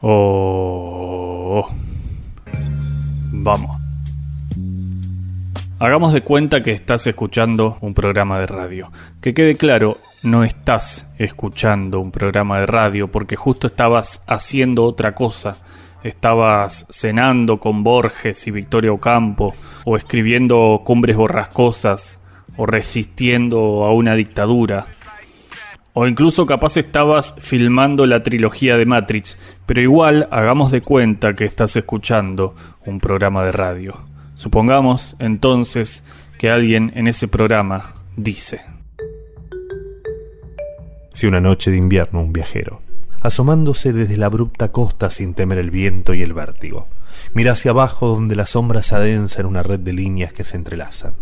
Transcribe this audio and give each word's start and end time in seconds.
Oh. 0.00 1.68
Vamos. 3.32 3.80
Hagamos 5.80 6.12
de 6.12 6.22
cuenta 6.22 6.62
que 6.62 6.72
estás 6.72 7.06
escuchando 7.06 7.78
un 7.80 7.94
programa 7.94 8.40
de 8.40 8.46
radio. 8.46 8.90
Que 9.20 9.32
quede 9.32 9.54
claro, 9.54 9.98
no 10.22 10.44
estás 10.44 11.06
escuchando 11.18 12.00
un 12.00 12.10
programa 12.10 12.60
de 12.60 12.66
radio 12.66 13.08
porque 13.08 13.36
justo 13.36 13.68
estabas 13.68 14.22
haciendo 14.26 14.84
otra 14.84 15.14
cosa. 15.14 15.56
Estabas 16.02 16.86
cenando 16.90 17.58
con 17.58 17.82
Borges 17.84 18.46
y 18.46 18.50
Victoria 18.50 18.92
Ocampo, 18.92 19.54
o 19.84 19.96
escribiendo 19.96 20.82
cumbres 20.84 21.16
borrascosas, 21.16 22.20
o 22.56 22.66
resistiendo 22.66 23.84
a 23.84 23.92
una 23.92 24.14
dictadura, 24.14 24.86
o 26.00 26.06
incluso 26.06 26.46
capaz 26.46 26.76
estabas 26.76 27.34
filmando 27.38 28.06
la 28.06 28.22
trilogía 28.22 28.76
de 28.76 28.86
Matrix, 28.86 29.36
pero 29.66 29.82
igual 29.82 30.28
hagamos 30.30 30.70
de 30.70 30.80
cuenta 30.80 31.34
que 31.34 31.44
estás 31.44 31.74
escuchando 31.74 32.54
un 32.86 33.00
programa 33.00 33.42
de 33.42 33.50
radio. 33.50 33.96
Supongamos 34.34 35.16
entonces 35.18 36.04
que 36.38 36.50
alguien 36.50 36.92
en 36.94 37.08
ese 37.08 37.26
programa 37.26 37.94
dice. 38.16 38.60
Si 41.14 41.26
una 41.26 41.40
noche 41.40 41.72
de 41.72 41.78
invierno 41.78 42.20
un 42.20 42.32
viajero, 42.32 42.80
asomándose 43.20 43.92
desde 43.92 44.18
la 44.18 44.26
abrupta 44.26 44.70
costa 44.70 45.10
sin 45.10 45.34
temer 45.34 45.58
el 45.58 45.72
viento 45.72 46.14
y 46.14 46.22
el 46.22 46.32
vértigo, 46.32 46.86
mira 47.34 47.54
hacia 47.54 47.72
abajo 47.72 48.06
donde 48.06 48.36
la 48.36 48.46
sombra 48.46 48.82
se 48.82 48.94
adensa 48.94 49.40
en 49.40 49.48
una 49.48 49.64
red 49.64 49.80
de 49.80 49.94
líneas 49.94 50.32
que 50.32 50.44
se 50.44 50.56
entrelazan, 50.56 51.14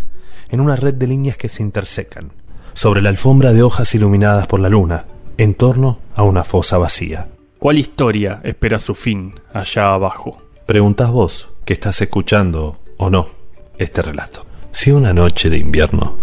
en 0.51 0.61
una 0.61 0.77
red 0.77 0.93
de 0.93 1.07
líneas 1.07 1.39
que 1.39 1.49
se 1.49 1.63
intersecan, 1.63 2.33
sobre 2.77 3.01
la 3.01 3.09
alfombra 3.09 3.55
de 3.55 3.63
hojas 3.63 3.95
iluminadas 3.95 4.47
por 4.47 4.61
la 4.61 4.69
luna, 4.69 5.07
en 5.39 5.55
torno 5.55 5.99
a 6.15 6.23
una 6.23 6.45
fosa 6.45 6.77
vacía. 6.77 7.27
¿Cuál 7.59 7.79
historia 7.79 8.43
espera 8.45 8.79
su 8.79 8.95
fin 8.95 9.41
allá 9.53 9.95
abajo? 9.95 10.37
Preguntas 10.67 11.11
vos, 11.11 11.49
que 11.65 11.73
estás 11.73 12.03
escuchando 12.03 12.79
o 12.99 13.09
no 13.09 13.31
este 13.79 14.03
relato. 14.03 14.45
Si 14.73 14.91
una 14.91 15.15
noche 15.15 15.49
de 15.49 15.57
invierno. 15.57 16.19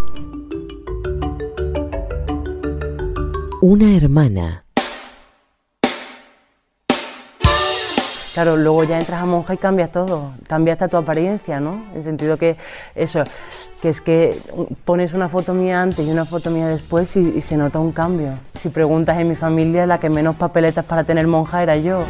Una 3.62 3.98
hermana. 3.98 4.63
Claro, 8.34 8.58
luego 8.58 8.84
ya 8.84 8.98
entras 8.98 9.22
a 9.22 9.26
monja 9.28 9.54
y 9.54 9.58
cambia 9.58 9.90
todo, 9.90 10.34
cambia 10.48 10.74
hasta 10.74 10.88
tu 10.88 10.98
apariencia, 10.98 11.60
¿no? 11.60 11.84
En 11.92 11.98
el 11.98 12.04
sentido 12.04 12.36
que 12.36 12.58
eso, 12.96 13.24
que 13.80 13.90
es 13.90 14.02
que 14.02 14.36
pones 14.86 15.14
una 15.14 15.30
foto 15.30 15.54
mía 15.54 15.84
antes 15.84 16.08
y 16.08 16.10
una 16.10 16.26
foto 16.26 16.50
mía 16.50 16.68
después 16.68 17.16
y, 17.16 17.42
se 17.42 17.58
nota 17.58 17.78
un 17.78 17.92
cambio. 17.92 18.34
Si 18.56 18.70
preguntas 18.70 19.20
en 19.20 19.30
mi 19.30 19.36
familia, 19.36 19.86
la 19.86 20.00
que 20.00 20.10
menos 20.10 20.36
papeletas 20.36 20.84
para 20.84 21.04
tener 21.04 21.28
monja 21.28 21.62
era 21.62 21.78
yo. 21.78 22.06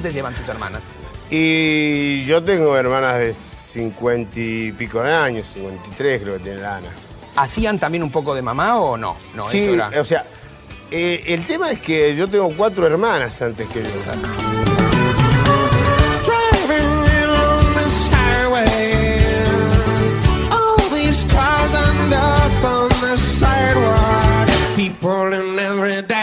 ¿Cuánto 0.00 0.08
te 0.08 0.14
llevan 0.14 0.34
tus 0.34 0.48
hermanas? 0.48 0.80
Y 1.28 2.24
yo 2.24 2.42
tengo 2.42 2.74
hermanas 2.74 3.18
de 3.18 3.34
50 3.34 4.40
y 4.40 4.72
pico 4.72 5.02
de 5.02 5.12
años, 5.12 5.46
53 5.52 6.22
creo 6.22 6.38
que 6.38 6.40
tiene 6.40 6.62
la 6.62 6.76
Ana. 6.76 6.88
¿Hacían 7.36 7.78
también 7.78 8.02
un 8.02 8.10
poco 8.10 8.34
de 8.34 8.40
mamá 8.40 8.80
o 8.80 8.96
no? 8.96 9.14
No, 9.34 9.46
sí, 9.46 9.58
eso 9.58 9.74
era. 9.74 10.00
o 10.00 10.04
sea, 10.06 10.24
eh, 10.90 11.22
el 11.26 11.44
tema 11.44 11.70
es 11.70 11.82
que 11.82 12.16
yo 12.16 12.26
tengo 12.28 12.48
cuatro 12.56 12.86
hermanas 12.86 13.42
antes 13.42 13.68
que 13.68 13.82
yo. 13.82 13.88
People 24.76 25.34
in 25.34 25.58
every 25.58 26.00
direction. 26.00 26.19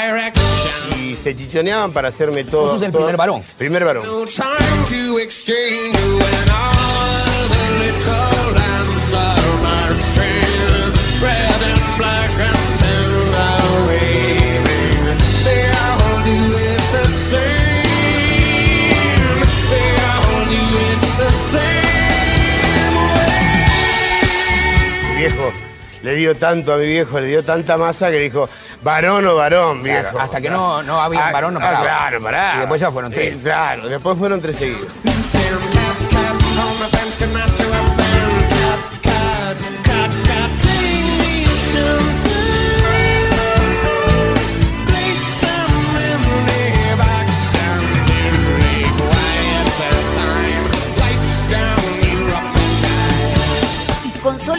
Se 1.24 1.36
chichoneaban 1.36 1.92
para 1.92 2.08
hacerme 2.10 2.44
todo. 2.46 2.62
Vos 2.64 2.72
sos 2.72 2.82
el 2.82 2.92
todo- 2.92 3.02
primer 3.04 3.18
varón. 3.18 3.44
Primer 3.58 3.84
varón. 3.84 4.04
No 4.06 4.26
time 4.26 4.86
to 4.90 5.20
exchange 5.20 5.98
you 5.98 6.20
and 6.20 6.50
all 6.50 7.48
the 7.50 7.66
little 7.84 8.54
lambs 8.54 9.14
are 9.14 9.62
marching. 9.62 10.94
Red 11.22 11.62
and 11.64 11.98
black 11.98 12.32
and 12.40 12.80
tender 12.80 13.88
waving. 13.88 15.18
They 15.44 15.62
all 15.68 16.24
do 16.24 16.40
it 16.58 16.82
the 16.94 17.08
same. 17.10 18.78
They 19.70 19.90
all 20.08 20.46
do 20.48 20.64
it 20.88 21.00
the 21.18 21.32
same 21.52 22.96
way. 23.14 23.42
Mi 25.14 25.20
viejo 25.20 25.48
le 26.07 26.16
dio 26.16 26.35
tanto 26.35 26.73
a 26.73 26.78
mi 26.78 26.85
viejo, 26.85 27.19
le 27.19 27.28
dio 27.28 27.44
tanta 27.44 27.75
masa 27.75 28.09
que 28.09 28.18
dijo, 28.19 28.47
varón 28.81 29.28
o 29.28 29.35
varón, 29.35 29.84
Claro, 29.84 30.03
viejo. 30.03 30.19
hasta 30.22 30.40
que 30.40 30.50
no- 30.50 30.81
no 30.81 31.01
había 31.01 31.28
Ah, 31.28 31.31
varón, 31.34 31.53
no 31.53 31.59
ah, 31.59 31.63
paraba. 31.63 31.84
claro, 31.84 32.22
pará. 32.23 32.53
Y 32.56 32.59
después 32.59 32.79
ya 32.79 32.91
fueron 32.91 33.12
tres. 33.12 33.35
Claro, 33.44 33.90
después 33.90 34.18
fueron 34.18 34.40
tres 34.40 34.56
seguidos. 34.56 34.88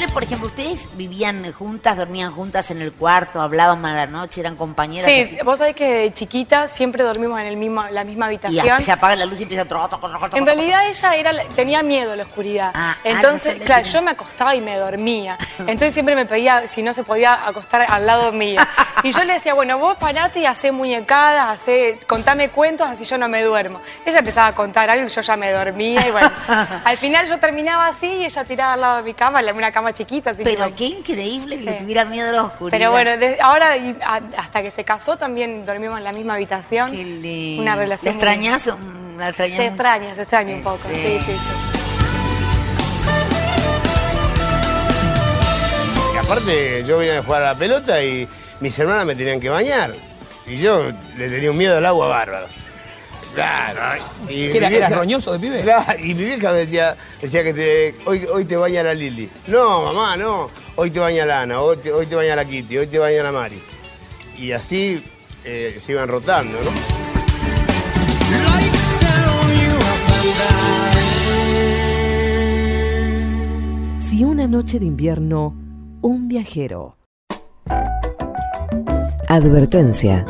Y 0.08 0.10
por 0.10 0.22
ejemplo, 0.22 0.46
¿ustedes 0.46 0.88
vivían 0.96 1.52
juntas, 1.52 1.96
dormían 1.96 2.32
juntas 2.32 2.70
en 2.70 2.80
el 2.80 2.92
cuarto, 2.92 3.42
hablaban 3.42 3.84
a 3.84 3.92
la 3.94 4.06
noche, 4.06 4.40
eran 4.40 4.56
compañeras? 4.56 5.04
Sí, 5.10 5.20
así? 5.20 5.38
vos 5.44 5.58
sabés 5.58 5.76
que 5.76 5.86
de 5.86 6.12
chiquita 6.14 6.66
siempre 6.66 7.04
dormimos 7.04 7.38
en 7.40 7.46
el 7.46 7.56
mismo, 7.56 7.84
la 7.90 8.04
misma 8.04 8.24
Y 8.26 8.28
habitación. 8.28 8.80
se 8.80 8.90
apaga 8.90 9.16
la 9.16 9.26
luz 9.26 9.38
y 9.40 9.42
empieza 9.42 9.64
a 9.64 9.66
troco, 9.66 10.00
En 10.32 10.46
realidad 10.46 10.88
ella 10.88 11.14
era, 11.14 11.32
tenía 11.54 11.82
miedo 11.82 12.12
a 12.12 12.16
la 12.16 12.22
oscuridad. 12.22 12.70
Ah, 12.74 12.96
ah, 12.96 13.00
Entonces, 13.04 13.58
no 13.58 13.64
claro, 13.66 13.84
yo 13.84 14.00
me 14.00 14.12
acostaba 14.12 14.54
y 14.54 14.62
me 14.62 14.78
dormía. 14.78 15.36
Entonces 15.58 15.92
siempre 15.92 16.14
me 16.14 16.24
pedía 16.24 16.66
si 16.68 16.82
no 16.82 16.94
se 16.94 17.04
podía 17.04 17.46
acostar 17.46 17.84
al 17.88 18.06
lado 18.06 18.32
mío. 18.32 18.62
Y 19.04 19.12
yo 19.12 19.22
le 19.22 19.34
decía, 19.34 19.54
bueno, 19.54 19.78
vos 19.78 19.96
parate 19.96 20.40
y 20.40 20.46
hacé 20.46 20.72
muñecadas, 20.72 21.60
hacé, 21.60 22.00
contame 22.08 22.48
cuentos, 22.48 22.88
así 22.88 23.04
yo 23.04 23.16
no 23.16 23.28
me 23.28 23.44
duermo. 23.44 23.80
Ella 24.04 24.18
empezaba 24.18 24.48
a 24.48 24.54
contar 24.56 24.90
algo 24.90 25.06
y 25.06 25.08
yo 25.08 25.20
ya 25.20 25.36
me 25.36 25.52
dormía. 25.52 26.04
Y 26.08 26.10
bueno, 26.10 26.28
al 26.84 26.98
final 26.98 27.28
yo 27.28 27.38
terminaba 27.38 27.86
así 27.86 28.06
y 28.08 28.24
ella 28.24 28.42
tirada 28.42 28.72
al 28.72 28.80
lado 28.80 28.96
de 28.96 29.02
mi 29.04 29.14
cama, 29.14 29.40
una 29.54 29.70
cama 29.70 29.92
chiquita. 29.92 29.97
Así 30.02 30.04
que 30.38 30.44
Pero 30.44 30.74
qué 30.76 30.84
increíble 30.86 31.56
que 31.56 31.62
Sí. 31.62 31.68
le 31.70 31.74
tuviera 31.76 32.04
miedo 32.04 32.28
a 32.28 32.32
la 32.32 32.42
oscuridad. 32.44 32.78
Pero 32.78 32.90
bueno, 32.90 33.16
de- 33.16 33.38
ahora 33.40 33.76
y 33.76 33.96
a- 34.04 34.20
hasta 34.36 34.62
que 34.62 34.70
se 34.70 34.84
casó 34.84 35.16
también 35.16 35.64
dormimos 35.66 35.98
en 35.98 36.04
la 36.04 36.12
misma 36.12 36.34
habitación. 36.34 36.90
Qué 36.92 37.04
lindo. 37.04 37.62
Una 37.62 37.76
relación. 37.76 38.06
¿La 38.06 38.12
muy- 38.12 38.46
extrañas? 38.48 38.66
¿La 39.18 39.28
extrañas? 39.30 39.56
Se 39.58 39.66
extraña, 39.66 40.14
se 40.14 40.22
extraña 40.22 40.54
un 40.56 40.62
poco. 40.62 40.78
sí. 40.92 41.18
Sí, 46.10 46.16
aparte, 46.20 46.84
yo 46.84 46.98
venía 46.98 47.18
a 47.18 47.22
jugar 47.22 47.42
a 47.42 47.52
la 47.52 47.58
pelota 47.58 48.02
y 48.02 48.28
mis 48.60 48.78
hermanas 48.78 49.06
me 49.06 49.14
tenían 49.14 49.40
que 49.40 49.48
bañar. 49.48 49.92
Y 50.46 50.56
yo 50.58 50.90
le 51.16 51.28
tenía 51.28 51.50
un 51.50 51.56
miedo 51.58 51.76
al 51.76 51.86
agua 51.86 52.08
bárbaro. 52.08 52.46
Claro. 53.38 54.02
Y 54.28 54.48
¿Qué 54.50 54.56
era, 54.58 54.68
mi 54.68 54.76
¿Eras 54.76 54.88
vieja- 54.88 55.00
roñoso 55.02 55.32
de 55.32 55.38
pibe? 55.38 55.60
Claro, 55.62 55.98
y 56.00 56.14
mi 56.14 56.24
vieja 56.24 56.50
me 56.52 56.58
decía, 56.58 56.96
decía 57.22 57.44
que 57.44 57.54
te, 57.54 57.94
hoy, 58.04 58.24
hoy 58.32 58.44
te 58.44 58.56
baña 58.56 58.82
la 58.82 58.94
Lili. 58.94 59.28
No, 59.46 59.82
mamá, 59.84 60.16
no. 60.16 60.50
Hoy 60.74 60.90
te 60.90 60.98
baña 60.98 61.24
la 61.24 61.42
Ana, 61.42 61.60
hoy 61.60 61.76
te, 61.76 61.92
hoy 61.92 62.06
te 62.06 62.16
baña 62.16 62.34
la 62.34 62.44
Kitty, 62.44 62.78
hoy 62.78 62.86
te 62.88 62.98
baña 62.98 63.22
la 63.22 63.30
Mari. 63.32 63.60
Y 64.38 64.50
así 64.52 65.04
eh, 65.44 65.76
se 65.78 65.92
iban 65.92 66.08
rotando, 66.08 66.58
¿no? 66.62 66.70
Si 73.98 74.24
una 74.24 74.46
noche 74.46 74.78
de 74.80 74.86
invierno, 74.86 75.54
un 76.00 76.28
viajero. 76.28 76.96
Advertencia. 79.28 80.24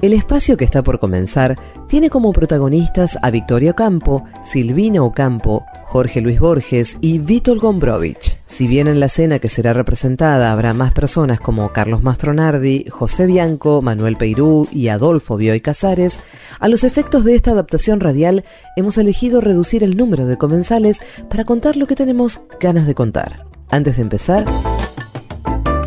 El 0.00 0.12
espacio 0.12 0.56
que 0.56 0.64
está 0.64 0.82
por 0.82 0.98
comenzar 1.00 1.56
tiene 1.94 2.10
como 2.10 2.32
protagonistas 2.32 3.16
a 3.22 3.30
Victoria 3.30 3.70
Ocampo, 3.70 4.24
Silvina 4.42 5.00
Ocampo, 5.00 5.64
Jorge 5.84 6.20
Luis 6.20 6.40
Borges 6.40 6.98
y 7.00 7.18
Vítor 7.20 7.60
Gombrowicz. 7.60 8.38
Si 8.46 8.66
bien 8.66 8.88
en 8.88 8.98
la 8.98 9.08
cena 9.08 9.38
que 9.38 9.48
será 9.48 9.72
representada 9.74 10.50
habrá 10.50 10.74
más 10.74 10.90
personas 10.90 11.38
como 11.38 11.72
Carlos 11.72 12.02
Mastronardi, 12.02 12.86
José 12.90 13.26
Bianco, 13.26 13.80
Manuel 13.80 14.16
Peirú 14.16 14.66
y 14.72 14.88
Adolfo 14.88 15.36
Bioy 15.36 15.60
Casares, 15.60 16.18
a 16.58 16.66
los 16.66 16.82
efectos 16.82 17.22
de 17.22 17.36
esta 17.36 17.52
adaptación 17.52 18.00
radial 18.00 18.44
hemos 18.74 18.98
elegido 18.98 19.40
reducir 19.40 19.84
el 19.84 19.96
número 19.96 20.26
de 20.26 20.36
comensales 20.36 21.00
para 21.30 21.44
contar 21.44 21.76
lo 21.76 21.86
que 21.86 21.94
tenemos 21.94 22.40
ganas 22.58 22.88
de 22.88 22.96
contar. 22.96 23.46
Antes 23.70 23.98
de 23.98 24.02
empezar, 24.02 24.46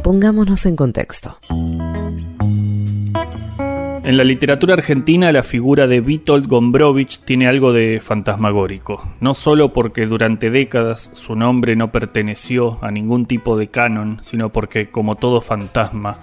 pongámonos 0.06 0.66
en 0.68 0.78
contexto. 0.78 1.38
En 4.08 4.16
la 4.16 4.24
literatura 4.24 4.74
argentina 4.74 5.34
la 5.34 5.44
figura 5.44 5.86
de 5.86 6.00
Witold 6.00 6.48
Gombrowicz 6.48 7.20
tiene 7.26 7.46
algo 7.46 7.74
de 7.74 8.00
fantasmagórico, 8.02 9.06
no 9.20 9.34
solo 9.34 9.74
porque 9.74 10.06
durante 10.06 10.50
décadas 10.50 11.10
su 11.12 11.36
nombre 11.36 11.76
no 11.76 11.92
perteneció 11.92 12.80
a 12.82 12.90
ningún 12.90 13.26
tipo 13.26 13.58
de 13.58 13.68
canon, 13.68 14.20
sino 14.22 14.48
porque, 14.48 14.90
como 14.92 15.16
todo 15.16 15.42
fantasma, 15.42 16.20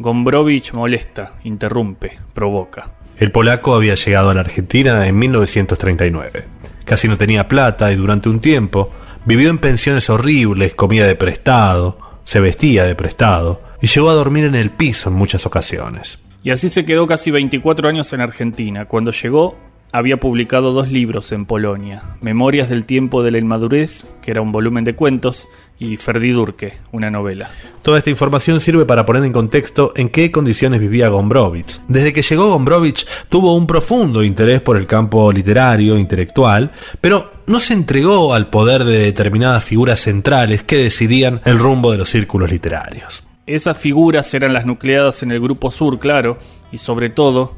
Gombrowicz 0.00 0.72
molesta, 0.72 1.34
interrumpe, 1.44 2.18
provoca. 2.34 2.94
El 3.16 3.30
polaco 3.30 3.76
había 3.76 3.94
llegado 3.94 4.30
a 4.30 4.34
la 4.34 4.40
Argentina 4.40 5.06
en 5.06 5.16
1939. 5.16 6.44
Casi 6.84 7.06
no 7.06 7.18
tenía 7.18 7.46
plata 7.46 7.92
y 7.92 7.94
durante 7.94 8.28
un 8.28 8.40
tiempo 8.40 8.90
vivió 9.26 9.50
en 9.50 9.58
pensiones 9.58 10.10
horribles, 10.10 10.74
comía 10.74 11.06
de 11.06 11.14
prestado, 11.14 11.98
se 12.24 12.40
vestía 12.40 12.82
de 12.82 12.96
prestado 12.96 13.62
y 13.80 13.86
llegó 13.86 14.10
a 14.10 14.14
dormir 14.14 14.42
en 14.42 14.56
el 14.56 14.70
piso 14.70 15.08
en 15.08 15.14
muchas 15.14 15.46
ocasiones. 15.46 16.18
Y 16.42 16.50
así 16.50 16.68
se 16.68 16.84
quedó 16.84 17.06
casi 17.06 17.30
24 17.30 17.88
años 17.88 18.12
en 18.12 18.20
Argentina. 18.20 18.84
Cuando 18.84 19.10
llegó, 19.10 19.56
había 19.92 20.18
publicado 20.18 20.72
dos 20.72 20.90
libros 20.90 21.32
en 21.32 21.46
Polonia: 21.46 22.02
Memorias 22.20 22.68
del 22.68 22.84
tiempo 22.84 23.22
de 23.22 23.30
la 23.30 23.38
inmadurez, 23.38 24.06
que 24.22 24.30
era 24.30 24.40
un 24.40 24.52
volumen 24.52 24.84
de 24.84 24.94
cuentos, 24.94 25.48
y 25.78 25.96
Ferdidurke, 25.96 26.78
una 26.92 27.10
novela. 27.10 27.50
Toda 27.82 27.98
esta 27.98 28.10
información 28.10 28.60
sirve 28.60 28.84
para 28.84 29.06
poner 29.06 29.24
en 29.24 29.32
contexto 29.32 29.92
en 29.96 30.08
qué 30.08 30.30
condiciones 30.30 30.80
vivía 30.80 31.08
Gombrowicz. 31.08 31.82
Desde 31.88 32.12
que 32.12 32.22
llegó 32.22 32.48
Gombrowicz 32.50 33.06
tuvo 33.28 33.56
un 33.56 33.66
profundo 33.66 34.22
interés 34.22 34.60
por 34.60 34.76
el 34.76 34.86
campo 34.86 35.32
literario, 35.32 35.96
intelectual, 35.96 36.70
pero 37.00 37.32
no 37.46 37.60
se 37.60 37.74
entregó 37.74 38.34
al 38.34 38.50
poder 38.50 38.84
de 38.84 38.98
determinadas 38.98 39.64
figuras 39.64 40.00
centrales 40.00 40.62
que 40.62 40.76
decidían 40.76 41.40
el 41.44 41.58
rumbo 41.58 41.92
de 41.92 41.98
los 41.98 42.08
círculos 42.08 42.50
literarios. 42.50 43.22
Esas 43.48 43.78
figuras 43.78 44.34
eran 44.34 44.52
las 44.52 44.66
nucleadas 44.66 45.22
en 45.22 45.32
el 45.32 45.40
Grupo 45.40 45.70
Sur, 45.70 45.98
claro, 45.98 46.36
y 46.70 46.76
sobre 46.76 47.08
todo 47.08 47.56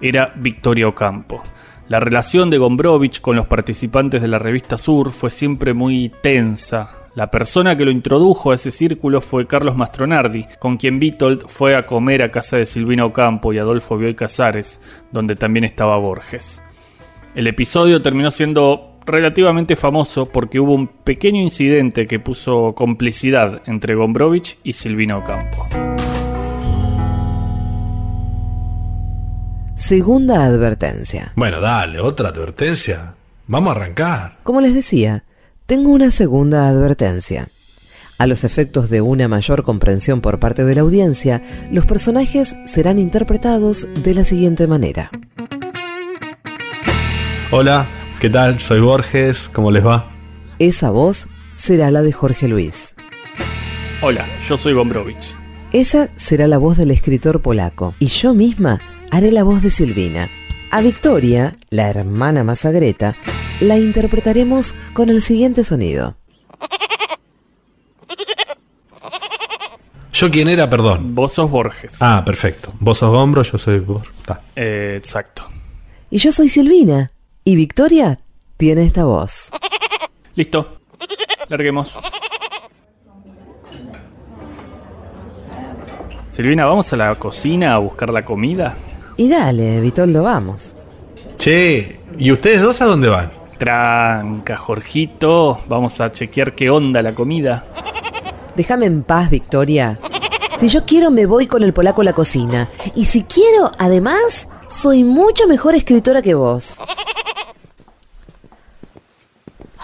era 0.00 0.32
Victoria 0.36 0.86
Ocampo. 0.86 1.42
La 1.88 1.98
relación 1.98 2.48
de 2.48 2.58
Gombrowicz 2.58 3.18
con 3.18 3.34
los 3.34 3.48
participantes 3.48 4.22
de 4.22 4.28
la 4.28 4.38
revista 4.38 4.78
Sur 4.78 5.10
fue 5.10 5.32
siempre 5.32 5.74
muy 5.74 6.12
tensa. 6.22 7.08
La 7.16 7.28
persona 7.28 7.76
que 7.76 7.84
lo 7.84 7.90
introdujo 7.90 8.52
a 8.52 8.54
ese 8.54 8.70
círculo 8.70 9.20
fue 9.20 9.48
Carlos 9.48 9.76
Mastronardi, 9.76 10.46
con 10.60 10.76
quien 10.76 11.00
Vitold 11.00 11.48
fue 11.48 11.74
a 11.74 11.86
comer 11.86 12.22
a 12.22 12.30
casa 12.30 12.56
de 12.56 12.64
Silvina 12.64 13.04
Ocampo 13.04 13.52
y 13.52 13.58
Adolfo 13.58 13.98
Bioy 13.98 14.14
Casares, 14.14 14.80
donde 15.10 15.34
también 15.34 15.64
estaba 15.64 15.98
Borges. 15.98 16.62
El 17.34 17.48
episodio 17.48 18.00
terminó 18.00 18.30
siendo 18.30 18.91
relativamente 19.06 19.76
famoso 19.76 20.26
porque 20.26 20.60
hubo 20.60 20.74
un 20.74 20.88
pequeño 20.88 21.40
incidente 21.40 22.06
que 22.06 22.20
puso 22.20 22.74
complicidad 22.74 23.62
entre 23.66 23.94
Gombrowicz 23.94 24.56
y 24.62 24.72
Silvina 24.72 25.18
Ocampo. 25.18 25.66
Segunda 29.74 30.44
advertencia. 30.44 31.32
Bueno, 31.34 31.60
dale, 31.60 31.98
otra 32.00 32.28
advertencia. 32.28 33.14
Vamos 33.48 33.74
a 33.74 33.76
arrancar. 33.76 34.38
Como 34.44 34.60
les 34.60 34.74
decía, 34.74 35.24
tengo 35.66 35.90
una 35.90 36.10
segunda 36.10 36.68
advertencia. 36.68 37.48
A 38.18 38.28
los 38.28 38.44
efectos 38.44 38.88
de 38.88 39.00
una 39.00 39.26
mayor 39.26 39.64
comprensión 39.64 40.20
por 40.20 40.38
parte 40.38 40.64
de 40.64 40.76
la 40.76 40.82
audiencia, 40.82 41.42
los 41.72 41.86
personajes 41.86 42.54
serán 42.66 43.00
interpretados 43.00 43.88
de 44.04 44.14
la 44.14 44.24
siguiente 44.24 44.68
manera. 44.68 45.10
Hola, 47.50 47.86
¿qué 48.22 48.30
tal? 48.30 48.60
Soy 48.60 48.78
Borges, 48.78 49.50
¿cómo 49.52 49.72
les 49.72 49.84
va? 49.84 50.08
Esa 50.60 50.90
voz 50.90 51.28
será 51.56 51.90
la 51.90 52.02
de 52.02 52.12
Jorge 52.12 52.46
Luis. 52.46 52.94
Hola, 54.00 54.24
yo 54.48 54.56
soy 54.56 54.74
Gombrowicz. 54.74 55.34
Esa 55.72 56.06
será 56.14 56.46
la 56.46 56.58
voz 56.58 56.76
del 56.76 56.92
escritor 56.92 57.42
polaco. 57.42 57.96
Y 57.98 58.06
yo 58.06 58.32
misma 58.32 58.78
haré 59.10 59.32
la 59.32 59.42
voz 59.42 59.60
de 59.60 59.70
Silvina. 59.70 60.28
A 60.70 60.82
Victoria, 60.82 61.56
la 61.68 61.90
hermana 61.90 62.44
Masagreta, 62.44 63.16
la 63.60 63.76
interpretaremos 63.76 64.76
con 64.94 65.08
el 65.08 65.20
siguiente 65.20 65.64
sonido. 65.64 66.16
¿Yo 70.12 70.30
quién 70.30 70.48
era, 70.48 70.70
perdón? 70.70 71.16
Vos 71.16 71.32
sos 71.32 71.50
Borges. 71.50 71.96
Ah, 71.98 72.22
perfecto. 72.24 72.72
Vos 72.78 72.98
sos 72.98 73.10
Gombro, 73.10 73.42
yo 73.42 73.58
soy 73.58 73.80
Bor. 73.80 74.02
Ta. 74.24 74.42
Eh, 74.54 74.94
exacto. 74.96 75.42
Y 76.08 76.18
yo 76.18 76.30
soy 76.30 76.48
Silvina. 76.48 77.10
Y 77.44 77.56
Victoria 77.56 78.18
tiene 78.56 78.84
esta 78.84 79.04
voz. 79.04 79.50
Listo. 80.34 80.78
Larguemos. 81.48 81.96
Silvina, 86.28 86.64
¿vamos 86.66 86.92
a 86.92 86.96
la 86.96 87.14
cocina 87.16 87.74
a 87.74 87.78
buscar 87.78 88.10
la 88.10 88.24
comida? 88.24 88.76
Y 89.16 89.28
dale, 89.28 89.80
Vitoldo, 89.80 90.22
vamos. 90.22 90.76
Che, 91.36 92.00
¿y 92.16 92.32
ustedes 92.32 92.62
dos 92.62 92.80
a 92.80 92.86
dónde 92.86 93.08
van? 93.08 93.32
Tranca, 93.58 94.56
Jorgito. 94.56 95.60
Vamos 95.68 96.00
a 96.00 96.10
chequear 96.12 96.54
qué 96.54 96.70
onda 96.70 97.02
la 97.02 97.14
comida. 97.14 97.66
Déjame 98.56 98.86
en 98.86 99.02
paz, 99.02 99.30
Victoria. 99.30 99.98
Si 100.56 100.68
yo 100.68 100.84
quiero, 100.86 101.10
me 101.10 101.26
voy 101.26 101.46
con 101.46 101.62
el 101.62 101.72
polaco 101.72 102.02
a 102.02 102.04
la 102.04 102.12
cocina. 102.12 102.70
Y 102.94 103.04
si 103.06 103.24
quiero, 103.24 103.72
además, 103.78 104.48
soy 104.68 105.04
mucho 105.04 105.46
mejor 105.48 105.74
escritora 105.74 106.22
que 106.22 106.34
vos. 106.34 106.78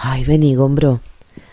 Ay, 0.01 0.23
vení, 0.23 0.55
Gombro. 0.55 1.01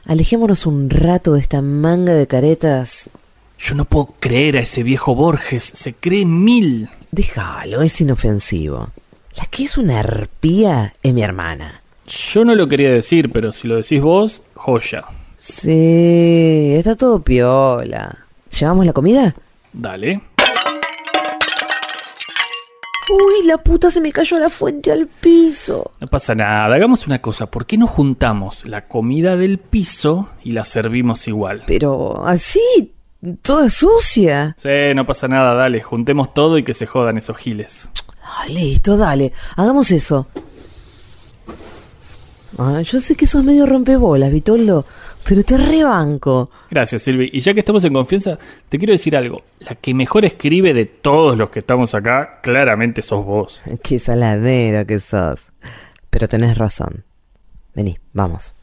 Alejémonos 0.04 0.66
un 0.66 0.88
rato 0.88 1.32
de 1.32 1.40
esta 1.40 1.62
manga 1.62 2.14
de 2.14 2.28
caretas. 2.28 3.10
Yo 3.58 3.74
no 3.74 3.84
puedo 3.84 4.14
creer 4.20 4.56
a 4.56 4.60
ese 4.60 4.84
viejo 4.84 5.16
Borges. 5.16 5.64
Se 5.64 5.94
cree 5.94 6.24
mil. 6.24 6.88
Déjalo, 7.10 7.82
es 7.82 8.00
inofensivo. 8.00 8.90
La 9.36 9.46
que 9.46 9.64
es 9.64 9.76
una 9.76 9.98
arpía 9.98 10.94
es 11.02 11.12
mi 11.12 11.22
hermana. 11.22 11.80
Yo 12.06 12.44
no 12.44 12.54
lo 12.54 12.68
quería 12.68 12.90
decir, 12.92 13.32
pero 13.32 13.52
si 13.52 13.66
lo 13.66 13.76
decís 13.76 14.00
vos, 14.00 14.40
joya. 14.54 15.04
Sí, 15.38 16.74
está 16.76 16.94
todo 16.94 17.20
piola. 17.20 18.16
¿Llevamos 18.52 18.86
la 18.86 18.92
comida? 18.92 19.34
Dale. 19.72 20.20
Uy, 23.08 23.46
la 23.46 23.58
puta 23.58 23.90
se 23.90 24.00
me 24.00 24.10
cayó 24.10 24.38
la 24.38 24.50
fuente 24.50 24.90
al 24.90 25.06
piso. 25.06 25.92
No 26.00 26.08
pasa 26.08 26.34
nada. 26.34 26.74
Hagamos 26.74 27.06
una 27.06 27.20
cosa. 27.20 27.46
¿Por 27.50 27.64
qué 27.66 27.78
no 27.78 27.86
juntamos 27.86 28.66
la 28.66 28.88
comida 28.88 29.36
del 29.36 29.58
piso 29.58 30.30
y 30.42 30.52
la 30.52 30.64
servimos 30.64 31.28
igual? 31.28 31.62
Pero 31.66 32.26
así, 32.26 32.94
toda 33.42 33.70
sucia. 33.70 34.56
Sí, 34.58 34.94
no 34.94 35.06
pasa 35.06 35.28
nada. 35.28 35.54
Dale, 35.54 35.80
juntemos 35.82 36.34
todo 36.34 36.58
y 36.58 36.64
que 36.64 36.74
se 36.74 36.86
jodan 36.86 37.16
esos 37.16 37.36
giles. 37.36 37.88
Ay, 38.38 38.54
listo, 38.54 38.96
dale. 38.96 39.32
Hagamos 39.54 39.92
eso. 39.92 40.26
Ah, 42.58 42.80
yo 42.80 43.00
sé 43.00 43.14
que 43.16 43.26
sos 43.26 43.44
medio 43.44 43.66
rompebolas, 43.66 44.32
Vitoldo, 44.32 44.86
pero 45.28 45.42
te 45.42 45.56
rebanco. 45.56 46.50
Gracias, 46.70 47.02
Silvi. 47.02 47.30
Y 47.32 47.40
ya 47.40 47.52
que 47.52 47.60
estamos 47.60 47.84
en 47.84 47.92
confianza, 47.92 48.38
te 48.68 48.78
quiero 48.78 48.92
decir 48.92 49.16
algo. 49.16 49.42
La 49.60 49.74
que 49.74 49.92
mejor 49.92 50.24
escribe 50.24 50.72
de 50.72 50.84
todos 50.86 51.36
los 51.36 51.50
que 51.50 51.58
estamos 51.58 51.94
acá, 51.94 52.40
claramente 52.42 53.02
sos 53.02 53.24
vos. 53.24 53.62
Qué 53.82 53.98
saladero 53.98 54.86
que 54.86 55.00
sos. 55.00 55.50
Pero 56.10 56.28
tenés 56.28 56.56
razón. 56.56 57.04
Vení, 57.74 57.98
vamos. 58.12 58.54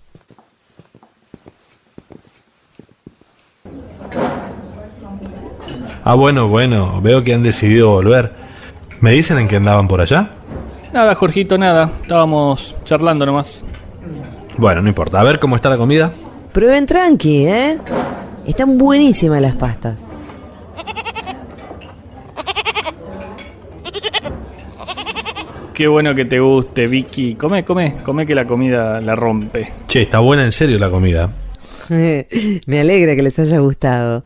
Ah, 6.06 6.16
bueno, 6.16 6.48
bueno, 6.48 7.02
veo 7.02 7.24
que 7.24 7.34
han 7.34 7.44
decidido 7.44 7.90
volver. 7.90 8.34
¿Me 9.02 9.12
dicen 9.12 9.38
en 9.38 9.48
que 9.48 9.58
andaban 9.58 9.88
por 9.88 10.00
allá? 10.02 10.32
Nada, 10.94 11.16
Jorgito, 11.16 11.58
nada. 11.58 11.92
Estábamos 12.02 12.76
charlando 12.86 13.26
nomás. 13.26 13.66
Bueno, 14.58 14.82
no 14.82 14.88
importa. 14.88 15.20
A 15.20 15.24
ver 15.24 15.40
cómo 15.40 15.56
está 15.56 15.70
la 15.70 15.78
comida. 15.78 16.12
Prueben 16.54 16.86
tranqui, 16.86 17.48
¿eh? 17.48 17.80
Están 18.46 18.78
buenísimas 18.78 19.42
las 19.42 19.56
pastas. 19.56 20.06
Qué 25.74 25.88
bueno 25.88 26.14
que 26.14 26.26
te 26.26 26.40
guste, 26.40 26.86
Vicky. 26.86 27.34
Come, 27.34 27.66
come, 27.66 27.96
come 28.04 28.28
que 28.28 28.36
la 28.36 28.46
comida 28.46 29.02
la 29.02 29.16
rompe. 29.16 29.68
Che, 29.88 30.04
está 30.04 30.20
buena 30.20 30.44
en 30.44 30.52
serio 30.52 30.78
la 30.78 30.92
comida. 30.92 31.32
Me 31.90 32.80
alegra 32.80 33.16
que 33.16 33.24
les 33.24 33.40
haya 33.40 33.58
gustado. 33.58 34.24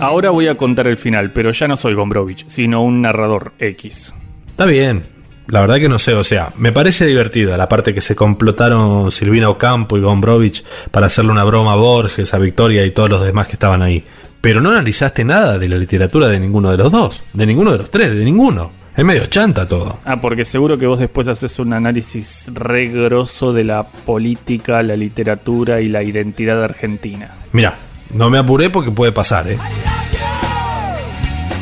Ahora 0.00 0.30
voy 0.30 0.48
a 0.48 0.56
contar 0.56 0.88
el 0.88 0.96
final, 0.96 1.32
pero 1.32 1.52
ya 1.52 1.68
no 1.68 1.76
soy 1.76 1.94
Gombrowicz, 1.94 2.44
sino 2.48 2.82
un 2.82 3.02
narrador 3.02 3.52
X. 3.60 4.12
Está 4.48 4.66
bien. 4.66 5.17
La 5.48 5.62
verdad 5.62 5.78
que 5.78 5.88
no 5.88 5.98
sé, 5.98 6.12
o 6.12 6.24
sea, 6.24 6.52
me 6.58 6.72
parece 6.72 7.06
divertida 7.06 7.56
la 7.56 7.70
parte 7.70 7.94
que 7.94 8.02
se 8.02 8.14
complotaron 8.14 9.10
Silvina 9.10 9.48
Ocampo 9.48 9.96
y 9.96 10.02
Gombrowicz 10.02 10.62
para 10.90 11.06
hacerle 11.06 11.32
una 11.32 11.42
broma 11.44 11.72
a 11.72 11.76
Borges, 11.76 12.34
a 12.34 12.38
Victoria 12.38 12.84
y 12.84 12.90
todos 12.90 13.08
los 13.08 13.24
demás 13.24 13.46
que 13.46 13.54
estaban 13.54 13.80
ahí. 13.80 14.04
Pero 14.42 14.60
no 14.60 14.68
analizaste 14.68 15.24
nada 15.24 15.58
de 15.58 15.68
la 15.70 15.76
literatura 15.76 16.28
de 16.28 16.38
ninguno 16.38 16.70
de 16.70 16.76
los 16.76 16.92
dos, 16.92 17.22
de 17.32 17.46
ninguno 17.46 17.72
de 17.72 17.78
los 17.78 17.90
tres, 17.90 18.14
de 18.14 18.26
ninguno. 18.26 18.72
Es 18.94 19.04
medio 19.06 19.24
chanta 19.26 19.66
todo. 19.66 19.98
Ah, 20.04 20.20
porque 20.20 20.44
seguro 20.44 20.76
que 20.76 20.86
vos 20.86 20.98
después 20.98 21.26
haces 21.28 21.58
un 21.58 21.72
análisis 21.72 22.44
re 22.52 22.88
grosso 22.88 23.54
de 23.54 23.64
la 23.64 23.84
política, 23.84 24.82
la 24.82 24.96
literatura 24.96 25.80
y 25.80 25.88
la 25.88 26.02
identidad 26.02 26.62
argentina. 26.62 27.38
Mira, 27.52 27.74
no 28.12 28.28
me 28.28 28.36
apuré 28.36 28.68
porque 28.68 28.90
puede 28.90 29.12
pasar, 29.12 29.48
¿eh? 29.48 29.58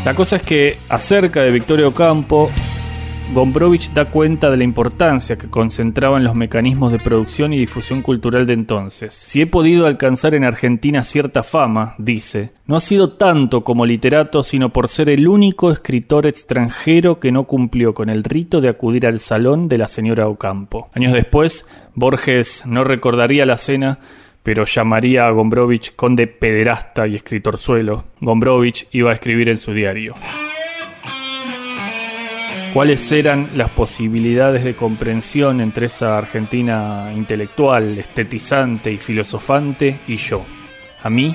La 0.04 0.14
cosa 0.14 0.36
es 0.36 0.42
que 0.42 0.76
acerca 0.88 1.42
de 1.42 1.50
Victorio 1.50 1.94
Campo, 1.94 2.50
Gombrowicz 3.34 3.92
da 3.92 4.04
cuenta 4.04 4.50
de 4.50 4.56
la 4.56 4.62
importancia 4.62 5.36
que 5.36 5.50
concentraban 5.50 6.22
los 6.22 6.36
mecanismos 6.36 6.92
de 6.92 7.00
producción 7.00 7.52
y 7.52 7.58
difusión 7.58 8.00
cultural 8.00 8.46
de 8.46 8.52
entonces. 8.52 9.14
Si 9.14 9.42
he 9.42 9.46
podido 9.46 9.86
alcanzar 9.86 10.36
en 10.36 10.44
Argentina 10.44 11.02
cierta 11.02 11.42
fama, 11.42 11.96
dice, 11.98 12.52
no 12.66 12.76
ha 12.76 12.80
sido 12.80 13.14
tanto 13.14 13.64
como 13.64 13.84
literato, 13.84 14.44
sino 14.44 14.72
por 14.72 14.88
ser 14.88 15.10
el 15.10 15.26
único 15.26 15.72
escritor 15.72 16.26
extranjero 16.26 17.18
que 17.18 17.32
no 17.32 17.44
cumplió 17.44 17.94
con 17.94 18.10
el 18.10 18.22
rito 18.22 18.60
de 18.60 18.68
acudir 18.68 19.06
al 19.06 19.18
salón 19.18 19.66
de 19.66 19.78
la 19.78 19.88
señora 19.88 20.28
Ocampo. 20.28 20.88
Años 20.94 21.12
después, 21.12 21.66
Borges 21.94 22.62
no 22.64 22.84
recordaría 22.84 23.44
la 23.44 23.56
cena, 23.56 23.98
pero 24.44 24.64
llamaría 24.64 25.26
a 25.26 25.32
Gombrowicz 25.32 25.90
conde 25.90 26.28
pederasta 26.28 27.08
y 27.08 27.16
escritorzuelo. 27.16 28.04
Gombrowicz 28.20 28.86
iba 28.92 29.10
a 29.10 29.14
escribir 29.14 29.48
en 29.48 29.58
su 29.58 29.72
diario 29.72 30.14
cuáles 32.76 33.10
eran 33.10 33.52
las 33.54 33.70
posibilidades 33.70 34.62
de 34.62 34.76
comprensión 34.76 35.62
entre 35.62 35.86
esa 35.86 36.18
Argentina 36.18 37.10
intelectual, 37.16 37.96
estetizante 37.96 38.92
y 38.92 38.98
filosofante 38.98 40.00
y 40.06 40.18
yo. 40.18 40.44
A 41.02 41.08
mí, 41.08 41.34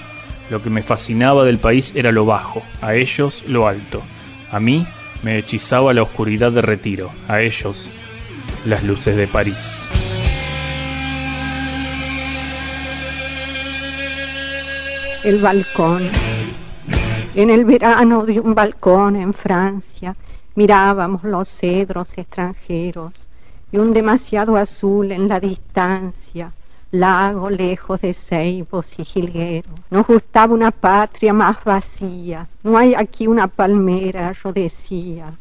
lo 0.51 0.61
que 0.61 0.69
me 0.69 0.83
fascinaba 0.83 1.43
del 1.43 1.57
país 1.57 1.93
era 1.95 2.11
lo 2.11 2.27
bajo, 2.27 2.61
a 2.79 2.93
ellos 2.93 3.43
lo 3.47 3.67
alto. 3.67 4.03
A 4.51 4.59
mí 4.59 4.85
me 5.23 5.39
hechizaba 5.39 5.95
la 5.95 6.03
oscuridad 6.03 6.51
de 6.51 6.61
retiro, 6.61 7.09
a 7.27 7.41
ellos 7.41 7.89
las 8.63 8.83
luces 8.83 9.15
de 9.15 9.27
París. 9.27 9.89
El 15.23 15.39
balcón. 15.39 16.03
En 17.33 17.49
el 17.49 17.65
verano 17.65 18.27
de 18.27 18.39
un 18.39 18.53
balcón 18.53 19.15
en 19.15 19.33
Francia 19.33 20.15
mirábamos 20.55 21.23
los 21.23 21.47
cedros 21.47 22.17
extranjeros 22.17 23.13
y 23.71 23.77
un 23.77 23.93
demasiado 23.93 24.57
azul 24.57 25.11
en 25.11 25.27
la 25.27 25.39
distancia, 25.39 26.51
lago 26.91 27.49
lejos 27.49 28.01
de 28.01 28.13
ceibos 28.13 28.99
y 28.99 29.05
jilgueros. 29.05 29.79
Nos 29.89 30.07
gustaba 30.07 30.53
una 30.53 30.71
patria 30.71 31.33
más 31.33 31.63
vacía, 31.63 32.47
no 32.63 32.77
hay 32.77 32.93
aquí 32.95 33.27
una 33.27 33.47
palmera, 33.47 34.33
yo 34.33 34.51
decía. 34.51 35.33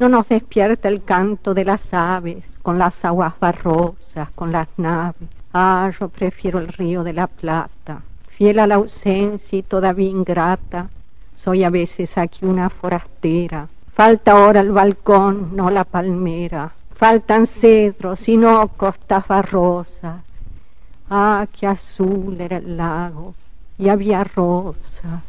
No 0.00 0.08
nos 0.08 0.28
despierta 0.28 0.88
el 0.88 1.02
canto 1.02 1.54
de 1.54 1.64
las 1.64 1.92
aves, 1.92 2.56
con 2.62 2.78
las 2.78 3.04
aguas 3.04 3.34
barrosas, 3.40 4.30
con 4.32 4.52
las 4.52 4.68
naves. 4.76 5.28
Ah, 5.52 5.90
yo 5.98 6.08
prefiero 6.08 6.60
el 6.60 6.68
río 6.68 7.02
de 7.02 7.12
la 7.12 7.26
Plata, 7.26 8.02
fiel 8.28 8.60
a 8.60 8.66
la 8.66 8.76
ausencia 8.76 9.58
y 9.58 9.62
todavía 9.62 10.08
ingrata. 10.08 10.88
Soy 11.34 11.64
a 11.64 11.70
veces 11.70 12.16
aquí 12.16 12.44
una 12.44 12.70
forastera, 12.70 13.68
Falta 13.98 14.30
ahora 14.30 14.60
el 14.60 14.70
balcón, 14.70 15.56
no 15.56 15.70
la 15.70 15.82
palmera. 15.82 16.70
Faltan 16.94 17.48
cedros 17.48 18.28
y 18.28 18.36
no 18.36 18.68
costas 18.68 19.26
barrosas. 19.26 20.22
Ah, 21.10 21.44
qué 21.52 21.66
azul 21.66 22.40
era 22.40 22.58
el 22.58 22.76
lago 22.76 23.34
y 23.76 23.88
había 23.88 24.22
rosas. 24.22 25.24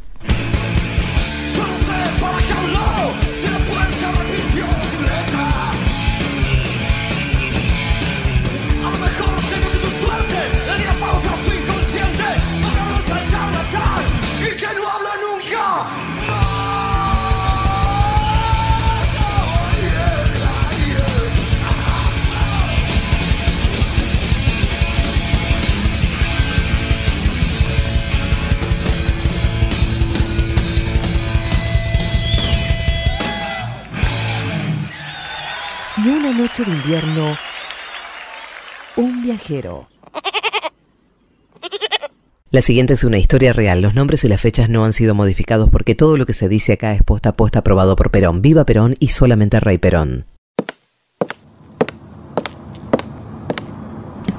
Si 36.02 36.08
una 36.08 36.32
noche 36.32 36.64
de 36.64 36.72
invierno, 36.72 37.36
un 38.96 39.22
viajero. 39.22 39.90
La 42.52 42.62
siguiente 42.62 42.94
es 42.94 43.04
una 43.04 43.18
historia 43.18 43.52
real. 43.52 43.82
Los 43.82 43.96
nombres 43.96 44.24
y 44.24 44.30
las 44.30 44.40
fechas 44.40 44.70
no 44.70 44.86
han 44.86 44.94
sido 44.94 45.14
modificados 45.14 45.70
porque 45.70 45.96
todo 45.96 46.16
lo 46.16 46.26
que 46.26 46.34
se 46.34 46.48
dice 46.48 46.74
acá 46.74 46.94
es 46.94 47.04
posta 47.04 47.30
a 47.30 47.36
posta 47.36 47.60
aprobado 47.60 47.98
por 47.98 48.12
Perón. 48.12 48.42
Viva 48.42 48.64
Perón 48.66 48.96
y 49.00 49.10
solamente 49.10 49.60
Rey 49.60 49.78
Perón. 49.78 50.26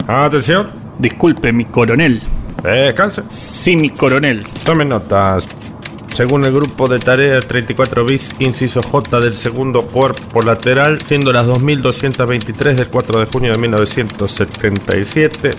Atención. 0.08 0.70
Disculpe, 0.98 1.52
mi 1.52 1.66
coronel. 1.66 2.22
Descanse. 2.62 3.22
Sí, 3.28 3.76
mi 3.76 3.90
coronel. 3.90 4.44
Tomen 4.64 4.88
notas. 4.88 5.46
Según 6.14 6.44
el 6.44 6.52
grupo 6.52 6.88
de 6.88 6.98
tarea 6.98 7.40
34 7.40 8.04
bis, 8.04 8.30
inciso 8.40 8.82
J 8.82 9.20
del 9.20 9.34
segundo 9.34 9.86
cuerpo 9.86 10.42
lateral, 10.42 11.00
siendo 11.06 11.32
las 11.32 11.46
2223 11.46 12.76
del 12.76 12.88
4 12.88 13.20
de 13.20 13.26
junio 13.26 13.52
de 13.52 13.58
1977, 13.58 15.50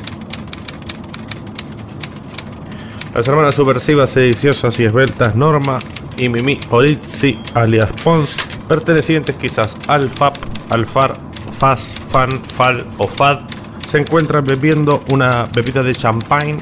las 3.15 3.27
hermanas 3.27 3.55
subversivas, 3.55 4.11
sediciosas 4.11 4.79
y 4.79 4.85
esbeltas 4.85 5.35
Norma 5.35 5.79
y 6.17 6.29
Mimi 6.29 6.59
Orizzi, 6.69 7.39
alias 7.53 7.89
Pons, 8.03 8.35
pertenecientes 8.67 9.35
quizás 9.37 9.75
al 9.87 10.09
FAP, 10.09 10.35
al 10.69 10.85
FAR, 10.85 11.17
FAS, 11.57 11.95
FAN, 12.11 12.29
FAL 12.43 12.85
o 12.97 13.07
FAD, 13.07 13.39
se 13.87 13.97
encuentran 13.97 14.43
bebiendo 14.43 15.03
una 15.11 15.45
bebida 15.53 15.81
de 15.81 15.93
champagne 15.93 16.57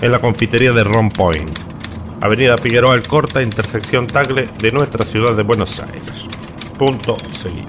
en 0.00 0.12
la 0.12 0.18
confitería 0.20 0.72
de 0.72 0.84
Ron 0.84 1.10
Point. 1.10 1.69
Avenida 2.22 2.58
Figueroa 2.58 2.94
Alcorta, 2.94 3.42
intersección 3.42 4.06
Tagle 4.06 4.46
de 4.60 4.72
nuestra 4.72 5.06
ciudad 5.06 5.34
de 5.34 5.42
Buenos 5.42 5.80
Aires. 5.80 6.26
Punto 6.78 7.16
seguido. 7.32 7.66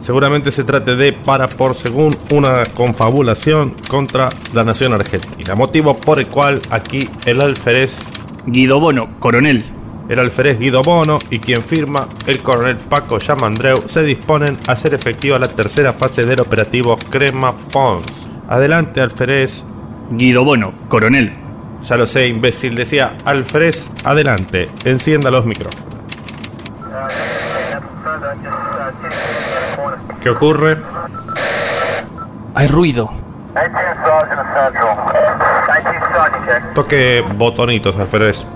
Seguramente 0.00 0.50
se 0.50 0.64
trate 0.64 0.96
de 0.96 1.12
para 1.12 1.46
por 1.46 1.74
según 1.74 2.10
una 2.32 2.62
confabulación 2.74 3.74
contra 3.88 4.28
la 4.52 4.64
nación 4.64 4.92
argentina, 4.94 5.54
motivo 5.54 5.96
por 5.96 6.18
el 6.18 6.26
cual 6.26 6.60
aquí 6.70 7.08
el 7.24 7.40
alférez 7.40 8.00
Guido 8.46 8.80
Bono, 8.80 9.18
coronel. 9.20 9.64
el 10.08 10.18
alférez 10.18 10.58
Guido 10.58 10.82
Bono 10.82 11.18
y 11.30 11.38
quien 11.38 11.62
firma 11.62 12.08
el 12.26 12.38
coronel 12.38 12.78
Paco 12.78 13.18
Yamandreu 13.18 13.82
se 13.86 14.02
disponen 14.02 14.56
a 14.66 14.72
hacer 14.72 14.94
efectiva 14.94 15.38
la 15.38 15.48
tercera 15.48 15.92
fase 15.92 16.22
del 16.22 16.40
operativo 16.40 16.96
Crema 17.10 17.54
Pons. 17.54 18.28
Adelante 18.48 19.00
alférez, 19.00 19.64
Guido 20.10 20.44
Bono, 20.44 20.72
coronel. 20.88 21.47
Ya 21.82 21.96
lo 21.96 22.06
sé 22.06 22.26
imbécil, 22.26 22.74
decía 22.74 23.12
alférez, 23.24 23.90
adelante, 24.04 24.68
encienda 24.84 25.30
los 25.30 25.44
micrófonos. 25.44 25.86
¿Qué 30.22 30.30
ocurre? 30.30 30.76
Hay 32.54 32.66
ruido. 32.66 33.10
Toque 36.74 37.24
botonitos, 37.34 37.96
alférez. 37.96 38.46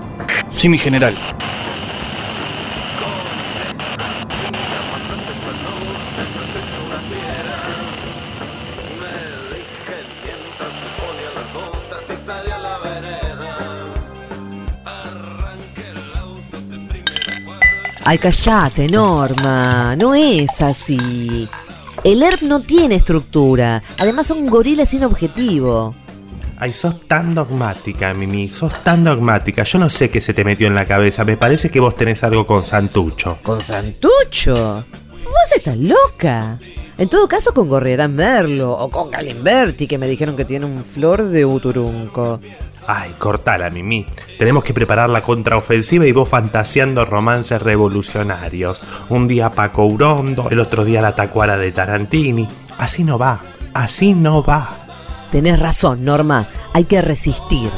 Sí, 0.49 0.69
mi 0.69 0.77
general. 0.77 1.17
Ay, 18.13 18.19
callate, 18.19 18.87
Norma. 18.89 19.95
No 19.95 20.13
es 20.13 20.61
así. 20.61 21.49
El 22.03 22.21
ERP 22.21 22.43
no 22.43 22.59
tiene 22.59 22.93
estructura. 22.93 23.81
Además 23.97 24.27
son 24.27 24.45
gorilas 24.45 24.89
sin 24.89 25.03
objetivo. 25.03 25.95
Ay, 26.59 26.73
sos 26.73 27.07
tan 27.07 27.33
dogmática, 27.33 28.13
Mimi, 28.13 28.49
sos 28.49 28.83
tan 28.83 29.03
dogmática. 29.03 29.63
Yo 29.63 29.79
no 29.79 29.89
sé 29.89 30.11
qué 30.11 30.21
se 30.21 30.35
te 30.35 30.43
metió 30.43 30.67
en 30.67 30.75
la 30.75 30.85
cabeza. 30.85 31.23
Me 31.23 31.37
parece 31.37 31.71
que 31.71 31.79
vos 31.79 31.95
tenés 31.95 32.23
algo 32.23 32.45
con 32.45 32.67
Santucho. 32.67 33.39
¿Con 33.41 33.59
Santucho? 33.61 34.85
vos 35.23 35.51
estás 35.57 35.77
loca. 35.77 36.59
En 36.99 37.09
todo 37.09 37.27
caso, 37.27 37.51
con 37.51 37.67
Gorriarán 37.67 38.13
Merlo 38.13 38.73
o 38.73 38.91
con 38.91 39.09
Galimberti, 39.09 39.87
que 39.87 39.97
me 39.97 40.07
dijeron 40.07 40.35
que 40.35 40.45
tiene 40.45 40.67
un 40.67 40.85
flor 40.85 41.23
de 41.29 41.45
uturunco. 41.45 42.39
Ay, 42.87 43.15
cortala, 43.17 43.69
Mimi. 43.69 44.05
Tenemos 44.37 44.63
que 44.63 44.73
preparar 44.73 45.09
la 45.09 45.21
contraofensiva 45.21 46.05
y 46.05 46.11
vos 46.11 46.29
fantaseando 46.29 47.05
romances 47.05 47.61
revolucionarios. 47.61 48.79
Un 49.09 49.27
día 49.27 49.51
Paco 49.51 49.85
Urondo, 49.85 50.49
el 50.49 50.59
otro 50.59 50.83
día 50.83 51.01
la 51.01 51.15
tacuara 51.15 51.57
de 51.57 51.71
Tarantini. 51.71 52.47
Así 52.77 53.03
no 53.03 53.17
va, 53.17 53.41
así 53.73 54.13
no 54.13 54.43
va. 54.43 54.69
Tenés 55.31 55.59
razón, 55.59 56.03
Norma. 56.03 56.47
Hay 56.73 56.83
que 56.83 57.01
resistir. 57.01 57.69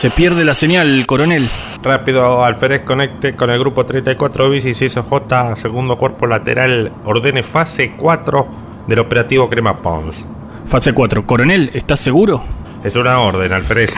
Se 0.00 0.10
pierde 0.10 0.46
la 0.46 0.54
señal, 0.54 1.04
coronel. 1.04 1.50
Rápido, 1.82 2.42
Alférez, 2.42 2.84
conecte 2.84 3.36
con 3.36 3.50
el 3.50 3.58
grupo 3.58 3.84
34 3.84 4.48
bis 4.48 4.64
y 4.64 4.70
6J, 4.70 5.56
segundo 5.56 5.98
cuerpo 5.98 6.26
lateral. 6.26 6.90
Ordene 7.04 7.42
fase 7.42 7.92
4 7.98 8.48
del 8.86 8.98
operativo 8.98 9.50
Crema 9.50 9.76
Pons. 9.76 10.24
Fase 10.64 10.94
4. 10.94 11.26
Coronel, 11.26 11.70
¿estás 11.74 12.00
seguro? 12.00 12.42
Es 12.82 12.96
una 12.96 13.20
orden, 13.20 13.52
Alférez. 13.52 13.92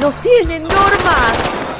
¡Nos 0.00 0.20
tienen, 0.20 0.64
Norma! 0.64 1.31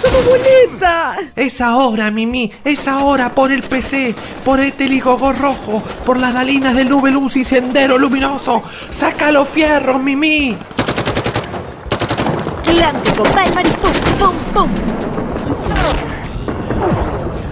¡Somos 0.02 0.24
boleta! 0.26 1.16
Es 1.36 1.60
ahora, 1.60 2.10
Mimi, 2.10 2.50
es 2.64 2.88
ahora 2.88 3.32
por 3.32 3.52
el 3.52 3.62
PC, 3.62 4.16
por 4.44 4.58
el 4.58 4.72
teligogó 4.72 5.32
rojo, 5.32 5.80
por 6.04 6.18
las 6.18 6.34
dalinas 6.34 6.74
del 6.74 6.88
nube 6.88 7.12
luz 7.12 7.36
y 7.36 7.44
sendero 7.44 7.96
luminoso. 7.98 8.64
¡Saca 8.90 9.30
los 9.30 9.48
fierros, 9.48 10.02
Mimi! 10.02 10.56
¡Atlántico! 12.66 13.22
¡Palmar 13.22 13.64
y 13.64 13.70
pum, 13.70 13.92
pum, 14.18 14.36
pum! 14.52 14.70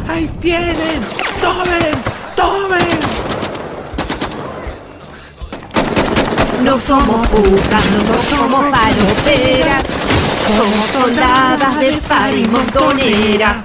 ¡Ahí 0.08 0.28
tienen! 0.40 1.00
¡Tomen! 1.40 2.02
¡Tomen! 2.34 2.98
No 6.64 6.78
somos 6.80 7.28
putas, 7.28 7.84
no 7.92 8.36
somos 8.36 8.64
paloperas. 8.70 9.84
Somos 10.56 10.90
soldadas 10.90 11.80
del 11.80 11.98
par 12.00 12.34
y 12.34 12.44
montoneras. 12.46 13.56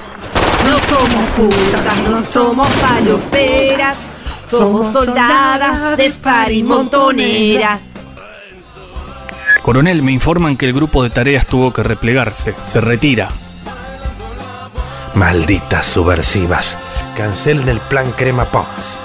No 0.65 0.79
somos 0.79 1.29
putas, 1.35 1.97
no 2.09 2.31
somos 2.31 2.67
paloperas. 2.67 3.97
Somos 4.49 4.93
soldadas 4.93 5.97
de 5.97 6.11
par 6.11 6.51
y 6.51 6.63
montoneras. 6.63 7.79
Coronel, 9.63 10.03
me 10.03 10.11
informan 10.11 10.57
que 10.57 10.67
el 10.67 10.73
grupo 10.73 11.01
de 11.01 11.09
tareas 11.09 11.47
tuvo 11.47 11.73
que 11.73 11.81
replegarse. 11.81 12.53
Se 12.63 12.79
retira. 12.79 13.29
Malditas 15.15 15.87
subversivas. 15.87 16.77
Cancelen 17.17 17.69
el 17.69 17.79
plan 17.79 18.11
Crema 18.11 18.45
Pons. 18.45 18.99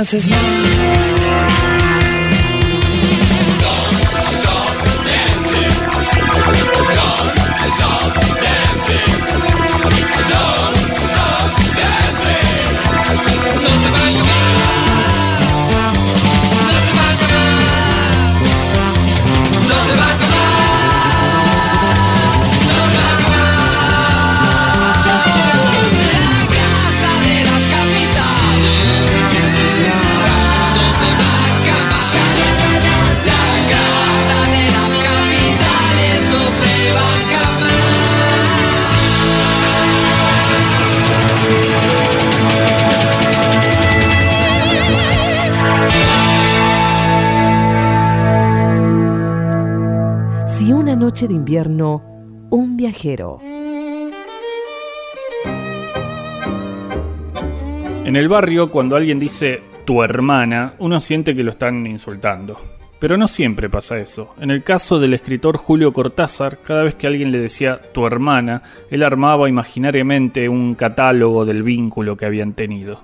No 0.00 0.06
trances 0.06 1.09
noche 51.10 51.26
de 51.26 51.34
invierno, 51.34 52.04
un 52.50 52.76
viajero. 52.76 53.40
En 58.04 58.14
el 58.14 58.28
barrio, 58.28 58.70
cuando 58.70 58.94
alguien 58.94 59.18
dice 59.18 59.60
tu 59.84 60.04
hermana, 60.04 60.74
uno 60.78 61.00
siente 61.00 61.34
que 61.34 61.42
lo 61.42 61.50
están 61.50 61.84
insultando. 61.84 62.60
Pero 63.00 63.16
no 63.16 63.26
siempre 63.26 63.68
pasa 63.68 63.98
eso. 63.98 64.36
En 64.38 64.52
el 64.52 64.62
caso 64.62 65.00
del 65.00 65.12
escritor 65.12 65.56
Julio 65.56 65.92
Cortázar, 65.92 66.58
cada 66.58 66.84
vez 66.84 66.94
que 66.94 67.08
alguien 67.08 67.32
le 67.32 67.38
decía 67.38 67.80
tu 67.92 68.06
hermana, 68.06 68.62
él 68.88 69.02
armaba 69.02 69.48
imaginariamente 69.48 70.48
un 70.48 70.76
catálogo 70.76 71.44
del 71.44 71.64
vínculo 71.64 72.16
que 72.16 72.26
habían 72.26 72.52
tenido. 72.52 73.00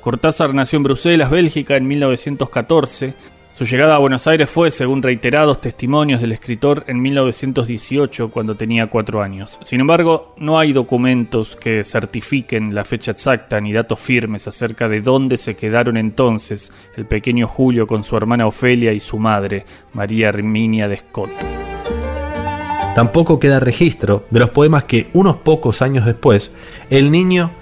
Cortázar 0.00 0.52
nació 0.52 0.78
en 0.78 0.82
Bruselas, 0.82 1.30
Bélgica, 1.30 1.76
en 1.76 1.86
1914. 1.86 3.14
Su 3.56 3.64
llegada 3.64 3.94
a 3.94 3.98
Buenos 3.98 4.26
Aires 4.26 4.50
fue, 4.50 4.70
según 4.70 5.02
reiterados 5.02 5.62
testimonios 5.62 6.20
del 6.20 6.32
escritor, 6.32 6.84
en 6.88 7.00
1918, 7.00 8.30
cuando 8.30 8.54
tenía 8.54 8.88
cuatro 8.88 9.22
años. 9.22 9.58
Sin 9.62 9.80
embargo, 9.80 10.34
no 10.36 10.58
hay 10.58 10.74
documentos 10.74 11.56
que 11.56 11.82
certifiquen 11.82 12.74
la 12.74 12.84
fecha 12.84 13.12
exacta 13.12 13.58
ni 13.58 13.72
datos 13.72 13.98
firmes 13.98 14.46
acerca 14.46 14.90
de 14.90 15.00
dónde 15.00 15.38
se 15.38 15.56
quedaron 15.56 15.96
entonces 15.96 16.70
el 16.98 17.06
pequeño 17.06 17.46
Julio 17.46 17.86
con 17.86 18.04
su 18.04 18.14
hermana 18.18 18.46
Ofelia 18.46 18.92
y 18.92 19.00
su 19.00 19.18
madre, 19.18 19.64
María 19.94 20.28
Herminia 20.28 20.86
de 20.86 20.98
Scott. 20.98 21.30
Tampoco 22.94 23.40
queda 23.40 23.58
registro 23.58 24.26
de 24.28 24.40
los 24.40 24.50
poemas 24.50 24.84
que 24.84 25.08
unos 25.14 25.36
pocos 25.36 25.80
años 25.80 26.04
después 26.04 26.52
el 26.90 27.10
niño 27.10 27.52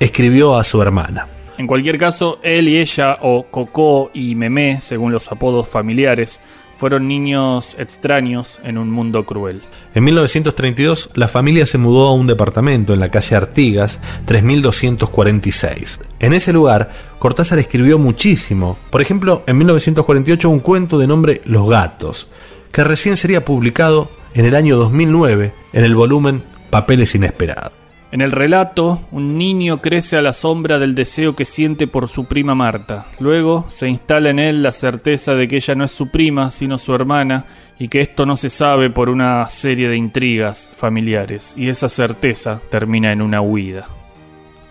escribió 0.00 0.56
a 0.56 0.64
su 0.64 0.80
hermana. 0.80 1.28
En 1.62 1.68
cualquier 1.68 1.96
caso, 1.96 2.40
él 2.42 2.68
y 2.68 2.78
ella, 2.78 3.18
o 3.20 3.44
Coco 3.44 4.10
y 4.12 4.34
Memé, 4.34 4.80
según 4.80 5.12
los 5.12 5.30
apodos 5.30 5.68
familiares, 5.68 6.40
fueron 6.76 7.06
niños 7.06 7.76
extraños 7.78 8.58
en 8.64 8.78
un 8.78 8.90
mundo 8.90 9.24
cruel. 9.24 9.62
En 9.94 10.02
1932 10.02 11.10
la 11.14 11.28
familia 11.28 11.64
se 11.64 11.78
mudó 11.78 12.08
a 12.08 12.14
un 12.14 12.26
departamento 12.26 12.92
en 12.94 12.98
la 12.98 13.10
calle 13.10 13.36
Artigas 13.36 14.00
3246. 14.24 16.00
En 16.18 16.32
ese 16.32 16.52
lugar 16.52 16.90
Cortázar 17.20 17.60
escribió 17.60 17.96
muchísimo. 17.96 18.76
Por 18.90 19.00
ejemplo, 19.00 19.44
en 19.46 19.58
1948 19.58 20.50
un 20.50 20.58
cuento 20.58 20.98
de 20.98 21.06
nombre 21.06 21.42
Los 21.44 21.70
gatos, 21.70 22.26
que 22.72 22.82
recién 22.82 23.16
sería 23.16 23.44
publicado 23.44 24.10
en 24.34 24.46
el 24.46 24.56
año 24.56 24.76
2009 24.78 25.54
en 25.74 25.84
el 25.84 25.94
volumen 25.94 26.42
Papeles 26.70 27.14
Inesperados. 27.14 27.81
En 28.12 28.20
el 28.20 28.30
relato, 28.30 29.00
un 29.10 29.38
niño 29.38 29.80
crece 29.80 30.18
a 30.18 30.22
la 30.22 30.34
sombra 30.34 30.78
del 30.78 30.94
deseo 30.94 31.34
que 31.34 31.46
siente 31.46 31.86
por 31.86 32.10
su 32.10 32.26
prima 32.26 32.54
Marta. 32.54 33.06
Luego 33.18 33.64
se 33.70 33.88
instala 33.88 34.28
en 34.28 34.38
él 34.38 34.62
la 34.62 34.72
certeza 34.72 35.34
de 35.34 35.48
que 35.48 35.56
ella 35.56 35.74
no 35.74 35.84
es 35.84 35.92
su 35.92 36.10
prima, 36.10 36.50
sino 36.50 36.76
su 36.76 36.94
hermana, 36.94 37.46
y 37.78 37.88
que 37.88 38.02
esto 38.02 38.26
no 38.26 38.36
se 38.36 38.50
sabe 38.50 38.90
por 38.90 39.08
una 39.08 39.48
serie 39.48 39.88
de 39.88 39.96
intrigas 39.96 40.70
familiares, 40.76 41.54
y 41.56 41.70
esa 41.70 41.88
certeza 41.88 42.60
termina 42.70 43.12
en 43.12 43.22
una 43.22 43.40
huida. 43.40 43.88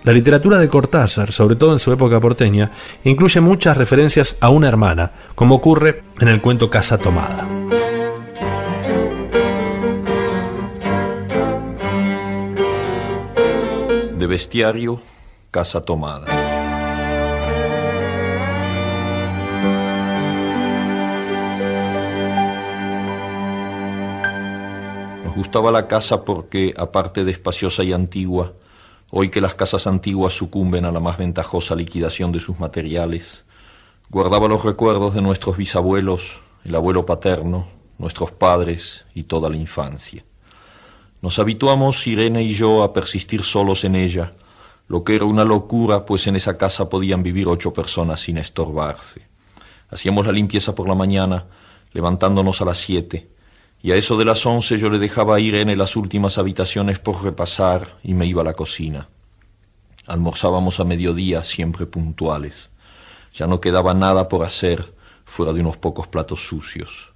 La 0.04 0.14
literatura 0.14 0.60
de 0.60 0.70
Cortázar, 0.70 1.32
sobre 1.32 1.56
todo 1.56 1.74
en 1.74 1.80
su 1.80 1.92
época 1.92 2.20
porteña, 2.20 2.70
incluye 3.04 3.42
muchas 3.42 3.76
referencias 3.76 4.38
a 4.40 4.52
una 4.52 4.68
hermana, 4.68 5.14
como 5.34 5.56
ocurre 5.56 6.04
en 6.20 6.28
el 6.28 6.42
cuento 6.42 6.70
Casa 6.70 7.00
Tomada. 7.00 7.48
Bestiario, 14.32 15.02
Casa 15.52 15.82
Tomada. 15.82 16.26
Nos 25.26 25.36
gustaba 25.36 25.70
la 25.70 25.86
casa 25.90 26.24
porque, 26.24 26.74
aparte 26.78 27.26
de 27.26 27.32
espaciosa 27.34 27.84
y 27.84 27.92
antigua, 27.92 28.54
hoy 29.10 29.28
que 29.28 29.42
las 29.42 29.56
casas 29.56 29.86
antiguas 29.86 30.32
sucumben 30.32 30.86
a 30.86 30.92
la 30.92 31.02
más 31.02 31.18
ventajosa 31.18 31.76
liquidación 31.76 32.32
de 32.32 32.40
sus 32.40 32.58
materiales, 32.58 33.44
guardaba 34.10 34.48
los 34.48 34.64
recuerdos 34.64 35.14
de 35.14 35.22
nuestros 35.22 35.58
bisabuelos, 35.58 36.40
el 36.64 36.74
abuelo 36.76 37.06
paterno, 37.06 37.68
nuestros 37.98 38.32
padres 38.32 39.04
y 39.14 39.24
toda 39.24 39.50
la 39.50 39.58
infancia. 39.58 40.24
Nos 41.22 41.38
habituamos, 41.38 42.08
Irene 42.08 42.42
y 42.42 42.54
yo, 42.54 42.82
a 42.82 42.94
persistir 42.94 43.44
solos 43.44 43.84
en 43.84 43.96
ella, 43.96 44.34
lo 44.88 45.04
que 45.04 45.16
era 45.16 45.26
una 45.26 45.46
locura, 45.46 46.04
pues 46.04 46.26
en 46.26 46.36
esa 46.36 46.58
casa 46.58 46.90
podían 46.90 47.22
vivir 47.22 47.48
ocho 47.48 47.72
personas 47.72 48.22
sin 48.22 48.40
estorbarse. 48.40 49.28
Hacíamos 49.92 50.26
la 50.26 50.32
limpieza 50.32 50.74
por 50.74 50.90
la 50.90 50.96
mañana, 50.96 51.46
levantándonos 51.94 52.62
a 52.62 52.66
las 52.66 52.80
siete, 52.80 53.30
y 53.84 53.92
a 53.92 53.96
eso 53.96 54.18
de 54.18 54.26
las 54.26 54.46
once 54.46 54.80
yo 54.80 54.90
le 54.90 54.98
dejaba 54.98 55.36
a 55.36 55.40
Irene 55.40 55.76
las 55.76 55.96
últimas 55.96 56.38
habitaciones 56.40 56.98
por 56.98 57.24
repasar 57.24 57.98
y 58.04 58.14
me 58.14 58.26
iba 58.26 58.42
a 58.42 58.46
la 58.46 58.54
cocina. 58.54 59.08
Almorzábamos 60.08 60.80
a 60.80 60.86
mediodía, 60.86 61.44
siempre 61.44 61.86
puntuales. 61.86 62.72
Ya 63.34 63.48
no 63.48 63.62
quedaba 63.62 63.94
nada 63.94 64.28
por 64.28 64.44
hacer 64.44 64.94
fuera 65.24 65.54
de 65.54 65.62
unos 65.62 65.78
pocos 65.78 66.08
platos 66.08 66.46
sucios. 66.46 67.14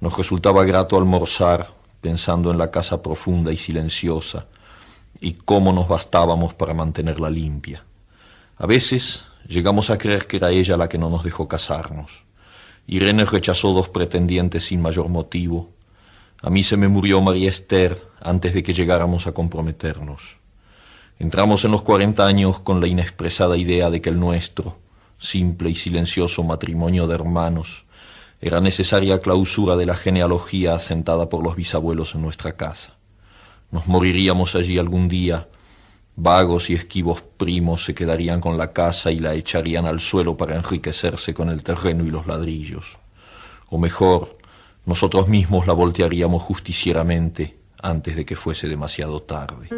Nos 0.00 0.16
resultaba 0.16 0.64
grato 0.64 0.96
almorzar 0.96 1.77
pensando 2.08 2.50
en 2.50 2.56
la 2.56 2.70
casa 2.70 3.02
profunda 3.02 3.52
y 3.52 3.58
silenciosa 3.58 4.46
y 5.20 5.34
cómo 5.34 5.74
nos 5.74 5.88
bastábamos 5.88 6.54
para 6.54 6.72
mantenerla 6.72 7.28
limpia. 7.28 7.84
A 8.56 8.66
veces 8.66 9.26
llegamos 9.46 9.90
a 9.90 9.98
creer 9.98 10.26
que 10.26 10.38
era 10.38 10.50
ella 10.50 10.78
la 10.78 10.88
que 10.88 10.96
no 10.96 11.10
nos 11.10 11.22
dejó 11.22 11.46
casarnos. 11.46 12.24
Irene 12.86 13.26
rechazó 13.26 13.74
dos 13.74 13.90
pretendientes 13.90 14.64
sin 14.64 14.80
mayor 14.80 15.10
motivo. 15.10 15.68
A 16.40 16.48
mí 16.48 16.62
se 16.62 16.78
me 16.78 16.88
murió 16.88 17.20
María 17.20 17.50
Esther 17.50 18.02
antes 18.22 18.54
de 18.54 18.62
que 18.62 18.72
llegáramos 18.72 19.26
a 19.26 19.32
comprometernos. 19.32 20.38
Entramos 21.18 21.66
en 21.66 21.72
los 21.72 21.82
cuarenta 21.82 22.26
años 22.26 22.60
con 22.60 22.80
la 22.80 22.86
inexpresada 22.86 23.58
idea 23.58 23.90
de 23.90 24.00
que 24.00 24.08
el 24.08 24.18
nuestro, 24.18 24.78
simple 25.18 25.68
y 25.68 25.74
silencioso 25.74 26.42
matrimonio 26.42 27.06
de 27.06 27.16
hermanos, 27.16 27.84
era 28.40 28.60
necesaria 28.60 29.20
clausura 29.20 29.76
de 29.76 29.86
la 29.86 29.94
genealogía 29.94 30.74
asentada 30.74 31.28
por 31.28 31.42
los 31.42 31.56
bisabuelos 31.56 32.14
en 32.14 32.22
nuestra 32.22 32.56
casa. 32.56 32.94
Nos 33.70 33.86
moriríamos 33.86 34.54
allí 34.54 34.78
algún 34.78 35.08
día. 35.08 35.48
Vagos 36.16 36.70
y 36.70 36.74
esquivos 36.74 37.20
primos 37.20 37.84
se 37.84 37.94
quedarían 37.94 38.40
con 38.40 38.56
la 38.56 38.72
casa 38.72 39.10
y 39.10 39.18
la 39.18 39.34
echarían 39.34 39.86
al 39.86 40.00
suelo 40.00 40.36
para 40.36 40.56
enriquecerse 40.56 41.34
con 41.34 41.48
el 41.48 41.62
terreno 41.62 42.04
y 42.04 42.10
los 42.10 42.26
ladrillos. 42.26 42.98
O 43.70 43.78
mejor, 43.78 44.38
nosotros 44.84 45.28
mismos 45.28 45.66
la 45.66 45.74
voltearíamos 45.74 46.42
justicieramente 46.42 47.58
antes 47.82 48.16
de 48.16 48.24
que 48.24 48.36
fuese 48.36 48.68
demasiado 48.68 49.22
tarde. 49.22 49.68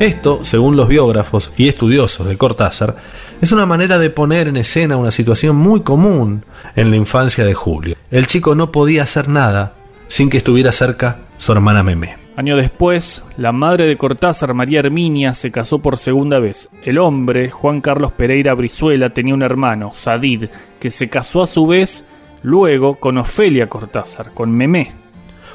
Esto, 0.00 0.44
según 0.44 0.76
los 0.76 0.86
biógrafos 0.86 1.52
y 1.56 1.66
estudiosos 1.66 2.28
de 2.28 2.36
Cortázar, 2.36 2.98
es 3.40 3.50
una 3.50 3.66
manera 3.66 3.98
de 3.98 4.10
poner 4.10 4.46
en 4.46 4.56
escena 4.56 4.96
una 4.96 5.10
situación 5.10 5.56
muy 5.56 5.80
común 5.80 6.44
en 6.76 6.90
la 6.92 6.96
infancia 6.96 7.44
de 7.44 7.52
Julio. 7.52 7.96
El 8.12 8.28
chico 8.28 8.54
no 8.54 8.70
podía 8.70 9.02
hacer 9.02 9.28
nada 9.28 9.74
sin 10.06 10.30
que 10.30 10.36
estuviera 10.36 10.70
cerca 10.70 11.18
su 11.36 11.50
hermana 11.50 11.82
Memé. 11.82 12.16
Año 12.36 12.56
después, 12.56 13.24
la 13.36 13.50
madre 13.50 13.88
de 13.88 13.96
Cortázar, 13.96 14.54
María 14.54 14.78
Herminia, 14.78 15.34
se 15.34 15.50
casó 15.50 15.80
por 15.80 15.98
segunda 15.98 16.38
vez. 16.38 16.68
El 16.84 16.98
hombre, 16.98 17.50
Juan 17.50 17.80
Carlos 17.80 18.12
Pereira 18.12 18.54
Brizuela, 18.54 19.10
tenía 19.10 19.34
un 19.34 19.42
hermano, 19.42 19.90
Sadid, 19.92 20.44
que 20.78 20.92
se 20.92 21.08
casó 21.08 21.42
a 21.42 21.48
su 21.48 21.66
vez 21.66 22.04
luego 22.44 23.00
con 23.00 23.18
Ofelia 23.18 23.68
Cortázar, 23.68 24.32
con 24.32 24.52
Memé. 24.52 24.92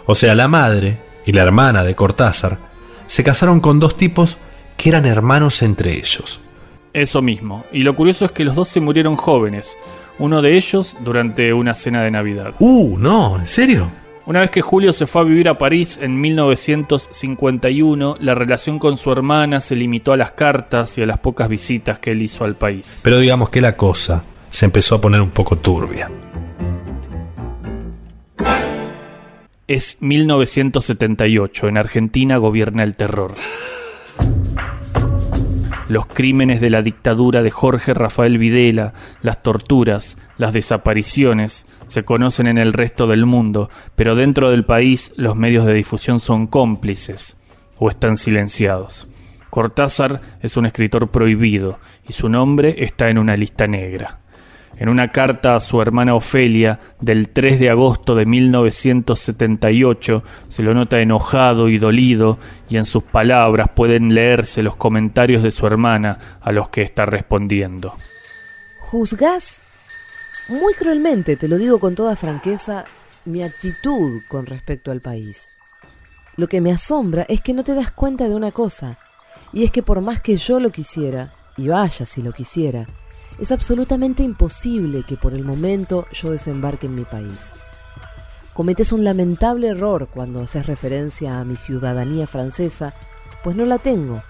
O 0.05 0.15
sea, 0.15 0.35
la 0.35 0.49
madre 0.49 0.99
y 1.25 1.31
la 1.31 1.43
hermana 1.43 1.85
de 1.85 1.95
Cortázar 1.95 2.72
se 3.07 3.23
casaron 3.23 3.59
con 3.59 3.79
dos 3.79 3.97
tipos 3.97 4.37
que 4.77 4.89
eran 4.89 5.05
hermanos 5.05 5.61
entre 5.61 5.93
ellos. 5.93 6.41
Eso 6.93 7.21
mismo. 7.21 7.65
Y 7.71 7.79
lo 7.79 7.95
curioso 7.95 8.25
es 8.25 8.31
que 8.31 8.43
los 8.43 8.55
dos 8.55 8.67
se 8.67 8.79
murieron 8.79 9.15
jóvenes. 9.15 9.75
Uno 10.19 10.41
de 10.41 10.57
ellos 10.57 10.95
durante 11.03 11.53
una 11.53 11.73
cena 11.73 12.03
de 12.03 12.11
Navidad. 12.11 12.53
Uh, 12.59 12.97
no, 12.99 13.39
¿en 13.39 13.47
serio? 13.47 13.91
Una 14.25 14.39
vez 14.39 14.51
que 14.51 14.61
Julio 14.61 14.93
se 14.93 15.05
fue 15.05 15.21
a 15.21 15.25
vivir 15.25 15.49
a 15.49 15.57
París 15.57 15.99
en 16.01 16.21
1951, 16.21 18.15
la 18.21 18.35
relación 18.35 18.79
con 18.79 18.95
su 18.95 19.11
hermana 19.11 19.59
se 19.59 19.75
limitó 19.75 20.13
a 20.13 20.17
las 20.17 20.31
cartas 20.31 20.97
y 20.97 21.01
a 21.01 21.05
las 21.05 21.17
pocas 21.17 21.49
visitas 21.49 21.99
que 21.99 22.11
él 22.11 22.21
hizo 22.21 22.45
al 22.45 22.55
país. 22.55 23.01
Pero 23.03 23.19
digamos 23.19 23.49
que 23.49 23.59
la 23.59 23.75
cosa 23.75 24.23
se 24.49 24.65
empezó 24.65 24.95
a 24.95 25.01
poner 25.01 25.19
un 25.19 25.31
poco 25.31 25.57
turbia. 25.57 26.09
Es 29.65 30.01
1978, 30.01 31.69
en 31.69 31.77
Argentina 31.77 32.35
gobierna 32.35 32.83
el 32.83 32.97
terror. 32.97 33.35
Los 35.87 36.05
crímenes 36.05 36.59
de 36.59 36.69
la 36.69 36.81
dictadura 36.81 37.41
de 37.43 37.49
Jorge 37.49 37.93
Rafael 37.93 38.37
Videla, 38.37 38.93
las 39.21 39.41
torturas, 39.41 40.17
las 40.37 40.51
desapariciones, 40.51 41.65
se 41.87 42.03
conocen 42.03 42.47
en 42.47 42.57
el 42.57 42.73
resto 42.73 43.07
del 43.07 43.25
mundo, 43.25 43.69
pero 43.95 44.15
dentro 44.15 44.49
del 44.49 44.65
país 44.65 45.13
los 45.15 45.37
medios 45.37 45.65
de 45.65 45.75
difusión 45.75 46.19
son 46.19 46.47
cómplices 46.47 47.37
o 47.79 47.89
están 47.89 48.17
silenciados. 48.17 49.07
Cortázar 49.49 50.19
es 50.41 50.57
un 50.57 50.65
escritor 50.65 51.09
prohibido 51.09 51.79
y 52.05 52.11
su 52.11 52.27
nombre 52.27 52.83
está 52.83 53.09
en 53.09 53.17
una 53.17 53.37
lista 53.37 53.65
negra. 53.65 54.22
En 54.83 54.89
una 54.89 55.13
carta 55.13 55.55
a 55.55 55.61
su 55.61 55.81
hermana 55.81 56.13
Ofelia 56.13 56.77
del 56.99 57.29
3 57.29 57.57
de 57.57 57.69
agosto 57.69 58.15
de 58.15 58.25
1978 58.25 60.23
se 60.49 60.61
lo 60.61 60.73
nota 60.73 60.99
enojado 60.99 61.69
y 61.69 61.77
dolido 61.77 62.37
y 62.67 62.75
en 62.75 62.85
sus 62.85 63.01
palabras 63.01 63.69
pueden 63.73 64.13
leerse 64.13 64.61
los 64.61 64.75
comentarios 64.75 65.41
de 65.41 65.51
su 65.51 65.65
hermana 65.67 66.37
a 66.41 66.51
los 66.51 66.67
que 66.67 66.81
está 66.81 67.05
respondiendo. 67.05 67.95
¿Juzgás? 68.91 69.61
Muy 70.49 70.73
cruelmente, 70.73 71.37
te 71.37 71.47
lo 71.47 71.57
digo 71.57 71.79
con 71.79 71.95
toda 71.95 72.17
franqueza, 72.17 72.83
mi 73.23 73.41
actitud 73.41 74.19
con 74.27 74.45
respecto 74.45 74.91
al 74.91 74.99
país. 74.99 75.47
Lo 76.35 76.49
que 76.49 76.59
me 76.59 76.73
asombra 76.73 77.25
es 77.29 77.39
que 77.39 77.53
no 77.53 77.63
te 77.63 77.73
das 77.73 77.91
cuenta 77.91 78.27
de 78.27 78.35
una 78.35 78.51
cosa, 78.51 78.99
y 79.53 79.63
es 79.63 79.71
que 79.71 79.81
por 79.81 80.01
más 80.01 80.19
que 80.19 80.35
yo 80.35 80.59
lo 80.59 80.73
quisiera, 80.73 81.31
y 81.55 81.69
vaya 81.69 82.05
si 82.05 82.21
lo 82.21 82.33
quisiera, 82.33 82.85
es 83.39 83.51
absolutamente 83.51 84.23
imposible 84.23 85.03
que 85.07 85.17
por 85.17 85.33
el 85.33 85.43
momento 85.43 86.05
yo 86.11 86.31
desembarque 86.31 86.87
en 86.87 86.95
mi 86.95 87.03
país. 87.03 87.51
Cometes 88.53 88.91
un 88.91 89.03
lamentable 89.03 89.69
error 89.69 90.07
cuando 90.13 90.41
haces 90.41 90.67
referencia 90.67 91.39
a 91.39 91.43
mi 91.43 91.57
ciudadanía 91.57 92.27
francesa, 92.27 92.93
pues 93.43 93.55
no 93.55 93.65
la 93.65 93.79
tengo. 93.79 94.21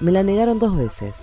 Me 0.00 0.12
la 0.12 0.22
negaron 0.22 0.58
dos 0.58 0.78
veces. 0.78 1.16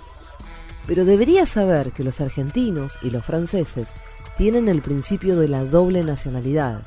Pero 0.86 1.04
deberías 1.04 1.48
saber 1.48 1.90
que 1.90 2.04
los 2.04 2.20
argentinos 2.20 2.98
y 3.02 3.10
los 3.10 3.24
franceses 3.24 3.92
tienen 4.36 4.68
el 4.68 4.82
principio 4.82 5.36
de 5.36 5.48
la 5.48 5.64
doble 5.64 6.04
nacionalidad. 6.04 6.82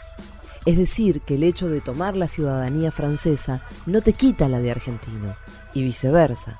Es 0.65 0.77
decir, 0.77 1.21
que 1.21 1.35
el 1.35 1.43
hecho 1.43 1.67
de 1.67 1.81
tomar 1.81 2.15
la 2.15 2.29
ciudadanía 2.29 2.91
francesa 2.91 3.61
no 3.85 4.01
te 4.01 4.13
quita 4.13 4.47
la 4.47 4.59
de 4.59 4.71
argentino, 4.71 5.35
y 5.73 5.83
viceversa. 5.83 6.57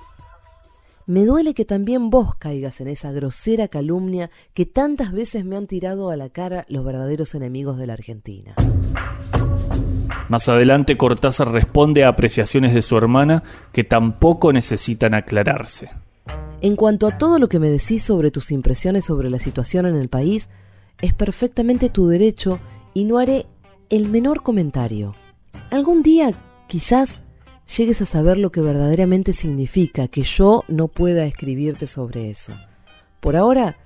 Me 1.12 1.26
duele 1.26 1.54
que 1.54 1.66
también 1.66 2.10
vos 2.10 2.36
caigas 2.36 2.80
en 2.80 2.88
esa 2.88 3.12
grosera 3.12 3.68
calumnia 3.68 4.32
que 4.54 4.66
tantas 4.66 5.12
veces 5.12 5.44
me 5.44 5.58
han 5.58 5.68
tirado 5.68 6.10
a 6.10 6.16
la 6.16 6.30
cara 6.30 6.66
los 6.70 6.86
verdaderos 6.86 7.36
enemigos 7.36 7.78
de 7.78 7.86
la 7.86 7.92
Argentina. 7.96 8.56
Más 10.30 10.48
adelante 10.48 10.96
Cortázar 10.96 11.52
responde 11.52 12.06
a 12.06 12.08
apreciaciones 12.08 12.74
de 12.74 12.82
su 12.82 12.96
hermana 12.96 13.44
que 13.74 13.84
tampoco 13.84 14.54
necesitan 14.54 15.14
aclararse. 15.14 15.90
En 16.62 16.78
cuanto 16.78 17.08
a 17.08 17.18
todo 17.18 17.40
lo 17.40 17.50
que 17.50 17.60
me 17.60 17.68
decís 17.68 18.02
sobre 18.04 18.32
tus 18.32 18.50
impresiones 18.50 19.04
sobre 19.04 19.30
la 19.30 19.40
situación 19.40 19.86
en 19.88 19.98
el 19.98 20.08
país, 20.08 20.48
es 21.02 21.14
perfectamente 21.14 21.90
tu 21.90 22.08
derecho 22.08 22.62
y 22.94 23.04
no 23.04 23.18
haré 23.18 23.48
el 23.90 24.08
menor 24.08 24.44
comentario. 24.44 25.14
Algún 25.72 26.04
día, 26.04 26.34
quizás, 26.70 27.20
llegues 27.78 28.02
a 28.02 28.06
saber 28.06 28.38
lo 28.38 28.52
que 28.52 28.62
verdaderamente 28.62 29.34
significa 29.34 30.08
que 30.08 30.24
yo 30.24 30.64
no 30.68 30.88
pueda 30.88 31.26
escribirte 31.26 31.88
sobre 31.88 32.30
eso. 32.30 32.54
Por 33.20 33.36
ahora, 33.36 33.78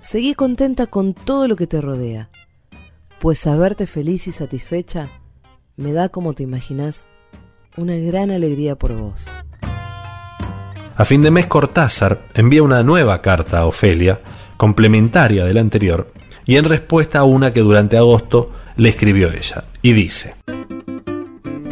seguí 0.00 0.34
contenta 0.34 0.86
con 0.86 1.14
todo 1.14 1.48
lo 1.48 1.56
que 1.56 1.66
te 1.66 1.80
rodea, 1.80 2.30
pues 3.20 3.38
saberte 3.38 3.86
feliz 3.86 4.26
y 4.26 4.32
satisfecha 4.32 5.10
me 5.76 5.92
da, 5.92 6.08
como 6.08 6.34
te 6.34 6.42
imaginas, 6.42 7.06
una 7.76 7.96
gran 7.96 8.30
alegría 8.30 8.76
por 8.76 8.94
vos. 8.94 9.26
A 10.94 11.04
fin 11.04 11.22
de 11.22 11.30
mes 11.30 11.46
Cortázar 11.46 12.28
envía 12.34 12.62
una 12.62 12.82
nueva 12.82 13.22
carta 13.22 13.60
a 13.60 13.66
Ofelia, 13.66 14.20
complementaria 14.58 15.44
de 15.46 15.54
la 15.54 15.60
anterior, 15.60 16.12
y 16.44 16.56
en 16.56 16.64
respuesta 16.64 17.20
a 17.20 17.24
una 17.24 17.52
que 17.52 17.60
durante 17.60 17.96
agosto 17.96 18.50
le 18.76 18.90
escribió 18.90 19.32
ella, 19.32 19.64
y 19.80 19.92
dice, 19.94 20.34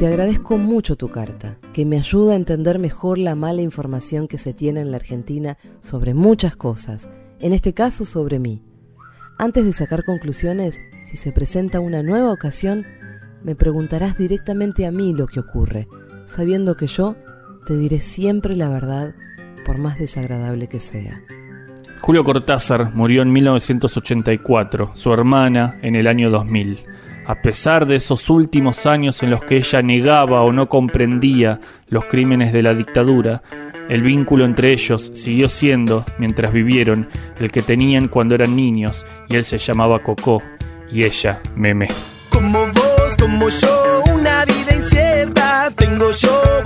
Te 0.01 0.07
agradezco 0.07 0.57
mucho 0.57 0.97
tu 0.97 1.11
carta, 1.11 1.59
que 1.75 1.85
me 1.85 1.99
ayuda 1.99 2.33
a 2.33 2.37
entender 2.37 2.79
mejor 2.79 3.19
la 3.19 3.35
mala 3.35 3.61
información 3.61 4.29
que 4.29 4.39
se 4.39 4.55
tiene 4.55 4.81
en 4.81 4.93
la 4.93 4.97
Argentina 4.97 5.59
sobre 5.81 6.15
muchas 6.15 6.57
cosas, 6.57 7.11
en 7.39 7.53
este 7.53 7.75
caso 7.75 8.07
sobre 8.07 8.39
mí. 8.39 8.63
Antes 9.37 9.67
de 9.67 9.75
sacar 9.75 10.05
conclusiones, 10.05 10.81
si 11.05 11.19
se 11.19 11.33
presenta 11.33 11.81
una 11.81 12.03
nueva 12.03 12.33
ocasión, 12.33 12.87
me 13.45 13.55
preguntarás 13.55 14.17
directamente 14.17 14.87
a 14.87 14.91
mí 14.91 15.13
lo 15.13 15.27
que 15.27 15.41
ocurre, 15.41 15.87
sabiendo 16.25 16.79
que 16.79 16.87
yo 16.87 17.15
te 17.67 17.77
diré 17.77 18.01
siempre 18.01 18.57
la 18.57 18.71
verdad, 18.71 19.15
por 19.67 19.77
más 19.77 19.99
desagradable 19.99 20.67
que 20.67 20.81
sea. 20.81 21.23
Julio 22.01 22.25
Cortázar 22.25 22.95
murió 22.95 23.21
en 23.21 23.31
1984, 23.31 24.93
su 24.95 25.13
hermana 25.13 25.79
en 25.83 25.95
el 25.95 26.07
año 26.07 26.31
2000. 26.31 26.90
A 27.31 27.37
pesar 27.37 27.87
de 27.87 27.95
esos 27.95 28.29
últimos 28.29 28.87
años 28.87 29.23
en 29.23 29.31
los 29.31 29.45
que 29.45 29.59
ella 29.59 29.83
negaba 29.83 30.43
o 30.43 30.51
no 30.51 30.69
comprendía 30.69 31.61
los 31.87 32.07
crímenes 32.07 32.53
de 32.53 32.65
la 32.65 32.75
dictadura, 32.75 33.41
el 33.89 34.03
vínculo 34.03 34.45
entre 34.45 34.73
ellos 34.73 35.13
siguió 35.15 35.49
siendo, 35.49 36.05
mientras 36.19 36.53
vivieron, 36.53 37.09
el 37.39 37.53
que 37.53 37.63
tenían 37.63 38.09
cuando 38.09 38.35
eran 38.35 38.57
niños, 38.57 39.07
y 39.29 39.37
él 39.37 39.45
se 39.45 39.59
llamaba 39.59 40.01
Cocó 40.01 40.43
y 40.91 41.05
ella 41.05 41.41
Meme. 41.55 41.87
Como 42.31 42.67
vos, 42.67 43.17
como 43.17 43.49
yo, 43.49 44.03
una 44.13 44.45
vida 44.47 44.75
incierta. 44.75 45.71
Tengo 45.77 46.11
yo, 46.11 46.60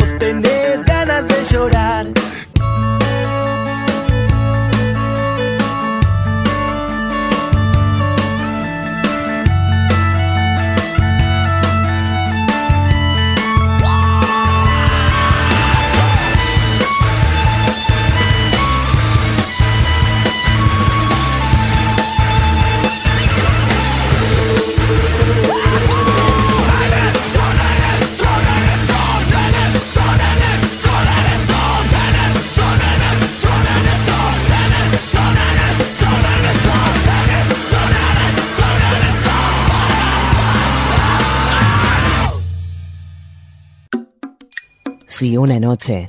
Si 45.24 45.38
una 45.38 45.58
noche 45.58 46.06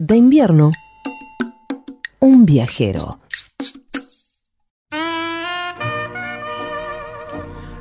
de 0.00 0.16
invierno, 0.16 0.72
un 2.18 2.44
viajero. 2.44 3.20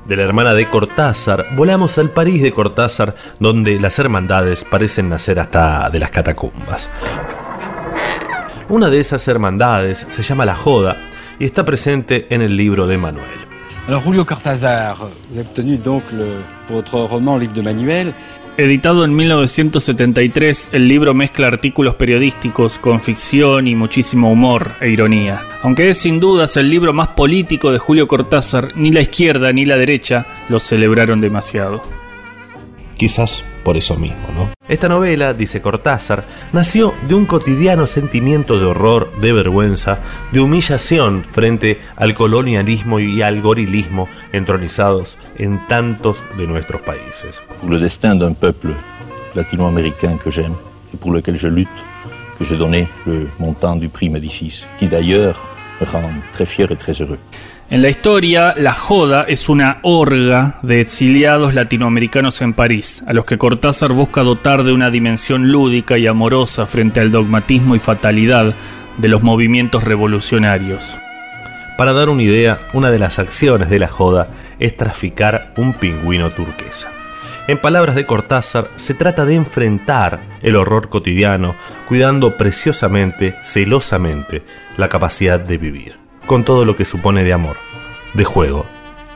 De 0.05 0.15
la 0.15 0.21
hermana 0.21 0.53
de 0.53 0.67
Cortázar, 0.67 1.47
volamos 1.55 1.97
al 1.97 2.11
París 2.11 2.43
de 2.43 2.51
Cortázar, 2.51 3.15
donde 3.39 3.79
las 3.79 3.97
hermandades 3.97 4.63
parecen 4.63 5.09
nacer 5.09 5.39
hasta 5.39 5.89
de 5.89 5.97
las 5.97 6.11
catacumbas. 6.11 6.87
Una 8.69 8.87
de 8.91 8.99
esas 8.99 9.27
hermandades 9.27 10.05
se 10.07 10.21
llama 10.21 10.45
La 10.45 10.55
Joda 10.55 10.95
y 11.39 11.45
está 11.45 11.65
presente 11.65 12.27
en 12.29 12.43
el 12.43 12.55
libro 12.55 12.85
de 12.85 12.99
Manuel. 12.99 13.25
Alors 13.87 14.03
Julio 14.03 14.27
Cortázar, 14.27 14.95
vous 15.31 15.39
avez 15.39 15.41
obtenu 15.41 15.77
donc 15.77 16.03
le, 16.11 16.43
pour 16.67 16.75
votre 16.75 16.99
roman 16.99 17.39
Livre 17.39 17.53
de 17.53 17.63
Manuel 17.63 18.13
Editado 18.57 19.05
en 19.05 19.15
1973, 19.15 20.69
el 20.73 20.87
libro 20.87 21.13
mezcla 21.13 21.47
artículos 21.47 21.95
periodísticos 21.95 22.77
con 22.79 22.99
ficción 22.99 23.67
y 23.67 23.75
muchísimo 23.75 24.29
humor 24.29 24.71
e 24.81 24.89
ironía. 24.89 25.39
Aunque 25.63 25.89
es 25.89 25.99
sin 25.99 26.19
dudas 26.19 26.57
el 26.57 26.69
libro 26.69 26.91
más 26.91 27.07
político 27.09 27.71
de 27.71 27.79
Julio 27.79 28.07
Cortázar, 28.07 28.73
ni 28.75 28.91
la 28.91 29.01
izquierda 29.01 29.53
ni 29.53 29.63
la 29.63 29.77
derecha 29.77 30.25
lo 30.49 30.59
celebraron 30.59 31.21
demasiado. 31.21 31.81
Quizás 33.01 33.43
por 33.63 33.77
eso 33.77 33.95
mismo, 33.95 34.27
¿no? 34.35 34.49
Esta 34.69 34.87
novela, 34.87 35.33
dice 35.33 35.59
Cortázar, 35.59 36.23
nació 36.53 36.93
de 37.07 37.15
un 37.15 37.25
cotidiano 37.25 37.87
sentimiento 37.87 38.59
de 38.59 38.65
horror, 38.65 39.11
de 39.19 39.33
vergüenza, 39.33 40.03
de 40.31 40.39
humillación 40.39 41.23
frente 41.23 41.81
al 41.95 42.13
colonialismo 42.13 42.99
y 42.99 43.23
al 43.23 43.41
gorilismo 43.41 44.07
entronizados 44.33 45.17
en 45.39 45.59
tantos 45.67 46.23
de 46.37 46.45
nuestros 46.45 46.81
países. 46.83 47.41
Pour 47.59 47.71
le 47.71 47.79
destin 47.79 48.19
d'un 48.19 48.35
peuple 48.35 48.75
latino-américain 49.33 50.19
que 50.23 50.29
j'aime 50.29 50.53
et 50.93 50.97
pour 50.97 51.11
lequel 51.11 51.37
je 51.37 51.47
lutte, 51.47 51.69
que 52.37 52.45
j'ai 52.45 52.55
donné 52.55 52.87
le 53.07 53.27
montant 53.39 53.77
du 53.77 53.89
prix 53.89 54.11
Médicis, 54.11 54.63
qui 54.77 54.87
d'ailleurs 54.87 55.39
me 55.79 55.87
rend 55.87 56.07
très 56.33 56.45
fier 56.45 56.71
et 56.71 56.77
très 56.77 56.93
heureux. 57.01 57.17
En 57.71 57.81
la 57.81 57.87
historia, 57.87 58.53
la 58.57 58.73
joda 58.73 59.23
es 59.29 59.47
una 59.47 59.79
orga 59.81 60.59
de 60.61 60.81
exiliados 60.81 61.53
latinoamericanos 61.53 62.41
en 62.41 62.51
París, 62.51 63.01
a 63.07 63.13
los 63.13 63.23
que 63.23 63.37
Cortázar 63.37 63.93
busca 63.93 64.23
dotar 64.23 64.65
de 64.65 64.73
una 64.73 64.91
dimensión 64.91 65.53
lúdica 65.53 65.97
y 65.97 66.05
amorosa 66.05 66.67
frente 66.67 66.99
al 66.99 67.13
dogmatismo 67.13 67.73
y 67.73 67.79
fatalidad 67.79 68.55
de 68.97 69.07
los 69.07 69.23
movimientos 69.23 69.85
revolucionarios. 69.85 70.97
Para 71.77 71.93
dar 71.93 72.09
una 72.09 72.23
idea, 72.23 72.59
una 72.73 72.91
de 72.91 72.99
las 72.99 73.19
acciones 73.19 73.69
de 73.69 73.79
la 73.79 73.87
joda 73.87 74.27
es 74.59 74.75
traficar 74.75 75.53
un 75.55 75.71
pingüino 75.71 76.29
turquesa. 76.29 76.91
En 77.47 77.57
palabras 77.57 77.95
de 77.95 78.05
Cortázar, 78.05 78.67
se 78.75 78.95
trata 78.95 79.23
de 79.23 79.35
enfrentar 79.35 80.19
el 80.41 80.57
horror 80.57 80.89
cotidiano, 80.89 81.55
cuidando 81.87 82.35
preciosamente, 82.35 83.33
celosamente, 83.43 84.43
la 84.75 84.89
capacidad 84.89 85.39
de 85.39 85.57
vivir, 85.57 86.00
con 86.31 86.45
todo 86.45 86.63
lo 86.63 86.77
que 86.77 86.85
supone 86.85 87.25
de 87.25 87.33
amor, 87.33 87.57
de 88.13 88.23
juego 88.23 88.65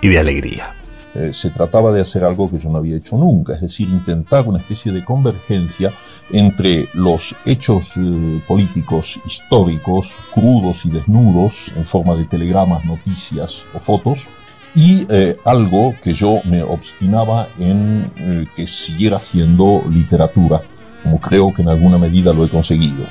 y 0.01 0.09
de 0.09 0.19
alegría. 0.19 0.75
Eh, 1.13 1.31
se 1.31 1.49
trataba 1.49 1.93
de 1.93 2.01
hacer 2.01 2.25
algo 2.25 2.51
que 2.51 2.59
yo 2.59 2.69
no 2.69 2.79
había 2.79 2.97
hecho 2.97 3.15
nunca, 3.15 3.53
es 3.53 3.61
decir, 3.61 3.87
intentar 3.87 4.45
una 4.45 4.59
especie 4.59 4.91
de 4.91 5.05
convergencia 5.05 5.93
entre 6.29 6.89
los 6.93 7.33
hechos 7.45 7.93
eh, 7.95 8.41
políticos 8.45 9.17
históricos 9.25 10.19
crudos 10.33 10.85
y 10.85 10.89
desnudos 10.89 11.71
en 11.77 11.85
forma 11.85 12.15
de 12.15 12.25
telegramas, 12.25 12.83
noticias 12.83 13.63
o 13.73 13.79
fotos, 13.79 14.27
y 14.75 15.07
eh, 15.07 15.37
algo 15.45 15.95
que 16.03 16.11
yo 16.11 16.41
me 16.43 16.63
obstinaba 16.63 17.47
en 17.57 18.11
que 18.57 18.67
siguiera 18.67 19.21
siendo 19.21 19.83
literatura, 19.89 20.63
como 21.01 21.21
creo 21.21 21.53
que 21.53 21.61
en 21.61 21.69
alguna 21.69 21.97
medida 21.97 22.33
lo 22.33 22.43
he 22.43 22.49
conseguido. 22.49 23.05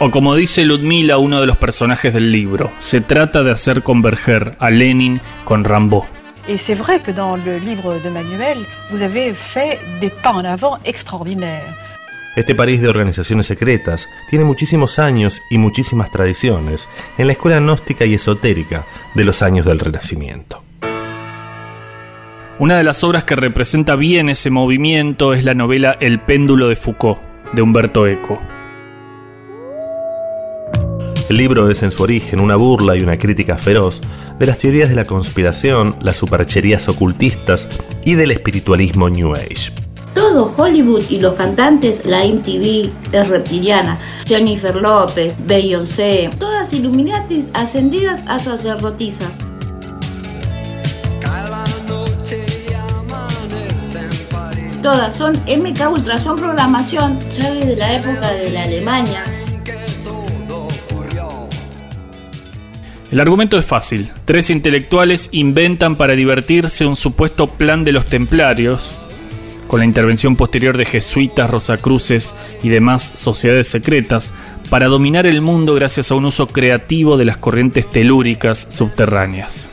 O 0.00 0.12
como 0.12 0.36
dice 0.36 0.64
Ludmila, 0.64 1.18
uno 1.18 1.40
de 1.40 1.48
los 1.48 1.56
personajes 1.56 2.14
del 2.14 2.30
libro, 2.30 2.70
se 2.78 3.00
trata 3.00 3.42
de 3.42 3.50
hacer 3.50 3.82
converger 3.82 4.52
a 4.60 4.70
Lenin 4.70 5.20
con 5.44 5.64
Rambo. 5.64 6.06
Et 6.46 6.56
c'est 6.56 6.76
vrai 6.76 7.02
que 7.02 7.12
dans 7.12 7.36
le 7.36 7.58
livre 7.58 7.98
de 7.98 8.08
Manuel, 8.08 8.58
vous 8.92 9.02
avez 9.02 9.34
fait 9.34 9.76
des 10.00 10.10
pas 10.10 10.32
en 10.32 10.44
avant 10.44 10.78
extraordinaires. 10.84 11.74
Este 12.36 12.54
París 12.54 12.80
de 12.80 12.88
organizaciones 12.88 13.46
secretas 13.46 14.08
tiene 14.30 14.44
muchísimos 14.44 15.00
años 15.00 15.42
y 15.50 15.58
muchísimas 15.58 16.12
tradiciones 16.12 16.88
en 17.18 17.26
la 17.26 17.32
escuela 17.32 17.58
gnóstica 17.58 18.04
y 18.04 18.14
esotérica 18.14 18.86
de 19.16 19.24
los 19.24 19.42
años 19.42 19.66
del 19.66 19.80
Renacimiento. 19.80 20.62
Una 22.60 22.78
de 22.78 22.84
las 22.84 23.02
obras 23.02 23.24
que 23.24 23.34
representa 23.34 23.96
bien 23.96 24.28
ese 24.28 24.50
movimiento 24.50 25.34
es 25.34 25.42
la 25.42 25.54
novela 25.54 25.96
El 25.98 26.20
péndulo 26.20 26.68
de 26.68 26.76
Foucault, 26.76 27.18
de 27.52 27.62
Humberto 27.62 28.06
Eco. 28.06 28.40
El 31.28 31.36
libro 31.36 31.68
es 31.68 31.82
en 31.82 31.92
su 31.92 32.02
origen 32.02 32.40
una 32.40 32.56
burla 32.56 32.96
y 32.96 33.02
una 33.02 33.18
crítica 33.18 33.58
feroz 33.58 34.00
de 34.38 34.46
las 34.46 34.58
teorías 34.58 34.88
de 34.88 34.94
la 34.94 35.04
conspiración, 35.04 35.94
las 36.00 36.16
supercherías 36.16 36.88
ocultistas 36.88 37.68
y 38.02 38.14
del 38.14 38.30
espiritualismo 38.30 39.10
New 39.10 39.34
Age. 39.34 39.72
Todo 40.14 40.50
Hollywood 40.56 41.04
y 41.10 41.18
los 41.18 41.34
cantantes, 41.34 42.06
la 42.06 42.24
MTV 42.24 42.90
es 43.12 43.28
reptiliana, 43.28 43.98
Jennifer 44.26 44.74
López, 44.74 45.36
Beyoncé, 45.46 46.30
todas 46.38 46.72
Illuminatis 46.72 47.44
ascendidas 47.52 48.22
a 48.26 48.38
sacerdotisas. 48.38 49.28
Todas 54.82 55.12
son 55.12 55.34
MK 55.46 55.92
Ultra, 55.92 56.18
son 56.18 56.38
programación 56.38 57.18
ya 57.28 57.52
desde 57.52 57.76
la 57.76 57.96
época 57.96 58.32
de 58.32 58.50
la 58.50 58.62
Alemania. 58.62 59.24
El 63.10 63.20
argumento 63.20 63.58
es 63.58 63.64
fácil. 63.64 64.10
Tres 64.26 64.50
intelectuales 64.50 65.30
inventan 65.32 65.96
para 65.96 66.14
divertirse 66.14 66.84
un 66.84 66.94
supuesto 66.94 67.46
plan 67.46 67.82
de 67.82 67.92
los 67.92 68.04
templarios, 68.04 68.90
con 69.66 69.80
la 69.80 69.86
intervención 69.86 70.36
posterior 70.36 70.76
de 70.76 70.84
jesuitas, 70.84 71.48
rosacruces 71.48 72.34
y 72.62 72.68
demás 72.68 73.10
sociedades 73.14 73.68
secretas, 73.68 74.34
para 74.68 74.88
dominar 74.88 75.26
el 75.26 75.40
mundo 75.40 75.74
gracias 75.74 76.10
a 76.10 76.16
un 76.16 76.26
uso 76.26 76.48
creativo 76.48 77.16
de 77.16 77.24
las 77.24 77.38
corrientes 77.38 77.88
telúricas 77.88 78.66
subterráneas. 78.68 79.70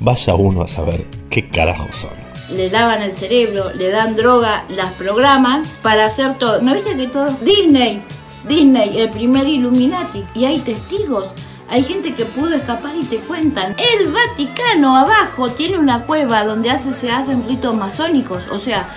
Vaya 0.00 0.34
uno 0.34 0.62
a 0.62 0.68
saber 0.68 1.04
qué 1.30 1.48
carajos 1.48 1.94
son. 1.94 2.10
Le 2.50 2.70
lavan 2.70 3.02
el 3.02 3.12
cerebro, 3.12 3.72
le 3.72 3.90
dan 3.90 4.16
droga, 4.16 4.64
las 4.68 4.92
programan 4.94 5.62
para 5.82 6.06
hacer 6.06 6.38
todo. 6.38 6.60
¿No 6.60 6.74
viste 6.74 6.96
que 6.96 7.06
todo? 7.06 7.36
Disney, 7.42 8.00
Disney, 8.48 8.98
el 8.98 9.10
primer 9.10 9.46
Illuminati. 9.46 10.24
Y 10.34 10.44
hay 10.46 10.58
testigos. 10.60 11.28
Hay 11.70 11.82
gente 11.82 12.14
que 12.14 12.24
pudo 12.24 12.54
escapar 12.54 12.92
y 13.00 13.04
te 13.04 13.16
cuentan. 13.18 13.76
El 14.00 14.08
Vaticano 14.10 14.96
abajo 14.96 15.50
tiene 15.50 15.78
una 15.78 16.04
cueva 16.04 16.44
donde 16.44 16.70
hace- 16.70 16.92
se 16.92 17.10
hacen 17.10 17.46
ritos 17.46 17.76
masónicos. 17.76 18.42
O 18.50 18.58
sea, 18.58 18.88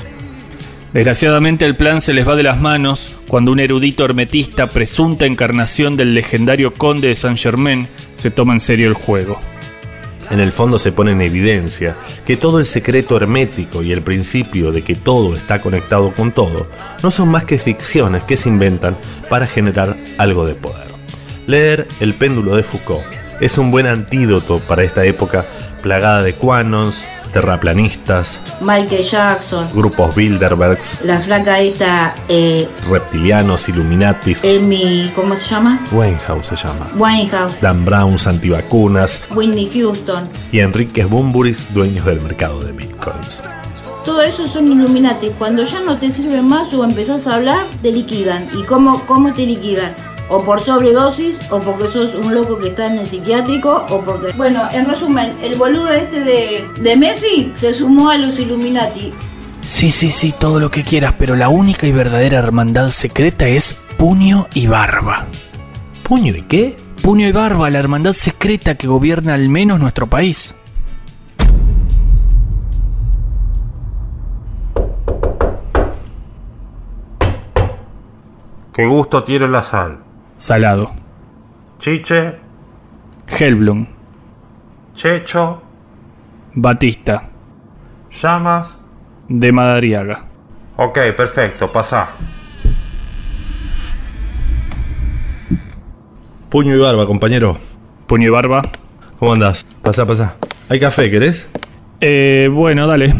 Desgraciadamente 0.93 1.65
el 1.65 1.77
plan 1.77 2.01
se 2.01 2.11
les 2.13 2.27
va 2.27 2.35
de 2.35 2.43
las 2.43 2.59
manos 2.59 3.15
cuando 3.29 3.53
un 3.53 3.61
erudito 3.61 4.03
hermetista, 4.03 4.67
presunta 4.67 5.25
encarnación 5.25 5.95
del 5.95 6.13
legendario 6.13 6.73
conde 6.73 7.07
de 7.07 7.15
Saint 7.15 7.37
Germain, 7.39 7.87
se 8.13 8.29
toma 8.29 8.51
en 8.51 8.59
serio 8.59 8.89
el 8.89 8.93
juego. 8.93 9.39
En 10.31 10.41
el 10.41 10.51
fondo 10.51 10.77
se 10.79 10.91
pone 10.91 11.11
en 11.13 11.21
evidencia 11.21 11.95
que 12.27 12.35
todo 12.35 12.59
el 12.59 12.65
secreto 12.65 13.15
hermético 13.15 13.83
y 13.83 13.93
el 13.93 14.01
principio 14.01 14.73
de 14.73 14.83
que 14.83 14.95
todo 14.95 15.33
está 15.33 15.61
conectado 15.61 16.13
con 16.13 16.33
todo 16.33 16.67
no 17.03 17.09
son 17.09 17.29
más 17.29 17.45
que 17.45 17.57
ficciones 17.57 18.23
que 18.23 18.35
se 18.35 18.49
inventan 18.49 18.97
para 19.29 19.47
generar 19.47 19.95
algo 20.17 20.45
de 20.45 20.55
poder. 20.55 20.90
Leer 21.47 21.87
El 21.99 22.15
péndulo 22.15 22.55
de 22.55 22.63
Foucault 22.63 23.03
es 23.39 23.57
un 23.57 23.71
buen 23.71 23.87
antídoto 23.87 24.59
para 24.67 24.83
esta 24.83 25.03
época 25.03 25.45
plagada 25.81 26.21
de 26.21 26.35
quanons, 26.35 27.07
terraplanistas, 27.33 28.39
Michael 28.59 29.01
Jackson, 29.01 29.67
grupos 29.73 30.13
Bilderbergs, 30.13 30.99
la 31.03 31.19
flaca 31.19 31.59
esta, 31.59 32.13
eh, 32.29 32.67
reptilianos, 32.87 33.67
illuminatis, 33.67 34.43
Amy, 34.43 35.11
¿cómo 35.15 35.35
se 35.35 35.49
llama? 35.49 35.83
Winehouse 35.91 36.45
se 36.45 36.55
llama, 36.55 36.87
Winehouse, 36.95 37.59
Dan 37.61 37.83
Browns 37.83 38.27
antivacunas 38.27 39.23
Whitney 39.33 39.67
Houston. 39.73 40.29
y 40.51 40.59
Enrique 40.59 41.05
Bumburis 41.05 41.73
dueños 41.73 42.05
del 42.05 42.21
mercado 42.21 42.63
de 42.63 42.73
bitcoins. 42.73 43.43
Todo 44.05 44.23
eso 44.23 44.47
son 44.47 44.71
Illuminati. 44.71 45.29
Cuando 45.37 45.63
ya 45.63 45.79
no 45.81 45.95
te 45.97 46.09
sirve 46.09 46.41
más 46.41 46.73
o 46.73 46.83
empezás 46.83 47.27
a 47.27 47.35
hablar, 47.35 47.67
te 47.83 47.91
liquidan. 47.91 48.47
¿Y 48.59 48.63
cómo, 48.63 49.05
cómo 49.05 49.31
te 49.35 49.45
liquidan? 49.45 49.93
O 50.29 50.43
por 50.43 50.61
sobredosis, 50.61 51.37
o 51.49 51.59
porque 51.59 51.87
sos 51.87 52.15
un 52.15 52.33
loco 52.33 52.57
que 52.57 52.69
está 52.69 52.87
en 52.87 52.99
el 52.99 53.07
psiquiátrico, 53.07 53.85
o 53.89 54.01
porque... 54.01 54.31
Bueno, 54.33 54.63
en 54.71 54.85
resumen, 54.85 55.33
el 55.41 55.55
boludo 55.55 55.89
este 55.89 56.21
de, 56.21 56.67
de 56.79 56.95
Messi 56.95 57.51
se 57.53 57.73
sumó 57.73 58.09
a 58.09 58.17
los 58.17 58.39
Illuminati. 58.39 59.13
Sí, 59.61 59.91
sí, 59.91 60.11
sí, 60.11 60.33
todo 60.37 60.59
lo 60.59 60.71
que 60.71 60.83
quieras, 60.83 61.13
pero 61.17 61.35
la 61.35 61.49
única 61.49 61.85
y 61.85 61.91
verdadera 61.91 62.39
hermandad 62.39 62.89
secreta 62.89 63.47
es 63.47 63.77
Puño 63.97 64.47
y 64.53 64.67
Barba. 64.67 65.27
¿Puño 66.03 66.35
y 66.35 66.41
qué? 66.41 66.77
Puño 67.03 67.27
y 67.27 67.31
Barba, 67.31 67.69
la 67.69 67.79
hermandad 67.79 68.13
secreta 68.13 68.75
que 68.75 68.87
gobierna 68.87 69.33
al 69.33 69.49
menos 69.49 69.79
nuestro 69.79 70.07
país. 70.07 70.55
¿Qué 78.73 78.85
gusto 78.85 79.23
tiene 79.23 79.47
la 79.47 79.63
sal? 79.63 79.99
Salado. 80.45 80.91
Chiche, 81.79 82.33
Hellblum. 83.27 83.85
Checho, 84.95 85.61
Batista. 86.55 87.29
llamas. 88.19 88.69
De 89.29 89.51
Madariaga. 89.51 90.25
Ok, 90.77 90.97
perfecto, 91.15 91.71
pasa. 91.71 92.09
Puño 96.49 96.75
y 96.75 96.79
barba, 96.79 97.05
compañero. 97.05 97.57
Puño 98.07 98.25
y 98.25 98.31
Barba. 98.31 98.63
¿Cómo 99.19 99.33
andás? 99.33 99.63
Pasa, 99.83 100.07
pasa. 100.07 100.37
¿Hay 100.69 100.79
café, 100.79 101.11
querés? 101.11 101.47
Eh, 102.01 102.49
bueno, 102.51 102.87
dale. 102.87 103.13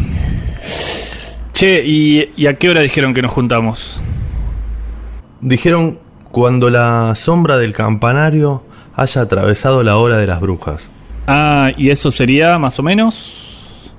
Che, 1.52 1.84
¿y, 1.86 2.32
y 2.36 2.46
a 2.48 2.58
qué 2.58 2.68
hora 2.68 2.80
dijeron 2.80 3.14
que 3.14 3.22
nos 3.22 3.30
juntamos? 3.30 4.02
Dijeron 5.40 6.00
cuando 6.32 6.70
la 6.70 7.14
sombra 7.14 7.58
del 7.58 7.72
campanario 7.74 8.64
haya 8.96 9.20
atravesado 9.20 9.82
la 9.82 9.96
hora 9.96 10.16
de 10.16 10.26
las 10.26 10.40
brujas. 10.40 10.88
Ah, 11.26 11.70
¿y 11.76 11.90
eso 11.90 12.10
sería 12.10 12.58
más 12.58 12.78
o 12.78 12.82
menos? 12.82 13.92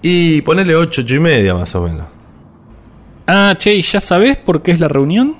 Y 0.00 0.40
ponele 0.42 0.76
ocho, 0.76 1.02
ocho 1.02 1.14
y 1.16 1.20
media 1.20 1.54
más 1.54 1.74
o 1.74 1.82
menos. 1.82 2.06
Ah, 3.26 3.54
che, 3.58 3.74
¿y 3.74 3.82
ya 3.82 4.00
sabés 4.00 4.36
por 4.36 4.62
qué 4.62 4.70
es 4.70 4.80
la 4.80 4.88
reunión? 4.88 5.34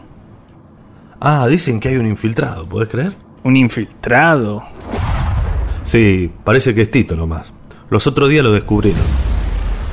Ah, 1.21 1.47
dicen 1.49 1.79
que 1.79 1.89
hay 1.89 1.97
un 1.97 2.07
infiltrado, 2.07 2.69
¿podés 2.69 2.89
creer? 2.89 3.13
Un 3.45 3.57
infiltrado. 3.57 4.65
Sí, 5.85 6.33
parece 6.43 6.75
que 6.75 6.83
es 6.83 6.91
Tito 6.91 7.15
nomás. 7.15 7.53
Los 7.89 8.09
otros 8.09 8.29
días 8.29 8.45
lo 8.45 8.53
descubrieron. 8.53 9.01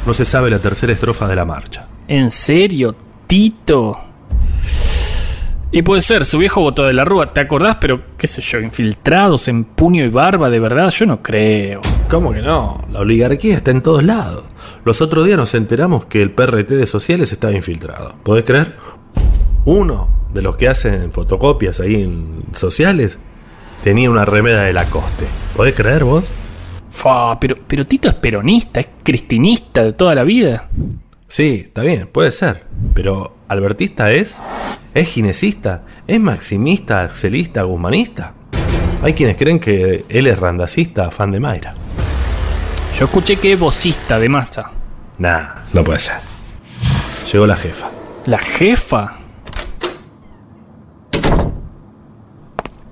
No 0.08 0.14
se 0.14 0.26
sabe 0.26 0.50
la 0.50 0.60
tercera 0.60 0.92
estrofa 0.92 1.28
de 1.28 1.36
la 1.36 1.46
marcha. 1.46 1.88
¿En 2.08 2.32
serio, 2.32 2.96
Tito? 3.28 4.13
Y 5.76 5.82
puede 5.82 6.04
ser, 6.04 6.28
su 6.28 6.38
viejo 6.38 6.62
votó 6.62 6.86
de 6.86 6.94
la 6.94 7.04
Rúa, 7.04 7.34
¿te 7.34 7.40
acordás? 7.40 7.78
Pero, 7.82 8.00
qué 8.16 8.28
sé 8.28 8.44
yo, 8.44 8.60
infiltrados 8.60 9.48
en 9.48 9.64
puño 9.64 10.06
y 10.06 10.10
barba, 10.10 10.52
de 10.52 10.60
verdad, 10.60 10.92
yo 10.92 11.08
no 11.08 11.24
creo. 11.24 11.82
¿Cómo 12.12 12.32
que 12.32 12.44
no? 12.44 12.80
La 12.92 13.00
oligarquía 13.00 13.56
está 13.56 13.72
en 13.72 13.82
todos 13.82 14.04
lados. 14.04 14.46
Los 14.86 15.02
otros 15.02 15.26
días 15.26 15.36
nos 15.36 15.56
enteramos 15.56 16.06
que 16.06 16.22
el 16.22 16.30
PRT 16.30 16.76
de 16.76 16.86
sociales 16.86 17.32
estaba 17.32 17.54
infiltrado. 17.54 18.14
¿Podés 18.22 18.46
creer? 18.46 18.76
Uno 19.66 20.10
de 20.32 20.44
los 20.44 20.58
que 20.58 20.68
hacen 20.68 21.12
fotocopias 21.12 21.80
ahí 21.80 22.04
en 22.04 22.44
sociales 22.54 23.18
tenía 23.84 24.12
una 24.12 24.26
remeda 24.26 24.66
de 24.66 24.74
Lacoste. 24.74 25.26
¿Podés 25.56 25.74
creer 25.74 26.04
vos? 26.04 26.26
Fa, 26.92 27.40
pero, 27.40 27.58
pero 27.66 27.84
Tito 27.84 28.10
es 28.10 28.14
peronista, 28.14 28.80
es 28.80 28.90
cristinista 29.02 29.84
de 29.84 29.94
toda 29.94 30.14
la 30.14 30.24
vida. 30.24 30.70
Sí, 31.28 31.64
está 31.66 31.82
bien, 31.82 32.10
puede 32.12 32.30
ser. 32.30 32.64
Pero 32.94 33.38
albertista 33.54 34.12
es, 34.12 34.40
es 34.94 35.08
ginesista, 35.08 35.84
es 36.08 36.20
maximista, 36.20 37.02
axelista, 37.02 37.64
guzmanista. 37.64 38.34
Hay 39.02 39.14
quienes 39.14 39.38
creen 39.38 39.60
que 39.60 40.06
él 40.10 40.28
es 40.28 40.38
randacista, 40.40 41.12
fan 41.12 41.32
de 41.32 41.40
Mayra. 41.40 41.74
Yo 42.98 43.06
escuché 43.06 43.38
que 43.38 43.54
es 43.54 43.60
vocista 43.60 44.20
de 44.20 44.30
masa. 44.30 44.72
Nah, 45.18 45.56
no 45.74 45.84
puede 45.84 46.00
ser. 46.00 46.16
Llegó 47.32 47.48
la 47.48 47.56
jefa. 47.56 47.90
¿La 48.26 48.40
jefa? 48.40 49.18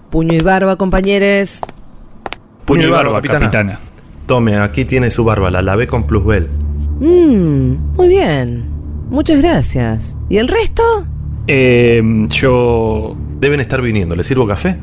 Puño 0.09 0.33
y 0.33 0.41
barba, 0.41 0.75
compañeros. 0.75 1.59
Puño 2.65 2.87
y 2.87 2.91
barba, 2.91 3.13
capitana. 3.13 3.79
Tome, 4.25 4.57
aquí 4.57 4.85
tiene 4.85 5.11
su 5.11 5.23
barba, 5.23 5.51
la 5.51 5.61
lavé 5.61 5.87
con 5.87 6.05
plusbel. 6.05 6.49
Mmm, 6.99 7.95
muy 7.95 8.07
bien. 8.07 8.70
Muchas 9.11 9.41
gracias. 9.41 10.15
¿Y 10.29 10.37
el 10.37 10.47
resto? 10.47 10.83
Eh, 11.45 12.01
yo... 12.29 13.13
Deben 13.41 13.59
estar 13.59 13.81
viniendo, 13.81 14.15
¿le 14.15 14.23
sirvo 14.23 14.47
café? 14.47 14.77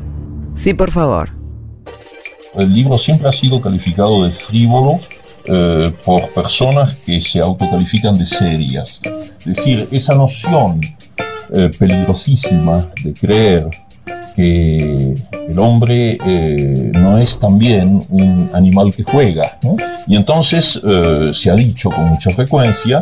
Sí, 0.53 0.75
por 0.75 0.91
favor. 0.91 1.31
El 2.55 2.71
libro 2.71 2.99
siempre 2.99 3.27
ha 3.27 3.31
sido 3.31 3.59
calificado 3.59 4.25
de 4.25 4.31
frívolo 4.31 4.99
eh, 5.45 5.91
por 6.05 6.29
personas 6.29 6.95
que 6.97 7.19
se 7.21 7.39
autocalifican 7.39 8.13
de 8.13 8.27
serias. 8.27 9.01
Es 9.39 9.45
decir, 9.45 9.87
esa 9.91 10.13
noción 10.13 10.79
eh, 11.55 11.71
peligrosísima 11.79 12.87
de 13.03 13.13
creer 13.13 13.67
que 14.35 15.15
el 15.49 15.59
hombre 15.59 16.19
eh, 16.23 16.91
no 16.93 17.17
es 17.17 17.39
también 17.39 17.99
un 18.09 18.49
animal 18.53 18.93
que 18.95 19.03
juega. 19.03 19.57
¿no? 19.63 19.75
Y 20.05 20.15
entonces 20.15 20.79
eh, 20.87 21.31
se 21.33 21.49
ha 21.49 21.55
dicho 21.55 21.89
con 21.89 22.05
mucha 22.05 22.29
frecuencia 22.29 22.99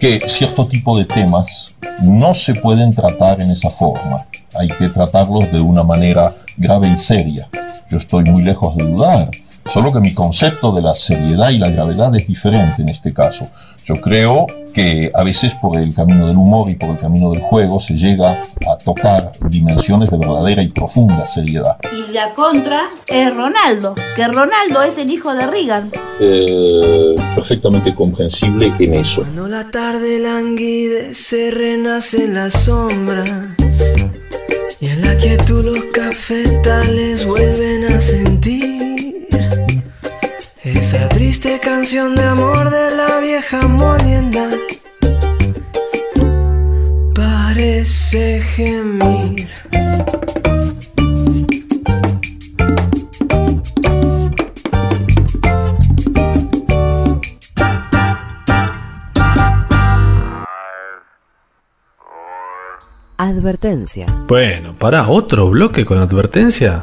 que 0.00 0.18
cierto 0.28 0.66
tipo 0.66 0.96
de 0.96 1.04
temas 1.04 1.74
no 2.00 2.34
se 2.34 2.54
pueden 2.54 2.90
tratar 2.90 3.38
en 3.42 3.50
esa 3.50 3.68
forma. 3.68 4.26
Hay 4.54 4.68
que 4.68 4.88
tratarlos 4.88 5.52
de 5.52 5.60
una 5.60 5.82
manera 5.82 6.34
grave 6.56 6.88
y 6.88 6.96
seria. 6.96 7.48
Yo 7.90 7.98
estoy 7.98 8.24
muy 8.24 8.42
lejos 8.42 8.74
de 8.76 8.86
dudar, 8.86 9.30
solo 9.66 9.92
que 9.92 10.00
mi 10.00 10.14
concepto 10.14 10.72
de 10.72 10.82
la 10.82 10.94
seriedad 10.94 11.50
y 11.50 11.58
la 11.58 11.70
gravedad 11.70 12.14
es 12.16 12.26
diferente 12.26 12.82
en 12.82 12.88
este 12.88 13.12
caso. 13.12 13.48
Yo 13.84 14.00
creo 14.00 14.46
que 14.72 15.10
a 15.14 15.24
veces 15.24 15.52
por 15.54 15.76
el 15.76 15.94
camino 15.94 16.28
del 16.28 16.36
humor 16.36 16.70
y 16.70 16.74
por 16.74 16.90
el 16.90 16.98
camino 16.98 17.30
del 17.30 17.40
juego 17.40 17.80
se 17.80 17.94
llega 17.94 18.44
a 18.68 18.78
tocar 18.78 19.32
dimensiones 19.48 20.10
de 20.10 20.18
verdadera 20.18 20.62
y 20.62 20.68
profunda 20.68 21.26
seriedad. 21.26 21.76
Y 21.92 22.12
la 22.12 22.32
contra 22.34 22.82
es 23.06 23.34
Ronaldo, 23.34 23.94
que 24.14 24.28
Ronaldo 24.28 24.82
es 24.82 24.98
el 24.98 25.10
hijo 25.10 25.34
de 25.34 25.46
Reagan. 25.46 25.90
Eh, 26.20 27.16
perfectamente 27.34 27.94
comprensible 27.94 28.72
en 28.78 28.94
eso. 28.94 29.22
Cuando 29.22 29.48
la 29.48 29.64
tarde 29.70 30.20
languidece, 30.20 31.50
renacen 31.50 32.34
las 32.34 32.52
sombras. 32.52 33.28
Y 34.80 34.86
en 34.86 35.02
la 35.02 35.16
quietud 35.16 35.64
los 35.64 35.84
cafetales 35.92 37.26
vuelven 37.26 37.92
a 37.92 38.00
sentir 38.00 38.89
esa 40.92 41.08
triste 41.08 41.60
canción 41.60 42.16
de 42.16 42.24
amor 42.24 42.68
de 42.68 42.90
la 42.96 43.20
vieja 43.20 43.68
molienda. 43.68 44.48
Parece 47.14 48.42
gemir. 48.42 49.48
Advertencia. 63.16 64.06
Bueno, 64.26 64.74
para 64.76 65.08
otro 65.08 65.50
bloque 65.50 65.84
con 65.84 65.98
advertencia. 65.98 66.82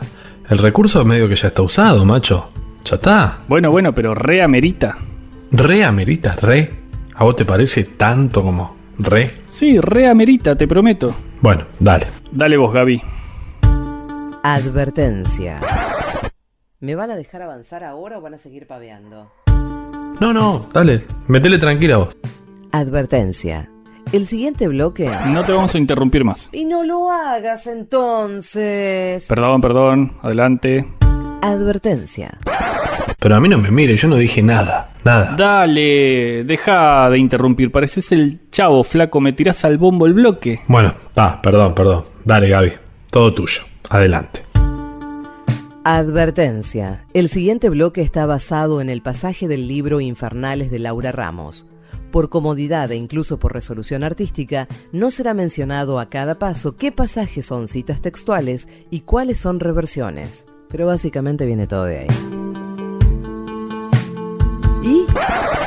El 0.49 0.59
recurso 0.59 1.03
medio 1.03 1.27
que 1.27 1.35
ya 1.35 1.49
está 1.49 1.61
usado, 1.61 2.05
macho. 2.05 2.49
Ya 2.83 2.95
está. 2.95 3.39
Bueno, 3.47 3.71
bueno, 3.71 3.93
pero 3.93 4.15
re 4.15 4.41
amerita. 4.41 4.97
Re 5.51 5.83
amerita, 5.83 6.35
re. 6.41 6.71
¿A 7.15 7.23
vos 7.23 7.35
te 7.35 7.45
parece 7.45 7.83
tanto 7.83 8.43
como 8.43 8.75
re? 8.99 9.31
Sí, 9.49 9.79
re 9.79 10.07
amerita, 10.07 10.55
te 10.55 10.67
prometo. 10.67 11.13
Bueno, 11.41 11.65
dale. 11.79 12.07
Dale 12.31 12.57
vos, 12.57 12.73
Gaby. 12.73 13.01
Advertencia. 14.43 15.59
¿Me 16.79 16.95
van 16.95 17.11
a 17.11 17.15
dejar 17.15 17.41
avanzar 17.41 17.83
ahora 17.83 18.19
o 18.19 18.21
van 18.21 18.35
a 18.35 18.37
seguir 18.37 18.67
paveando? 18.67 19.31
No, 20.19 20.33
no, 20.33 20.67
dale. 20.73 21.01
Metele 21.27 21.57
tranquila 21.57 21.97
vos. 21.97 22.15
Advertencia. 22.71 23.69
El 24.13 24.25
siguiente 24.25 24.67
bloque. 24.67 25.09
No 25.27 25.43
te 25.43 25.51
vamos 25.51 25.75
a 25.75 25.77
interrumpir 25.77 26.23
más. 26.23 26.49
Y 26.53 26.65
no 26.65 26.83
lo 26.83 27.11
hagas 27.11 27.67
entonces. 27.67 29.25
Perdón, 29.27 29.59
perdón. 29.59 30.13
Adelante. 30.21 30.87
Advertencia. 31.41 32.37
Pero 33.19 33.35
a 33.35 33.39
mí 33.39 33.49
no 33.49 33.57
me 33.57 33.71
mire, 33.71 33.95
yo 33.97 34.07
no 34.07 34.15
dije 34.15 34.41
nada. 34.41 34.89
Nada. 35.03 35.35
Dale, 35.37 36.43
deja 36.43 37.09
de 37.09 37.19
interrumpir. 37.19 37.71
Pareces 37.71 38.11
el 38.11 38.41
chavo, 38.51 38.83
flaco. 38.83 39.21
Me 39.21 39.33
tirás 39.33 39.63
al 39.65 39.77
bombo 39.77 40.05
el 40.05 40.13
bloque. 40.13 40.61
Bueno, 40.67 40.93
ah, 41.15 41.39
perdón, 41.41 41.73
perdón. 41.75 42.03
Dale, 42.25 42.49
Gaby. 42.49 42.73
Todo 43.09 43.33
tuyo. 43.33 43.61
Adelante. 43.89 44.43
Advertencia. 45.83 47.05
El 47.13 47.29
siguiente 47.29 47.69
bloque 47.69 48.01
está 48.01 48.25
basado 48.25 48.81
en 48.81 48.89
el 48.89 49.01
pasaje 49.01 49.47
del 49.47 49.67
libro 49.67 50.01
Infernales 50.01 50.69
de 50.71 50.79
Laura 50.79 51.11
Ramos. 51.11 51.65
Por 52.11 52.29
comodidad 52.29 52.91
e 52.91 52.95
incluso 52.95 53.37
por 53.37 53.53
resolución 53.53 54.03
artística, 54.03 54.67
no 54.91 55.11
será 55.11 55.33
mencionado 55.33 55.99
a 55.99 56.09
cada 56.09 56.39
paso 56.39 56.75
qué 56.75 56.91
pasajes 56.91 57.45
son 57.45 57.67
citas 57.67 58.01
textuales 58.01 58.67
y 58.89 59.01
cuáles 59.01 59.39
son 59.39 59.59
reversiones. 59.59 60.46
Pero 60.69 60.85
básicamente 60.85 61.45
viene 61.45 61.67
todo 61.67 61.85
de 61.85 61.99
ahí. 61.99 62.07
¿Y? 64.83 65.05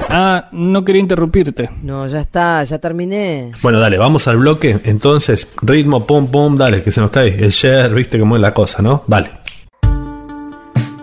Ah, 0.09 0.49
no 0.53 0.85
quería 0.85 1.01
interrumpirte. 1.01 1.71
No, 1.83 2.07
ya 2.07 2.21
está, 2.21 2.65
ya 2.65 2.79
terminé. 2.79 3.53
Bueno, 3.63 3.79
dale, 3.79 3.97
vamos 3.97 4.27
al 4.29 4.39
bloque. 4.39 4.81
Entonces, 4.85 5.49
ritmo, 5.63 6.07
pum, 6.07 6.27
pum, 6.27 6.57
dale, 6.57 6.83
que 6.83 6.91
se 6.91 7.01
nos 7.01 7.11
cae. 7.11 7.29
El 7.29 7.51
share, 7.51 7.95
viste 7.95 8.19
cómo 8.19 8.37
es 8.37 8.43
la 8.43 8.53
cosa, 8.53 8.83
¿no? 8.83 9.05
Vale. 9.07 9.31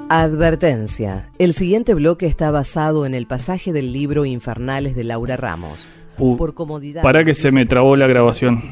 Advertencia. 0.10 1.30
El 1.38 1.54
siguiente 1.54 1.94
bloque 1.94 2.28
está 2.28 2.52
basado 2.52 3.06
en 3.06 3.14
el 3.14 3.28
pasaje 3.28 3.74
del 3.74 3.92
libro 3.92 4.26
Infernales 4.26 4.96
de 4.96 5.04
Laura 5.04 5.38
Ramos. 5.38 5.88
Uh, 6.18 6.36
Por 6.38 6.54
comodidad. 6.54 7.02
Pará 7.02 7.24
que 7.24 7.34
se 7.34 7.52
me 7.52 7.66
trabó 7.66 7.96
la 7.96 8.08
grabación. 8.08 8.64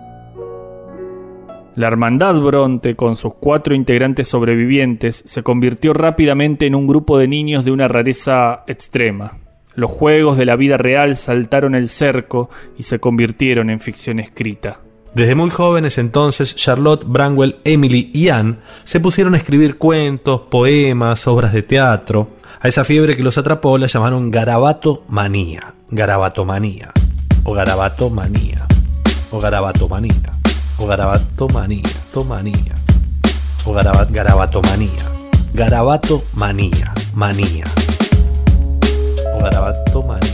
La 1.77 1.89
Hermandad 1.89 2.37
Bronte, 2.41 2.95
con 2.95 3.17
sus 3.17 3.35
cuatro 3.35 3.75
integrantes 3.75 4.29
sobrevivientes, 4.29 5.23
se 5.27 5.43
convirtió 5.43 5.93
rápidamente 5.93 6.67
en 6.67 6.77
un 6.77 6.87
grupo 6.87 7.19
de 7.19 7.27
niños 7.27 7.65
de 7.65 7.73
una 7.73 7.89
rareza 7.89 8.63
extrema. 8.69 9.39
Los 9.75 9.91
juegos 9.91 10.37
de 10.37 10.47
la 10.47 10.55
vida 10.55 10.77
real 10.77 11.17
saltaron 11.17 11.75
el 11.75 11.89
cerco 11.89 12.49
y 12.79 12.85
se 12.85 13.01
convirtieron 13.01 13.71
en 13.71 13.81
ficción 13.81 14.21
escrita. 14.21 14.81
Desde 15.15 15.35
muy 15.35 15.51
jóvenes 15.51 15.99
entonces, 15.99 16.55
Charlotte, 16.55 17.05
Branwell, 17.07 17.57
Emily 17.65 18.11
y 18.15 18.29
Anne 18.29 18.59
se 18.85 19.01
pusieron 19.01 19.35
a 19.35 19.39
escribir 19.39 19.77
cuentos, 19.77 20.43
poemas, 20.51 21.27
obras 21.27 21.53
de 21.53 21.63
teatro. 21.63 22.31
A 22.61 22.69
esa 22.69 22.85
fiebre 22.85 23.17
que 23.17 23.23
los 23.25 23.37
atrapó 23.37 23.79
la 23.79 23.89
llamaron 23.89 24.31
garabato 24.31 25.05
manía, 25.09 25.75
garabatomanía, 25.91 26.93
o 27.45 27.53
garabato 27.53 28.11
manía, 28.11 28.67
o 29.31 29.41
garabato 29.41 29.89
manía, 29.89 30.34
o 30.79 30.87
garabato 30.87 31.49
manía, 31.49 31.83
tomanía, 32.13 32.75
o 33.65 33.73
garabat, 33.73 34.11
garabato 34.11 34.61
manía, 34.63 34.91
garabato 35.53 36.23
manía, 36.35 36.93
manía, 37.15 37.65
o 39.35 39.43
garabato 39.43 40.03
manía, 40.03 40.33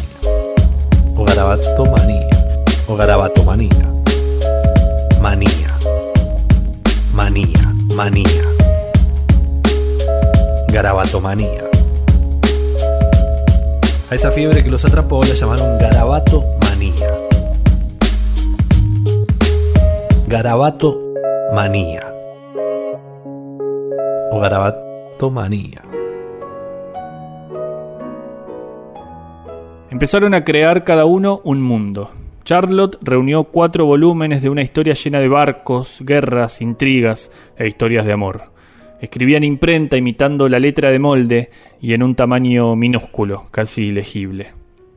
o 1.17 1.25
garabato 1.25 1.87
manía, 1.87 2.29
o 2.89 2.97
garabato 2.97 3.45
manía 3.45 3.91
manía, 5.21 5.79
manía, 7.13 7.75
manía, 7.95 8.45
garabatomanía. 10.69 11.65
A 14.11 14.15
esa 14.15 14.31
fiebre 14.31 14.65
que 14.65 14.71
los 14.71 14.85
atrapó 14.85 15.23
la 15.25 15.35
llamaron 15.35 15.79
garabato 15.79 16.45
Garabato 20.31 21.13
manía. 21.53 22.15
O 24.31 24.39
garabato 24.39 25.29
manía. 25.29 25.83
Empezaron 29.91 30.35
a 30.35 30.45
crear 30.45 30.85
cada 30.85 31.05
uno 31.05 31.41
un 31.43 31.61
mundo. 31.61 32.13
Charlotte 32.45 32.97
reunió 33.03 33.43
cuatro 33.43 33.87
volúmenes 33.87 34.41
de 34.41 34.51
una 34.51 34.63
historia 34.63 34.95
llena 34.95 35.19
de 35.19 35.27
barcos, 35.27 35.99
guerras, 36.03 36.61
intrigas 36.61 37.33
e 37.59 37.67
historias 37.67 38.07
de 38.07 38.13
amor. 38.13 38.53
Escribía 39.01 39.39
en 39.39 39.43
imprenta 39.43 39.97
imitando 39.97 40.49
la 40.49 40.61
letra 40.61 40.93
de 40.93 41.01
molde 41.01 41.51
y 41.81 41.93
en 41.93 42.05
un 42.05 42.15
tamaño 42.15 42.77
minúsculo, 42.77 43.49
casi 43.51 43.87
ilegible. 43.87 44.53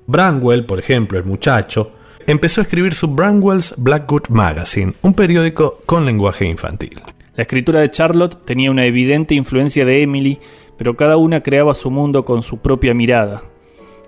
Branwell, 0.05 0.63
por 0.67 0.77
ejemplo, 0.77 1.17
el 1.17 1.25
muchacho, 1.25 2.02
empezó 2.27 2.61
a 2.61 2.63
escribir 2.63 2.93
su 2.93 3.07
Branwell's 3.07 3.73
Blackwood 3.77 4.29
Magazine, 4.29 4.93
un 5.01 5.13
periódico 5.13 5.79
con 5.85 6.05
lenguaje 6.05 6.45
infantil. 6.45 7.01
La 7.35 7.43
escritura 7.43 7.79
de 7.79 7.91
Charlotte 7.91 8.37
tenía 8.45 8.69
una 8.69 8.85
evidente 8.85 9.33
influencia 9.35 9.85
de 9.85 10.03
Emily, 10.03 10.39
pero 10.77 10.95
cada 10.95 11.17
una 11.17 11.41
creaba 11.41 11.73
su 11.73 11.89
mundo 11.89 12.25
con 12.25 12.43
su 12.43 12.57
propia 12.59 12.93
mirada. 12.93 13.43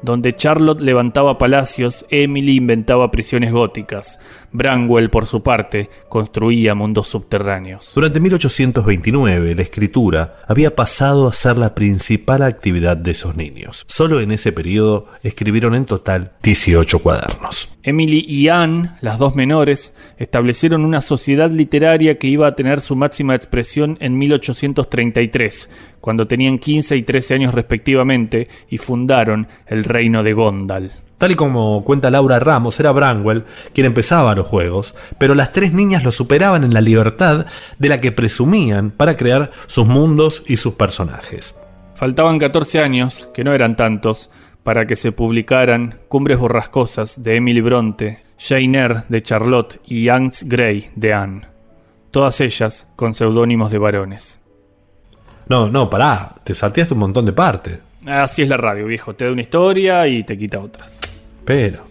Donde 0.01 0.35
Charlotte 0.35 0.81
levantaba 0.81 1.37
palacios, 1.37 2.05
Emily 2.09 2.55
inventaba 2.57 3.09
prisiones 3.09 3.51
góticas. 3.51 4.19
Branwell, 4.57 5.09
por 5.09 5.25
su 5.25 5.43
parte, 5.43 5.89
construía 6.09 6.75
mundos 6.75 7.07
subterráneos. 7.07 7.93
Durante 7.95 8.19
1829, 8.19 9.55
la 9.55 9.61
escritura 9.61 10.37
había 10.47 10.75
pasado 10.75 11.27
a 11.27 11.33
ser 11.33 11.57
la 11.57 11.75
principal 11.75 12.43
actividad 12.43 12.97
de 12.97 13.11
esos 13.11 13.35
niños. 13.35 13.85
Solo 13.87 14.19
en 14.21 14.31
ese 14.31 14.51
periodo 14.51 15.07
escribieron 15.23 15.75
en 15.75 15.85
total 15.85 16.33
18 16.43 16.99
cuadernos. 16.99 17.69
Emily 17.83 18.25
y 18.27 18.49
Anne, 18.49 18.91
las 19.01 19.19
dos 19.19 19.35
menores, 19.35 19.93
establecieron 20.17 20.83
una 20.85 21.01
sociedad 21.01 21.51
literaria 21.51 22.17
que 22.17 22.27
iba 22.27 22.47
a 22.47 22.55
tener 22.55 22.81
su 22.81 22.95
máxima 22.95 23.35
expresión 23.35 23.97
en 24.01 24.17
1833, 24.17 25.69
cuando 26.01 26.27
tenían 26.27 26.57
15 26.57 26.97
y 26.97 27.03
13 27.03 27.35
años 27.35 27.53
respectivamente, 27.53 28.47
y 28.69 28.79
fundaron 28.79 29.47
el 29.67 29.83
reino 29.83 30.23
de 30.23 30.33
Gondal. 30.33 31.04
Tal 31.17 31.31
y 31.31 31.35
como 31.35 31.83
cuenta 31.85 32.11
Laura 32.11 32.39
Ramos, 32.39 32.79
era 32.79 32.91
Branwell 32.91 33.45
quien 33.73 33.87
empezaba 33.87 34.35
los 34.35 34.47
juegos, 34.47 34.95
pero 35.17 35.33
las 35.33 35.51
tres 35.51 35.73
niñas 35.73 36.03
lo 36.03 36.11
superaban 36.11 36.63
en 36.63 36.73
la 36.73 36.81
libertad 36.81 37.45
de 37.79 37.89
la 37.89 38.01
que 38.01 38.11
presumían 38.11 38.91
para 38.91 39.15
crear 39.15 39.51
sus 39.67 39.87
mundos 39.87 40.43
y 40.47 40.57
sus 40.57 40.73
personajes. 40.73 41.57
Faltaban 41.95 42.37
14 42.39 42.81
años, 42.81 43.29
que 43.33 43.45
no 43.45 43.53
eran 43.53 43.77
tantos, 43.77 44.29
para 44.63 44.85
que 44.85 44.95
se 44.95 45.11
publicaran 45.11 45.99
Cumbres 46.09 46.39
Borrascosas 46.39 47.23
de 47.23 47.37
Emily 47.37 47.61
Bronte, 47.61 48.23
Jane 48.37 48.77
Eyre 48.77 49.03
de 49.07 49.23
Charlotte 49.23 49.79
y 49.85 50.09
Hans 50.09 50.43
Gray 50.43 50.89
de 50.95 51.13
Anne. 51.13 51.47
Todas 52.11 52.41
ellas 52.41 52.87
con 52.95 53.13
seudónimos 53.13 53.71
de 53.71 53.77
varones. 53.77 54.39
No, 55.47 55.69
no, 55.69 55.89
pará, 55.89 56.35
te 56.43 56.55
salteaste 56.55 56.93
un 56.93 57.01
montón 57.01 57.25
de 57.25 57.33
partes. 57.33 57.79
Así 58.05 58.43
es 58.43 58.49
la 58.49 58.57
radio, 58.57 58.85
viejo. 58.85 59.15
Te 59.15 59.25
da 59.25 59.31
una 59.31 59.41
historia 59.41 60.07
y 60.07 60.23
te 60.23 60.37
quita 60.37 60.59
otras. 60.59 60.99
Pero. 61.43 61.87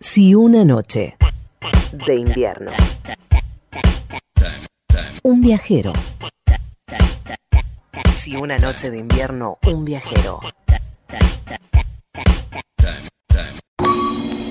Si 0.00 0.34
una 0.34 0.64
noche 0.64 1.16
de 2.06 2.14
invierno. 2.14 2.72
Un 5.22 5.40
viajero. 5.42 5.92
Si 8.14 8.36
una 8.36 8.58
noche 8.58 8.90
de 8.90 8.98
invierno, 8.98 9.58
un 9.66 9.84
viajero. 9.84 10.40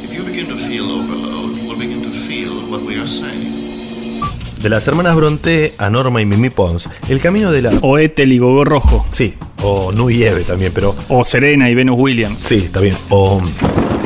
If 0.04 0.14
you 0.14 0.24
begin 0.24 0.48
to 0.48 0.56
feel 0.56 0.92
overload, 0.92 1.58
we'll 1.66 1.78
begin 1.78 2.04
to 2.04 2.10
feel 2.10 2.70
what 2.70 2.82
we 2.82 2.98
are 2.98 3.08
saying. 3.08 3.65
De 4.66 4.70
las 4.70 4.88
hermanas 4.88 5.16
Bronte 5.16 5.76
a 5.78 5.92
Norma 5.92 6.24
y 6.24 6.26
Mimi 6.26 6.50
Pons, 6.50 6.90
el 7.08 7.20
camino 7.20 7.52
de 7.52 7.62
la. 7.62 7.72
O 7.84 8.00
Ethel 8.00 8.34
y 8.34 8.40
Gogo 8.40 8.66
Rojo. 8.66 9.06
Sí, 9.12 9.36
o 9.62 9.92
Nu 9.92 10.10
y 10.10 10.24
Eve 10.24 10.42
también, 10.42 10.72
pero. 10.74 10.96
O 11.08 11.24
Serena 11.24 11.70
y 11.70 11.76
Venus 11.76 11.96
Williams. 12.00 12.42
Sí, 12.42 12.64
está 12.66 12.80
bien. 12.80 12.98
O 13.10 13.44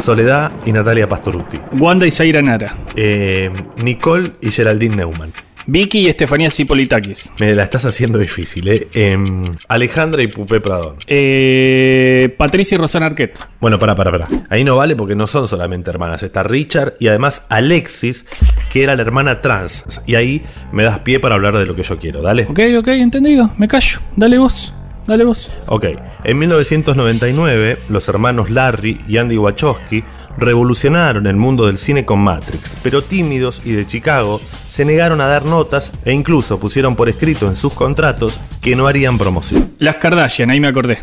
Soledad 0.02 0.52
y 0.66 0.74
Natalia 0.74 1.08
Pastoruti. 1.08 1.58
Wanda 1.80 2.06
y 2.06 2.12
Zaira 2.12 2.42
Nara. 2.42 2.76
Eh, 2.98 3.50
Nicole 3.82 4.34
y 4.42 4.52
Geraldine 4.52 4.98
Neumann. 4.98 5.32
Vicky 5.72 6.00
y 6.00 6.08
Estefanía 6.08 6.50
Cipolitakis. 6.50 7.32
Me 7.40 7.54
la 7.54 7.64
estás 7.64 7.86
haciendo 7.86 8.18
difícil, 8.18 8.68
¿eh? 8.68 8.88
Em, 8.94 9.44
Alejandra 9.68 10.24
y 10.24 10.28
Pupé 10.28 10.60
Pradón. 10.62 10.96
Eh, 11.06 12.34
Patricia 12.38 12.76
y 12.76 12.78
Rosana 12.80 13.06
Arquette. 13.06 13.38
Bueno, 13.62 13.78
para, 13.78 13.94
para, 13.94 14.10
para. 14.10 14.28
Ahí 14.50 14.64
no 14.64 14.76
vale 14.76 14.96
porque 14.96 15.16
no 15.16 15.28
son 15.28 15.48
solamente 15.48 15.92
hermanas. 15.92 16.24
Está 16.24 16.42
Richard 16.42 16.96
y 17.00 17.08
además 17.08 17.46
Alexis, 17.50 18.26
que 18.72 18.84
era 18.84 18.96
la 18.96 19.04
hermana 19.04 19.42
trans. 19.42 20.02
Y 20.08 20.16
ahí 20.16 20.42
me 20.72 20.84
das 20.84 21.00
pie 21.00 21.20
para 21.20 21.36
hablar 21.36 21.56
de 21.56 21.68
lo 21.68 21.76
que 21.76 21.84
yo 21.84 22.00
quiero. 22.00 22.24
Dale. 22.24 22.48
Ok, 22.50 22.60
ok, 22.80 22.88
entendido. 22.88 23.52
Me 23.58 23.68
callo. 23.68 24.00
Dale 24.16 24.40
vos. 24.40 24.74
Dale 25.06 25.24
vos. 25.24 25.52
Ok. 25.68 25.86
En 26.24 26.38
1999, 26.40 27.80
los 27.90 28.08
hermanos 28.10 28.50
Larry 28.50 29.00
y 29.08 29.18
Andy 29.18 29.38
Wachowski 29.38 30.04
revolucionaron 30.38 31.28
el 31.28 31.36
mundo 31.36 31.68
del 31.68 31.78
cine 31.78 32.06
con 32.06 32.20
Matrix, 32.20 32.78
pero 32.84 33.02
tímidos 33.02 33.62
y 33.66 33.72
de 33.72 33.86
Chicago 33.86 34.40
se 34.70 34.86
negaron 34.86 35.22
a 35.22 35.28
dar 35.28 35.46
notas 35.46 35.92
e 36.06 36.14
incluso 36.14 36.60
pusieron 36.60 36.96
por 36.96 37.10
escrito 37.10 37.48
en 37.48 37.56
sus 37.56 37.74
contratos 37.74 38.40
que 38.62 38.76
no 38.76 38.88
harían 38.88 39.18
promoción. 39.18 39.72
Las 39.80 39.96
Kardashian, 39.98 40.50
ahí 40.52 40.60
me 40.60 40.68
acordé. 40.68 41.00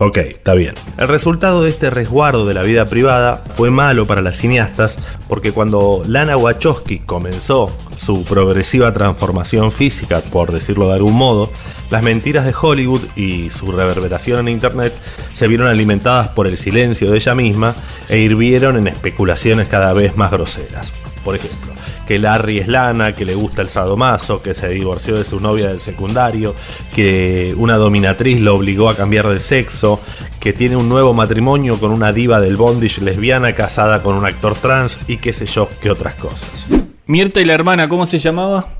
Ok, 0.00 0.18
está 0.18 0.54
bien. 0.54 0.74
El 0.96 1.08
resultado 1.08 1.62
de 1.62 1.70
este 1.70 1.90
resguardo 1.90 2.46
de 2.46 2.54
la 2.54 2.62
vida 2.62 2.86
privada 2.86 3.34
fue 3.36 3.70
malo 3.70 4.06
para 4.06 4.22
las 4.22 4.36
cineastas 4.36 4.96
porque 5.26 5.50
cuando 5.50 6.04
Lana 6.06 6.36
Wachowski 6.36 7.00
comenzó 7.00 7.76
su 7.96 8.22
progresiva 8.22 8.92
transformación 8.92 9.72
física, 9.72 10.20
por 10.20 10.52
decirlo 10.52 10.86
de 10.86 10.94
algún 10.94 11.14
modo, 11.14 11.50
las 11.90 12.04
mentiras 12.04 12.44
de 12.44 12.54
Hollywood 12.60 13.02
y 13.16 13.50
su 13.50 13.72
reverberación 13.72 14.38
en 14.38 14.48
Internet 14.48 14.94
se 15.34 15.48
vieron 15.48 15.66
alimentadas 15.66 16.28
por 16.28 16.46
el 16.46 16.56
silencio 16.56 17.10
de 17.10 17.16
ella 17.16 17.34
misma 17.34 17.74
e 18.08 18.18
hirvieron 18.18 18.76
en 18.76 18.86
especulaciones 18.86 19.66
cada 19.66 19.92
vez 19.94 20.16
más 20.16 20.30
groseras. 20.30 20.94
Por 21.24 21.34
ejemplo, 21.34 21.72
que 22.08 22.18
Larry 22.18 22.60
es 22.60 22.68
lana, 22.68 23.14
que 23.14 23.26
le 23.26 23.34
gusta 23.34 23.60
el 23.60 23.68
sadomaso, 23.68 24.40
que 24.40 24.54
se 24.54 24.66
divorció 24.70 25.16
de 25.16 25.24
su 25.24 25.40
novia 25.40 25.68
del 25.68 25.78
secundario, 25.78 26.54
que 26.94 27.54
una 27.58 27.76
dominatriz 27.76 28.40
lo 28.40 28.54
obligó 28.54 28.88
a 28.88 28.96
cambiar 28.96 29.28
de 29.28 29.40
sexo, 29.40 30.00
que 30.40 30.54
tiene 30.54 30.74
un 30.76 30.88
nuevo 30.88 31.12
matrimonio 31.12 31.78
con 31.78 31.92
una 31.92 32.14
diva 32.14 32.40
del 32.40 32.56
bondage 32.56 33.02
lesbiana 33.02 33.52
casada 33.52 34.02
con 34.02 34.14
un 34.14 34.24
actor 34.24 34.54
trans 34.54 34.98
y 35.06 35.18
qué 35.18 35.34
sé 35.34 35.44
yo, 35.44 35.68
qué 35.82 35.90
otras 35.90 36.14
cosas. 36.14 36.66
Mirta 37.04 37.42
y 37.42 37.44
la 37.44 37.52
hermana, 37.52 37.90
¿cómo 37.90 38.06
se 38.06 38.18
llamaba? 38.18 38.72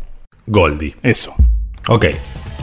Goldie. 0.46 0.96
Eso. 1.02 1.34
Ok. 1.88 2.06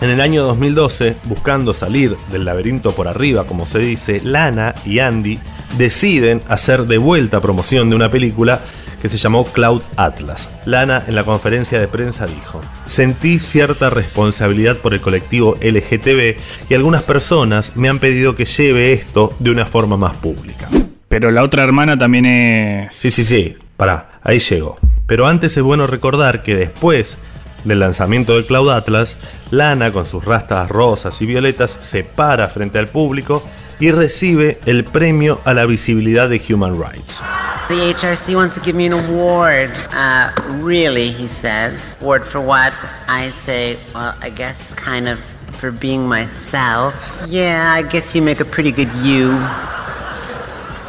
En 0.02 0.10
el 0.10 0.20
año 0.20 0.44
2012, 0.46 1.16
buscando 1.26 1.76
salir 1.76 2.18
del 2.32 2.44
laberinto 2.44 2.92
por 2.94 3.08
arriba, 3.08 3.44
como 3.44 3.68
se 3.68 3.78
dice, 3.78 4.20
Lana 4.24 4.74
y 4.84 4.98
Andy 4.98 5.38
deciden 5.78 6.42
hacer 6.50 6.88
de 6.88 6.98
vuelta 6.98 7.40
promoción 7.40 7.92
de 7.92 7.96
una 7.96 8.10
película 8.10 8.62
que 9.02 9.10
se 9.10 9.18
llamó 9.18 9.46
Cloud 9.46 9.82
Atlas. 9.98 10.50
Lana 10.66 11.04
en 11.08 11.16
la 11.16 11.24
conferencia 11.24 11.80
de 11.80 11.88
prensa 11.88 12.26
dijo, 12.26 12.62
sentí 12.86 13.40
cierta 13.40 13.90
responsabilidad 13.90 14.78
por 14.78 14.94
el 14.94 15.02
colectivo 15.02 15.56
LGTB 15.62 16.38
y 16.70 16.74
algunas 16.74 17.04
personas 17.04 17.76
me 17.76 17.90
han 17.90 18.00
pedido 18.00 18.36
que 18.36 18.46
lleve 18.46 18.94
esto 18.94 19.34
de 19.40 19.52
una 19.52 19.66
forma 19.66 19.98
más 19.98 20.18
pública. 20.18 20.70
Pero 21.08 21.32
la 21.32 21.44
otra 21.44 21.64
hermana 21.64 21.98
también 21.98 22.26
es... 22.26 22.94
Sí, 22.94 23.12
sí, 23.12 23.24
sí, 23.24 23.56
pará, 23.78 24.20
ahí 24.24 24.40
llego. 24.40 24.78
Pero 25.08 25.28
antes 25.28 25.56
es 25.56 25.64
bueno 25.64 25.88
recordar 25.88 26.44
que 26.44 26.56
después 26.56 27.18
del 27.64 27.80
lanzamiento 27.80 28.38
de 28.38 28.46
Cloud 28.46 28.70
Atlas, 28.70 29.18
Lana 29.52 29.92
con 29.92 30.06
sus 30.06 30.24
rastas 30.24 30.70
rosas 30.70 31.22
y 31.22 31.26
violetas 31.26 31.78
se 31.82 32.04
para 32.04 32.48
frente 32.48 32.80
al 32.80 32.88
público 32.88 33.44
y 33.80 33.92
recibe 33.92 34.60
el 34.66 34.84
premio 34.84 35.42
a 35.46 35.54
la 35.54 35.66
visibilidad 35.66 36.30
de 36.30 36.42
Human 36.50 36.80
Rights. 36.80 37.22
The 37.68 37.94
HRC 37.94 38.36
wants 38.36 38.56
to 38.56 38.62
give 38.62 38.76
me 38.76 38.86
an 38.86 38.94
award. 38.94 39.72
Uh, 39.92 40.32
really, 40.62 41.12
he 41.12 41.28
says. 41.28 41.98
Award 42.00 42.24
for 42.24 42.40
what? 42.40 42.74
I 43.08 43.32
say, 43.32 43.78
well, 43.94 44.14
I 44.22 44.30
guess 44.30 44.56
kind 44.76 45.08
of 45.08 45.20
for 45.56 45.72
being 45.72 46.08
myself. 46.08 47.26
Yeah, 47.28 47.74
I 47.74 47.82
guess 47.82 48.16
you 48.16 48.22
make 48.22 48.40
a 48.40 48.46
pretty 48.46 48.72
good 48.72 48.92
you. 49.04 49.32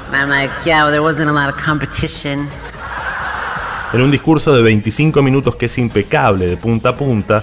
And 0.06 0.16
I'm 0.16 0.28
like, 0.28 0.50
yeah, 0.66 0.84
well, 0.84 0.90
there 0.90 1.02
wasn't 1.02 1.30
a 1.30 1.32
lot 1.32 1.48
of 1.48 1.56
competition. 1.56 2.48
En 3.92 4.02
un 4.02 4.10
discurso 4.10 4.54
de 4.54 4.62
25 4.62 5.22
minutos 5.22 5.56
que 5.56 5.66
es 5.66 5.78
impecable 5.78 6.46
de 6.46 6.56
punta 6.56 6.90
a 6.90 6.96
punta, 6.96 7.42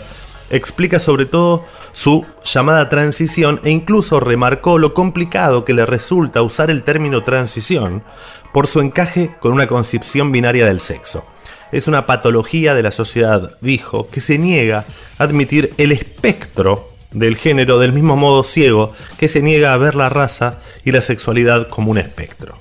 explica 0.54 1.00
sobre 1.00 1.26
todo 1.26 1.66
su 1.92 2.26
llamada 2.46 2.88
transición 2.88 3.60
e 3.64 3.72
incluso 3.72 4.20
remarcó 4.20 4.78
lo 4.78 4.94
complicado 4.94 5.66
que 5.66 5.74
le 5.74 5.86
resulta 5.86 6.42
usar 6.42 6.70
el 6.70 6.84
término 6.84 7.24
transición 7.24 8.04
por 8.54 8.68
su 8.68 8.80
encaje 8.80 9.36
con 9.40 9.52
una 9.52 9.68
concepción 9.68 10.32
binaria 10.32 10.66
del 10.66 10.80
sexo. 10.80 11.26
Es 11.72 11.88
una 11.88 12.06
patología 12.06 12.76
de 12.76 12.84
la 12.84 12.92
sociedad, 12.92 13.58
dijo, 13.62 14.08
que 14.10 14.22
se 14.22 14.38
niega 14.38 14.86
a 15.18 15.24
admitir 15.24 15.74
el 15.78 15.92
espectro 15.92 16.90
del 17.12 17.36
género 17.36 17.80
del 17.80 17.94
mismo 17.94 18.16
modo 18.16 18.44
ciego 18.44 18.94
que 19.18 19.28
se 19.28 19.42
niega 19.42 19.74
a 19.74 19.78
ver 19.78 19.96
la 19.96 20.10
raza 20.10 20.60
y 20.86 20.92
la 20.92 21.02
sexualidad 21.02 21.68
como 21.68 21.92
un 21.92 21.98
espectro. 21.98 22.60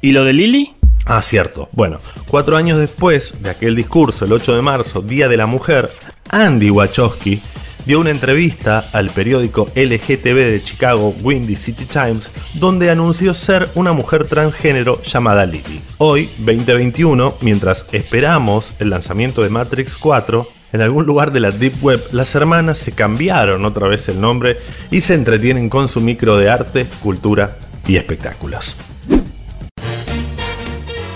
¿Y 0.00 0.12
lo 0.12 0.24
de 0.24 0.32
Lily? 0.32 0.74
Ah, 1.04 1.22
cierto. 1.22 1.68
Bueno, 1.72 1.98
cuatro 2.26 2.56
años 2.56 2.78
después 2.78 3.42
de 3.42 3.50
aquel 3.50 3.76
discurso, 3.76 4.24
el 4.24 4.32
8 4.32 4.56
de 4.56 4.62
marzo, 4.62 5.02
Día 5.02 5.28
de 5.28 5.36
la 5.36 5.46
Mujer, 5.46 5.90
Andy 6.28 6.70
Wachowski 6.70 7.40
dio 7.86 8.00
una 8.00 8.10
entrevista 8.10 8.88
al 8.92 9.10
periódico 9.10 9.68
LGTB 9.74 10.34
de 10.34 10.62
Chicago, 10.62 11.14
Windy 11.22 11.56
City 11.56 11.84
Times, 11.84 12.30
donde 12.54 12.90
anunció 12.90 13.32
ser 13.32 13.68
una 13.76 13.92
mujer 13.92 14.26
transgénero 14.26 15.00
llamada 15.02 15.46
Lily. 15.46 15.80
Hoy, 15.98 16.28
2021, 16.38 17.36
mientras 17.40 17.86
esperamos 17.92 18.72
el 18.80 18.90
lanzamiento 18.90 19.42
de 19.42 19.50
Matrix 19.50 19.96
4, 19.96 20.48
en 20.72 20.80
algún 20.80 21.06
lugar 21.06 21.32
de 21.32 21.40
la 21.40 21.52
Deep 21.52 21.74
Web, 21.80 22.02
las 22.10 22.34
hermanas 22.34 22.76
se 22.78 22.92
cambiaron 22.92 23.64
otra 23.64 23.86
vez 23.86 24.08
el 24.08 24.20
nombre 24.20 24.56
y 24.90 25.00
se 25.00 25.14
entretienen 25.14 25.68
con 25.68 25.86
su 25.86 26.00
micro 26.00 26.36
de 26.36 26.50
arte, 26.50 26.86
cultura 27.02 27.56
y 27.86 27.96
espectáculos. 27.96 28.76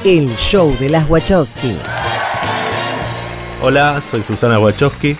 El 0.04 0.34
show 0.36 0.74
de 0.78 0.88
las 0.88 1.10
Wachowski. 1.10 1.74
Hola, 3.62 4.00
soy 4.00 4.22
Susana 4.22 4.58
Wachowski. 4.58 5.14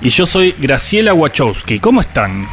Y 0.00 0.08
yo 0.08 0.26
soy 0.26 0.56
Graciela 0.58 1.14
Wachowski. 1.14 1.78
¿Cómo 1.78 2.00
están? 2.00 2.48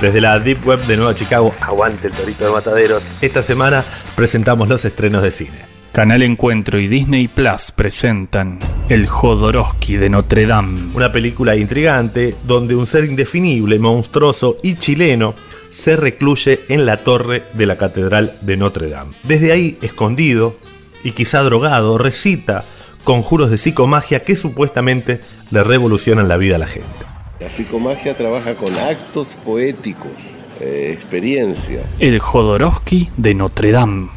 Desde 0.00 0.20
la 0.20 0.38
Deep 0.38 0.64
Web 0.64 0.86
de 0.86 0.96
Nueva 0.96 1.12
Chicago, 1.12 1.52
aguante 1.60 2.06
el 2.06 2.12
torito 2.12 2.44
de 2.44 2.52
mataderos. 2.52 3.02
Esta 3.20 3.42
semana 3.42 3.84
presentamos 4.14 4.68
los 4.68 4.84
estrenos 4.84 5.24
de 5.24 5.32
cine. 5.32 5.58
Canal 5.90 6.22
Encuentro 6.22 6.78
y 6.78 6.86
Disney 6.86 7.26
Plus 7.26 7.72
presentan 7.72 8.60
El 8.88 9.08
Jodorowsky 9.08 9.96
de 9.96 10.08
Notre 10.08 10.46
Dame. 10.46 10.92
Una 10.94 11.10
película 11.10 11.56
intrigante 11.56 12.36
donde 12.44 12.76
un 12.76 12.86
ser 12.86 13.06
indefinible, 13.06 13.80
monstruoso 13.80 14.58
y 14.62 14.76
chileno 14.76 15.34
se 15.70 15.96
recluye 15.96 16.64
en 16.68 16.86
la 16.86 16.98
torre 17.02 17.42
de 17.54 17.66
la 17.66 17.76
Catedral 17.76 18.36
de 18.40 18.56
Notre 18.56 18.88
Dame. 18.88 19.16
Desde 19.24 19.50
ahí, 19.50 19.78
escondido 19.82 20.56
y 21.02 21.10
quizá 21.10 21.40
drogado, 21.42 21.98
recita 21.98 22.64
conjuros 23.06 23.52
de 23.52 23.56
psicomagia 23.56 24.24
que 24.24 24.34
supuestamente 24.34 25.20
le 25.52 25.62
revolucionan 25.62 26.26
la 26.26 26.36
vida 26.36 26.56
a 26.56 26.58
la 26.58 26.66
gente. 26.66 27.06
La 27.38 27.48
psicomagia 27.48 28.16
trabaja 28.16 28.56
con 28.56 28.76
actos 28.76 29.28
poéticos 29.44 30.34
eh, 30.60 30.90
experiencia. 30.92 31.82
El 32.00 32.18
Jodorowsky 32.18 33.10
de 33.16 33.34
Notre 33.34 33.70
Dame. 33.70 34.08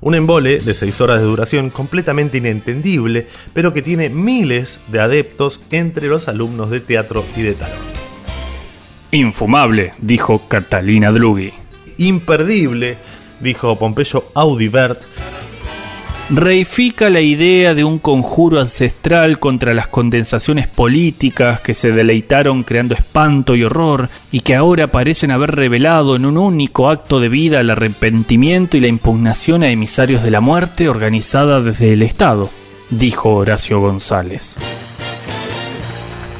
Un 0.00 0.16
embole 0.16 0.58
de 0.58 0.74
6 0.74 1.00
horas 1.02 1.20
de 1.20 1.26
duración 1.26 1.70
completamente 1.70 2.38
inentendible, 2.38 3.28
pero 3.54 3.72
que 3.72 3.80
tiene 3.80 4.08
miles 4.08 4.80
de 4.88 4.98
adeptos 4.98 5.60
entre 5.70 6.08
los 6.08 6.26
alumnos 6.26 6.68
de 6.70 6.80
teatro 6.80 7.24
y 7.36 7.42
de 7.42 7.54
talón. 7.54 7.78
Infumable, 9.12 9.92
dijo 9.98 10.42
Catalina 10.48 11.12
Drughi. 11.12 11.52
Imperdible, 11.96 12.98
dijo 13.38 13.78
Pompeyo 13.78 14.24
Audibert. 14.34 15.04
Reifica 16.34 17.10
la 17.10 17.20
idea 17.20 17.74
de 17.74 17.84
un 17.84 17.98
conjuro 17.98 18.58
ancestral 18.58 19.38
contra 19.38 19.74
las 19.74 19.88
condensaciones 19.88 20.66
políticas 20.66 21.60
que 21.60 21.74
se 21.74 21.92
deleitaron 21.92 22.62
creando 22.62 22.94
espanto 22.94 23.54
y 23.54 23.64
horror 23.64 24.08
y 24.30 24.40
que 24.40 24.54
ahora 24.54 24.86
parecen 24.86 25.30
haber 25.30 25.54
revelado 25.54 26.16
en 26.16 26.24
un 26.24 26.38
único 26.38 26.88
acto 26.88 27.20
de 27.20 27.28
vida 27.28 27.60
el 27.60 27.68
arrepentimiento 27.68 28.78
y 28.78 28.80
la 28.80 28.86
impugnación 28.86 29.62
a 29.62 29.70
emisarios 29.70 30.22
de 30.22 30.30
la 30.30 30.40
muerte 30.40 30.88
organizada 30.88 31.60
desde 31.60 31.92
el 31.92 32.00
Estado, 32.00 32.48
dijo 32.88 33.34
Horacio 33.34 33.80
González. 33.80 34.56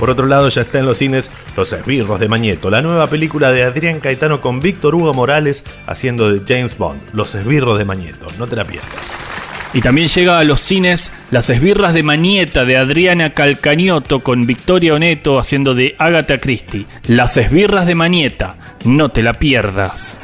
Por 0.01 0.09
otro 0.09 0.25
lado, 0.25 0.49
ya 0.49 0.63
está 0.63 0.79
en 0.79 0.87
los 0.87 0.97
cines 0.97 1.31
Los 1.55 1.71
Esbirros 1.75 2.19
de 2.19 2.29
Mañeto, 2.29 2.71
la 2.71 2.81
nueva 2.81 3.09
película 3.09 3.53
de 3.53 3.65
Adrián 3.65 4.01
Caetano 4.01 4.41
con 4.41 4.61
Víctor 4.61 4.95
Hugo 4.95 5.13
Morales 5.13 5.65
haciendo 5.87 6.33
de 6.33 6.41
James 6.49 6.79
Bond. 6.79 7.03
Los 7.13 7.35
Esbirros 7.35 7.77
de 7.77 7.85
Mañeto, 7.85 8.29
no 8.39 8.47
te 8.47 8.57
la 8.57 8.65
pierdas. 8.65 9.32
Y 9.75 9.81
también 9.81 10.09
llega 10.09 10.39
a 10.39 10.45
los 10.45 10.61
cines 10.61 11.11
Las 11.31 11.49
esbirras 11.49 11.95
de 11.95 12.03
Manieta 12.03 12.65
de 12.65 12.77
Adriana 12.77 13.31
Calcañoto 13.31 14.21
con 14.21 14.47
Victoria 14.47 14.95
Oneto 14.95 15.39
haciendo 15.39 15.75
de 15.75 15.95
Agatha 15.99 16.39
Christie. 16.39 16.87
Las 17.07 17.37
esbirras 17.37 17.87
de 17.87 17.95
Manieta, 17.95 18.57
no 18.85 19.11
te 19.11 19.23
la 19.23 19.35
pierdas. 19.35 20.19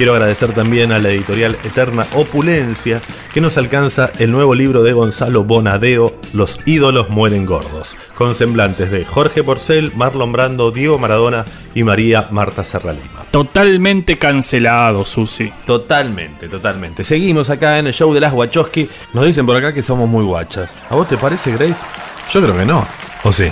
Quiero 0.00 0.14
agradecer 0.14 0.54
también 0.54 0.92
a 0.92 0.98
la 0.98 1.10
editorial 1.10 1.58
Eterna 1.62 2.06
Opulencia 2.14 3.02
que 3.34 3.42
nos 3.42 3.58
alcanza 3.58 4.10
el 4.18 4.30
nuevo 4.30 4.54
libro 4.54 4.82
de 4.82 4.94
Gonzalo 4.94 5.44
Bonadeo, 5.44 6.14
Los 6.32 6.58
ídolos 6.64 7.10
mueren 7.10 7.44
gordos, 7.44 7.96
con 8.14 8.32
semblantes 8.32 8.90
de 8.90 9.04
Jorge 9.04 9.44
Porcel, 9.44 9.92
Marlon 9.94 10.32
Brando, 10.32 10.70
Diego 10.70 10.98
Maradona 10.98 11.44
y 11.74 11.82
María 11.82 12.28
Marta 12.30 12.64
Serralima. 12.64 13.26
Totalmente 13.30 14.16
cancelado, 14.16 15.04
Susi. 15.04 15.52
Totalmente, 15.66 16.48
totalmente. 16.48 17.04
Seguimos 17.04 17.50
acá 17.50 17.78
en 17.78 17.88
el 17.88 17.92
show 17.92 18.14
de 18.14 18.20
las 18.20 18.32
Wachowski. 18.32 18.88
Nos 19.12 19.26
dicen 19.26 19.44
por 19.44 19.58
acá 19.58 19.74
que 19.74 19.82
somos 19.82 20.08
muy 20.08 20.24
guachas. 20.24 20.74
¿A 20.88 20.94
vos 20.94 21.08
te 21.08 21.18
parece, 21.18 21.52
Grace? 21.52 21.84
Yo 22.32 22.40
creo 22.40 22.56
que 22.56 22.64
no. 22.64 22.86
¿O 23.22 23.30
sí? 23.32 23.48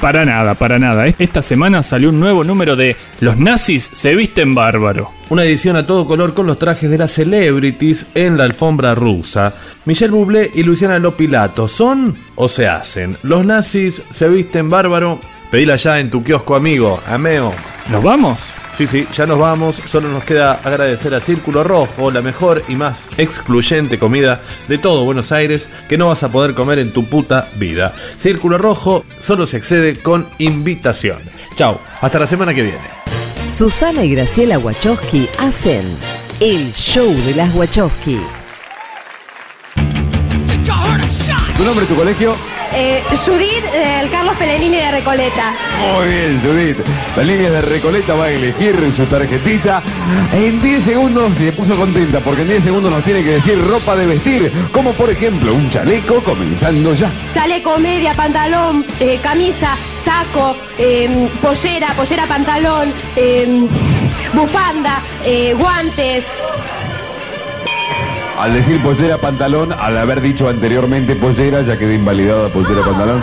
Para 0.00 0.24
nada, 0.24 0.54
para 0.54 0.78
nada. 0.78 1.08
Esta 1.08 1.42
semana 1.42 1.82
salió 1.82 2.10
un 2.10 2.20
nuevo 2.20 2.44
número 2.44 2.76
de 2.76 2.94
Los 3.18 3.36
nazis 3.36 3.90
se 3.92 4.14
visten 4.14 4.54
bárbaro. 4.54 5.18
Una 5.30 5.44
edición 5.44 5.76
a 5.76 5.86
todo 5.86 6.08
color 6.08 6.34
con 6.34 6.48
los 6.48 6.58
trajes 6.58 6.90
de 6.90 6.98
las 6.98 7.12
celebrities 7.12 8.06
en 8.16 8.36
la 8.36 8.42
alfombra 8.42 8.96
rusa. 8.96 9.52
Michelle 9.84 10.10
Bublé 10.10 10.50
y 10.52 10.64
Luciana 10.64 10.98
Lopilato, 10.98 11.68
¿son 11.68 12.16
o 12.34 12.48
se 12.48 12.66
hacen? 12.66 13.16
Los 13.22 13.44
nazis 13.44 14.02
se 14.10 14.28
visten 14.28 14.68
bárbaro. 14.68 15.20
Pedila 15.52 15.76
ya 15.76 16.00
en 16.00 16.10
tu 16.10 16.24
kiosco, 16.24 16.56
amigo. 16.56 17.00
Ameo. 17.06 17.52
¿Nos 17.90 18.02
vamos? 18.02 18.52
Sí, 18.76 18.88
sí, 18.88 19.06
ya 19.14 19.24
nos 19.24 19.38
vamos. 19.38 19.80
Solo 19.86 20.08
nos 20.08 20.24
queda 20.24 20.54
agradecer 20.64 21.14
a 21.14 21.20
Círculo 21.20 21.62
Rojo, 21.62 22.10
la 22.10 22.22
mejor 22.22 22.64
y 22.66 22.74
más 22.74 23.08
excluyente 23.16 24.00
comida 24.00 24.40
de 24.66 24.78
todo 24.78 25.04
Buenos 25.04 25.30
Aires 25.30 25.68
que 25.88 25.96
no 25.96 26.08
vas 26.08 26.24
a 26.24 26.32
poder 26.32 26.54
comer 26.54 26.80
en 26.80 26.92
tu 26.92 27.04
puta 27.04 27.46
vida. 27.54 27.94
Círculo 28.16 28.58
Rojo 28.58 29.04
solo 29.20 29.46
se 29.46 29.58
accede 29.58 29.96
con 30.00 30.26
invitación. 30.38 31.18
Chau, 31.54 31.78
hasta 32.00 32.18
la 32.18 32.26
semana 32.26 32.52
que 32.52 32.64
viene. 32.64 32.99
Susana 33.52 34.04
y 34.04 34.14
Graciela 34.14 34.58
Wachowski 34.58 35.28
hacen 35.38 35.82
el 36.38 36.72
show 36.72 37.12
de 37.26 37.34
las 37.34 37.54
Wachowski. 37.54 38.18
¿Tu 41.56 41.64
nombre 41.64 41.84
y 41.84 41.88
tu 41.88 41.96
colegio? 41.96 42.34
Eh, 42.72 43.02
Judith, 43.26 43.64
eh, 43.74 44.00
el 44.02 44.10
Carlos 44.10 44.36
Pellegrini 44.36 44.76
de 44.76 44.92
Recoleta. 44.92 45.52
Muy 45.80 46.06
bien, 46.06 46.40
Judith. 46.40 46.76
La 47.16 47.22
línea 47.24 47.50
de 47.50 47.62
Recoleta 47.62 48.14
va 48.14 48.26
a 48.26 48.30
elegir 48.30 48.76
su 48.96 49.04
tarjetita. 49.06 49.82
En 50.32 50.62
10 50.62 50.84
segundos 50.84 51.32
se 51.36 51.50
puso 51.52 51.74
contenta 51.76 52.20
porque 52.20 52.42
en 52.42 52.48
10 52.48 52.64
segundos 52.64 52.92
nos 52.92 53.02
tiene 53.02 53.24
que 53.24 53.30
decir 53.32 53.60
ropa 53.66 53.96
de 53.96 54.06
vestir, 54.06 54.52
como 54.70 54.92
por 54.92 55.10
ejemplo 55.10 55.52
un 55.52 55.68
chaleco 55.70 56.22
comenzando 56.22 56.94
ya. 56.94 57.10
Chaleco, 57.34 57.76
media, 57.78 58.14
pantalón, 58.14 58.86
eh, 59.00 59.18
camisa, 59.20 59.76
saco, 60.04 60.56
eh, 60.78 61.28
pollera, 61.40 61.88
pollera, 61.94 62.26
pantalón, 62.26 62.92
eh, 63.16 63.66
bufanda, 64.32 65.00
eh, 65.24 65.54
guantes. 65.58 66.24
Al 68.38 68.54
decir 68.54 68.82
pollera 68.82 69.18
pantalón, 69.18 69.72
al 69.72 69.98
haber 69.98 70.22
dicho 70.22 70.48
anteriormente 70.48 71.14
pollera, 71.14 71.60
ya 71.62 71.76
quedó 71.76 71.92
invalidada 71.92 72.48
pollera 72.48 72.82
pantalón. 72.82 73.22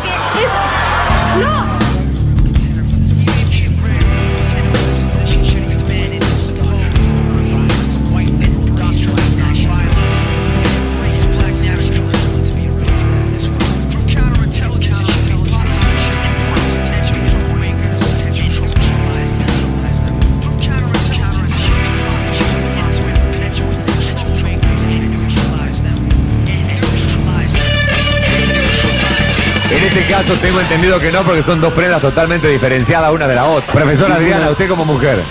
Este 29.98 30.14
caso 30.14 30.36
tengo 30.36 30.62
entendido 30.62 31.00
que 31.00 31.12
no, 31.12 31.24
porque 31.24 31.42
son 31.42 31.60
dos 31.60 31.74
prendas 31.74 32.00
totalmente 32.00 32.48
diferenciadas 32.48 33.12
una 33.12 33.28
de 33.28 33.34
la 33.34 33.46
otra. 33.46 33.74
Profesora 33.74 34.16
Adriana, 34.16 34.52
usted 34.52 34.70
como 34.70 34.86
mujer. 34.86 35.24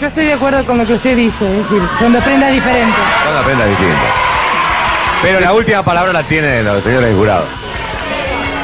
Yo 0.00 0.08
estoy 0.08 0.26
de 0.26 0.34
acuerdo 0.34 0.62
con 0.64 0.76
lo 0.76 0.86
que 0.86 0.92
usted 0.94 1.16
dice, 1.16 1.50
es 1.50 1.62
decir, 1.62 1.82
son 1.98 2.12
dos 2.12 2.22
prendas 2.22 2.52
diferentes. 2.52 2.94
Son 3.24 3.34
dos 3.34 3.44
prendas 3.44 3.68
distintas. 3.68 4.12
Pero 5.22 5.40
la 5.40 5.52
última 5.54 5.82
palabra 5.82 6.12
la 6.12 6.22
tienen 6.24 6.66
los 6.66 6.82
señores 6.82 7.14
jurados. 7.16 7.46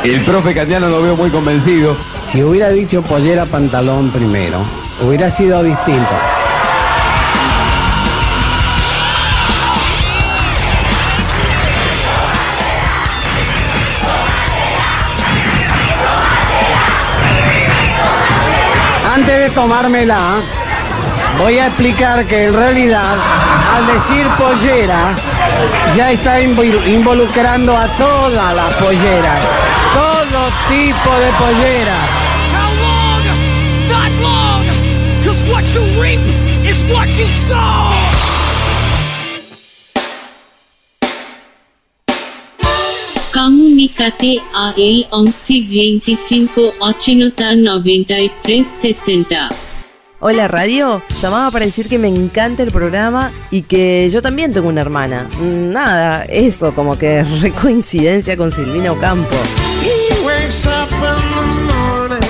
El 0.04 0.20
profe 0.20 0.54
Candiano 0.54 0.90
lo 0.90 1.00
veo 1.00 1.16
muy 1.16 1.30
convencido. 1.30 1.96
Si 2.30 2.42
hubiera 2.42 2.68
dicho 2.68 3.00
pollera 3.00 3.46
pantalón 3.46 4.10
primero, 4.10 4.58
hubiera 5.00 5.30
sido 5.30 5.62
distinto. 5.62 6.10
Antes 19.14 19.40
de 19.40 19.50
tomármela, 19.50 20.40
voy 21.38 21.58
a 21.58 21.66
explicar 21.66 22.24
que 22.24 22.44
en 22.46 22.54
realidad, 22.54 23.14
al 23.76 23.86
decir 23.86 24.26
pollera, 24.38 25.14
ya 25.96 26.12
está 26.12 26.40
invo- 26.40 26.86
involucrando 26.86 27.76
a 27.76 27.86
todas 27.98 28.54
las 28.54 28.72
polleras. 28.74 29.40
Todo 29.92 30.48
tipo 30.68 31.10
de 31.18 31.30
polleras. 31.38 32.04
Comunicate 43.32 44.42
a 44.54 44.74
el 44.76 45.06
1125 45.10 46.74
80 46.80 47.56
93 47.56 48.68
60. 48.68 49.48
Hola 50.20 50.46
radio, 50.48 51.02
llamaba 51.20 51.50
para 51.50 51.64
decir 51.64 51.88
que 51.88 51.98
me 51.98 52.08
encanta 52.08 52.62
el 52.62 52.70
programa 52.70 53.32
y 53.50 53.62
que 53.62 54.08
yo 54.12 54.22
también 54.22 54.52
tengo 54.52 54.68
una 54.68 54.82
hermana. 54.82 55.26
Nada, 55.40 56.24
eso, 56.26 56.74
como 56.74 56.96
que 56.98 57.22
re 57.40 57.50
coincidencia 57.52 58.36
con 58.36 58.52
Silvina 58.52 58.92
Ocampo. 58.92 59.34
He 59.82 60.24
wakes 60.24 60.66
up 60.66 60.88
in 60.92 61.00
the 61.34 61.72
morning, 61.72 62.21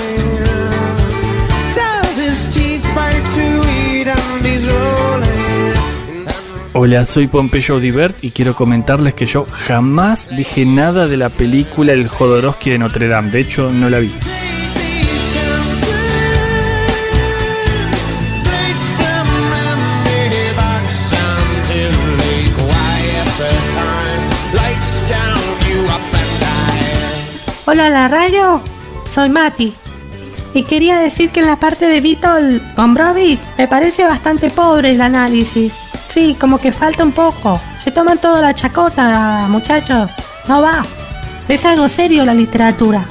Hola, 6.75 7.05
soy 7.05 7.27
Pompeyo 7.27 7.75
Audibert 7.75 8.25
y 8.25 8.31
quiero 8.31 8.57
comentarles 8.57 9.13
que 9.13 9.27
yo 9.27 9.45
jamás 9.67 10.35
dije 10.35 10.65
nada 10.65 11.07
de 11.07 11.19
la 11.19 11.29
película 11.29 11.93
El 11.93 12.09
Jodorowsky 12.09 12.71
de 12.71 12.79
Notre 12.79 13.09
Dame. 13.09 13.31
De 13.31 13.41
hecho, 13.41 13.71
no 13.71 13.91
la 13.91 13.99
vi. 13.99 14.11
Hola, 27.67 27.91
la 27.91 28.09
radio. 28.09 28.63
Soy 29.11 29.29
Mati. 29.29 29.75
Y 30.55 30.63
quería 30.63 30.97
decir 30.97 31.29
que 31.29 31.41
en 31.41 31.47
la 31.47 31.57
parte 31.57 31.87
de 31.87 32.01
Vitol 32.01 32.63
Gombrowicz 32.75 33.41
me 33.59 33.69
parece 33.69 34.05
bastante 34.05 34.49
pobre 34.49 34.93
el 34.93 35.03
análisis. 35.03 35.82
Sí, 36.13 36.37
como 36.39 36.59
que 36.59 36.73
falta 36.73 37.05
un 37.05 37.13
poco. 37.13 37.59
Se 37.83 37.91
toman 37.91 38.19
toda 38.19 38.43
la 38.43 38.55
chacota, 38.55 39.47
muchachos. 39.49 40.11
No 40.47 40.61
va. 40.61 40.85
Es 41.49 41.65
algo 41.65 41.89
serio 41.89 42.27
la 42.27 42.35
literatura. 42.35 43.03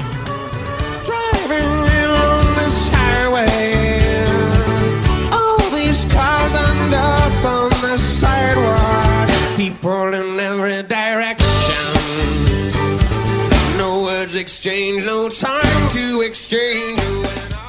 No 13.77 14.03
words 14.03 14.35
exchanged, 14.35 15.05
no 15.05 15.27
time 15.27 15.89
to 15.89 16.21
exchange. 16.21 17.01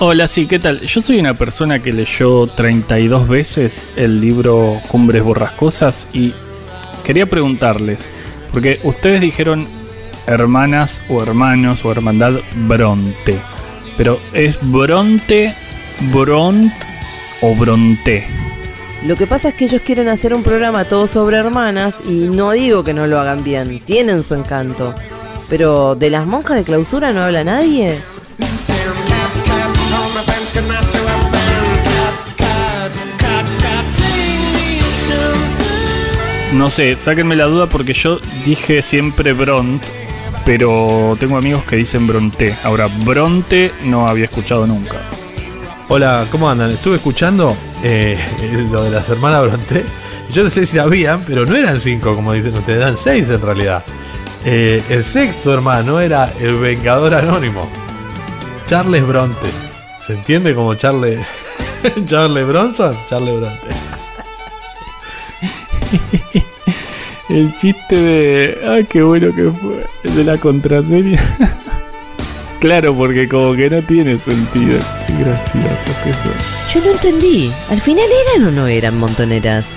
Hola, 0.05 0.27
sí, 0.27 0.49
¿qué 0.49 0.59
tal? 0.59 0.81
Yo 0.81 1.01
soy 1.01 1.21
una 1.21 1.35
persona 1.35 1.79
que 1.79 1.93
leyó 1.93 2.49
32 2.49 3.29
veces 3.29 3.89
el 3.95 4.21
libro 4.21 4.81
Cumbres 4.89 5.23
Borrascosas 5.23 6.09
y 6.13 6.35
quería 7.05 7.27
preguntarles, 7.27 8.09
porque 8.51 8.81
ustedes 8.83 9.21
dijeron 9.21 9.69
hermanas 10.27 11.01
o 11.09 11.23
hermanos 11.23 11.85
o 11.85 11.93
hermandad 11.93 12.33
Bronte, 12.67 13.39
pero 13.97 14.19
¿es 14.33 14.57
Bronte, 14.73 15.55
Bront 16.13 16.73
o 17.41 17.55
Bronte? 17.55 18.27
Lo 19.07 19.15
que 19.15 19.29
pasa 19.29 19.51
es 19.51 19.55
que 19.55 19.67
ellos 19.67 19.83
quieren 19.83 20.09
hacer 20.09 20.35
un 20.35 20.43
programa 20.43 20.85
todo 20.85 21.07
sobre 21.07 21.37
hermanas 21.37 21.95
y 22.09 22.25
no 22.25 22.51
digo 22.51 22.83
que 22.83 22.93
no 22.93 23.07
lo 23.07 23.21
hagan 23.21 23.45
bien, 23.45 23.79
tienen 23.79 24.25
su 24.25 24.35
encanto. 24.35 24.97
Pero 25.49 25.95
de 25.95 26.11
las 26.11 26.27
monjas 26.27 26.57
de 26.57 26.65
clausura 26.65 27.13
no 27.13 27.23
habla 27.23 27.45
nadie. 27.45 28.01
To. 30.53 30.61
No 36.53 36.69
sé, 36.69 36.95
sáquenme 36.97 37.37
la 37.37 37.47
duda 37.47 37.67
porque 37.67 37.95
yo 37.95 38.21
dije 38.45 38.83
siempre 38.83 39.33
Bront, 39.33 39.83
pero 40.45 41.17
tengo 41.19 41.39
amigos 41.39 41.65
que 41.65 41.77
dicen 41.77 42.07
Bronte. 42.07 42.55
Ahora, 42.65 42.89
Bronte 43.05 43.73
no 43.85 44.07
había 44.07 44.27
escuchado 44.27 44.67
nunca. 44.67 44.97
Hola, 45.89 46.27
¿cómo 46.31 46.51
andan? 46.51 46.71
Estuve 46.71 46.97
escuchando 46.97 47.57
eh, 47.83 48.19
lo 48.71 48.85
de 48.85 48.91
las 48.91 49.09
hermanas 49.09 49.47
Bronte. 49.47 49.85
Yo 50.31 50.45
no 50.45 50.51
sé 50.51 50.67
si 50.67 50.77
sabían, 50.77 51.23
pero 51.27 51.47
no 51.47 51.57
eran 51.57 51.81
cinco, 51.81 52.15
como 52.15 52.35
dicen 52.35 52.55
ustedes, 52.55 52.79
eran 52.79 52.99
seis 52.99 53.31
en 53.31 53.41
realidad. 53.41 53.83
Eh, 54.45 54.83
el 54.91 55.03
sexto 55.05 55.55
hermano 55.55 55.99
era 55.99 56.31
el 56.39 56.59
Vengador 56.59 57.15
Anónimo, 57.15 57.67
Charles 58.67 59.07
Bronte. 59.07 59.72
¿Se 60.07 60.15
entiende 60.15 60.55
como 60.55 60.75
Charles, 60.75 61.25
Charles 62.07 62.47
Bronson? 62.47 62.97
Charles 63.09 63.37
Bronte. 63.37 63.69
El 67.29 67.57
chiste 67.57 67.97
de. 67.97 68.59
¡Ay, 68.69 68.85
qué 68.85 69.03
bueno 69.03 69.35
que 69.35 69.51
fue! 69.51 69.87
El 70.03 70.17
de 70.17 70.25
la 70.25 70.39
contraseña. 70.39 71.23
claro, 72.61 72.95
porque 72.95 73.29
como 73.29 73.55
que 73.55 73.71
no 73.71 73.81
tiene 73.83 74.19
sentido. 74.19 74.79
Qué 75.07 75.15
graciosos 75.25 75.97
que 76.03 76.13
son. 76.15 76.33
Yo 76.75 76.81
no 76.81 76.91
entendí. 76.93 77.53
¿Al 77.71 77.81
final 77.81 78.07
eran 78.27 78.49
o 78.49 78.51
no 78.51 78.67
eran 78.67 78.99
montoneras? 78.99 79.69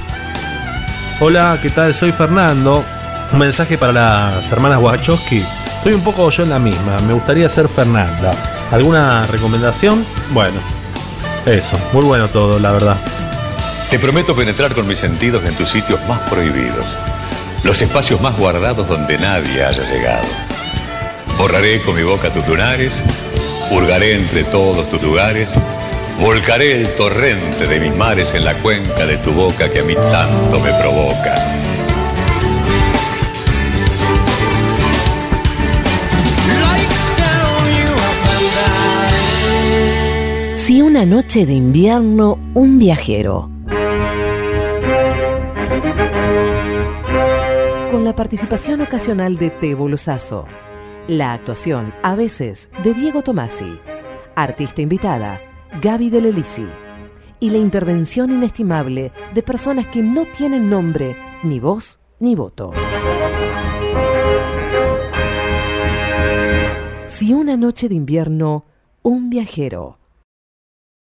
Hola, 1.20 1.60
¿qué 1.62 1.70
tal? 1.70 1.94
Soy 1.94 2.12
Fernando. 2.12 2.84
Un 3.32 3.40
mensaje 3.40 3.78
para 3.78 3.94
las 3.94 4.52
hermanas 4.52 4.82
Wachowski. 4.82 5.44
Estoy 5.78 5.94
un 5.94 6.04
poco 6.04 6.30
yo 6.32 6.44
en 6.44 6.50
la 6.50 6.60
misma. 6.60 7.00
Me 7.02 7.14
gustaría 7.14 7.48
ser 7.48 7.70
Fernanda. 7.70 8.34
¿Alguna 8.72 9.28
recomendación? 9.28 10.06
Bueno, 10.32 10.60
eso. 11.46 11.78
Muy 11.94 12.04
bueno 12.04 12.28
todo, 12.30 12.60
la 12.60 12.72
verdad. 12.72 12.98
Te 13.90 14.00
prometo 14.00 14.36
penetrar 14.36 14.74
con 14.74 14.88
mis 14.88 14.98
sentidos 14.98 15.46
en 15.46 15.56
tus 15.56 15.70
sitios 15.70 16.00
más 16.08 16.20
prohibidos, 16.30 16.86
los 17.64 17.82
espacios 17.82 18.20
más 18.20 18.38
guardados 18.38 18.88
donde 18.88 19.18
nadie 19.18 19.64
haya 19.64 19.84
llegado. 19.84 20.28
Borraré 21.38 21.82
con 21.82 21.96
mi 21.96 22.04
boca 22.04 22.34
tus 22.34 22.46
lunares, 22.48 23.02
hurgaré 23.72 24.16
entre 24.16 24.44
todos 24.44 24.90
tus 24.90 25.02
lugares, 25.02 25.52
volcaré 26.20 26.82
el 26.82 26.88
torrente 26.96 27.68
de 27.68 27.80
mis 27.80 27.96
mares 27.96 28.34
en 28.34 28.44
la 28.44 28.56
cuenca 28.56 29.06
de 29.06 29.18
tu 29.18 29.32
boca 29.32 29.70
que 29.70 29.80
a 29.80 29.84
mí 29.84 29.96
tanto 30.12 30.60
me 30.60 30.74
provoca. 30.74 31.36
Una 40.96 41.04
noche 41.04 41.46
de 41.46 41.52
invierno, 41.52 42.40
un 42.54 42.80
viajero. 42.80 43.50
Con 47.92 48.06
la 48.06 48.16
participación 48.16 48.80
ocasional 48.80 49.38
de 49.38 49.50
Tebo 49.50 49.90
Luzazo. 49.90 50.46
La 51.10 51.34
actuación, 51.34 51.94
a 52.02 52.16
veces, 52.16 52.70
de 52.82 52.94
Diego 52.94 53.24
Tomasi. 53.24 53.78
Artista 54.38 54.82
invitada, 54.82 55.42
Gaby 55.82 56.10
de 56.10 56.22
Lelisi. 56.22 56.66
Y 57.42 57.50
la 57.50 57.58
intervención 57.58 58.32
inestimable 58.32 59.12
de 59.34 59.44
personas 59.44 59.88
que 59.88 60.02
no 60.02 60.24
tienen 60.24 60.70
nombre, 60.70 61.18
ni 61.44 61.60
voz, 61.60 62.00
ni 62.22 62.36
voto. 62.36 62.72
Si 67.08 67.34
una 67.34 67.58
noche 67.58 67.90
de 67.90 67.96
invierno, 67.96 68.64
un 69.02 69.30
viajero. 69.30 69.98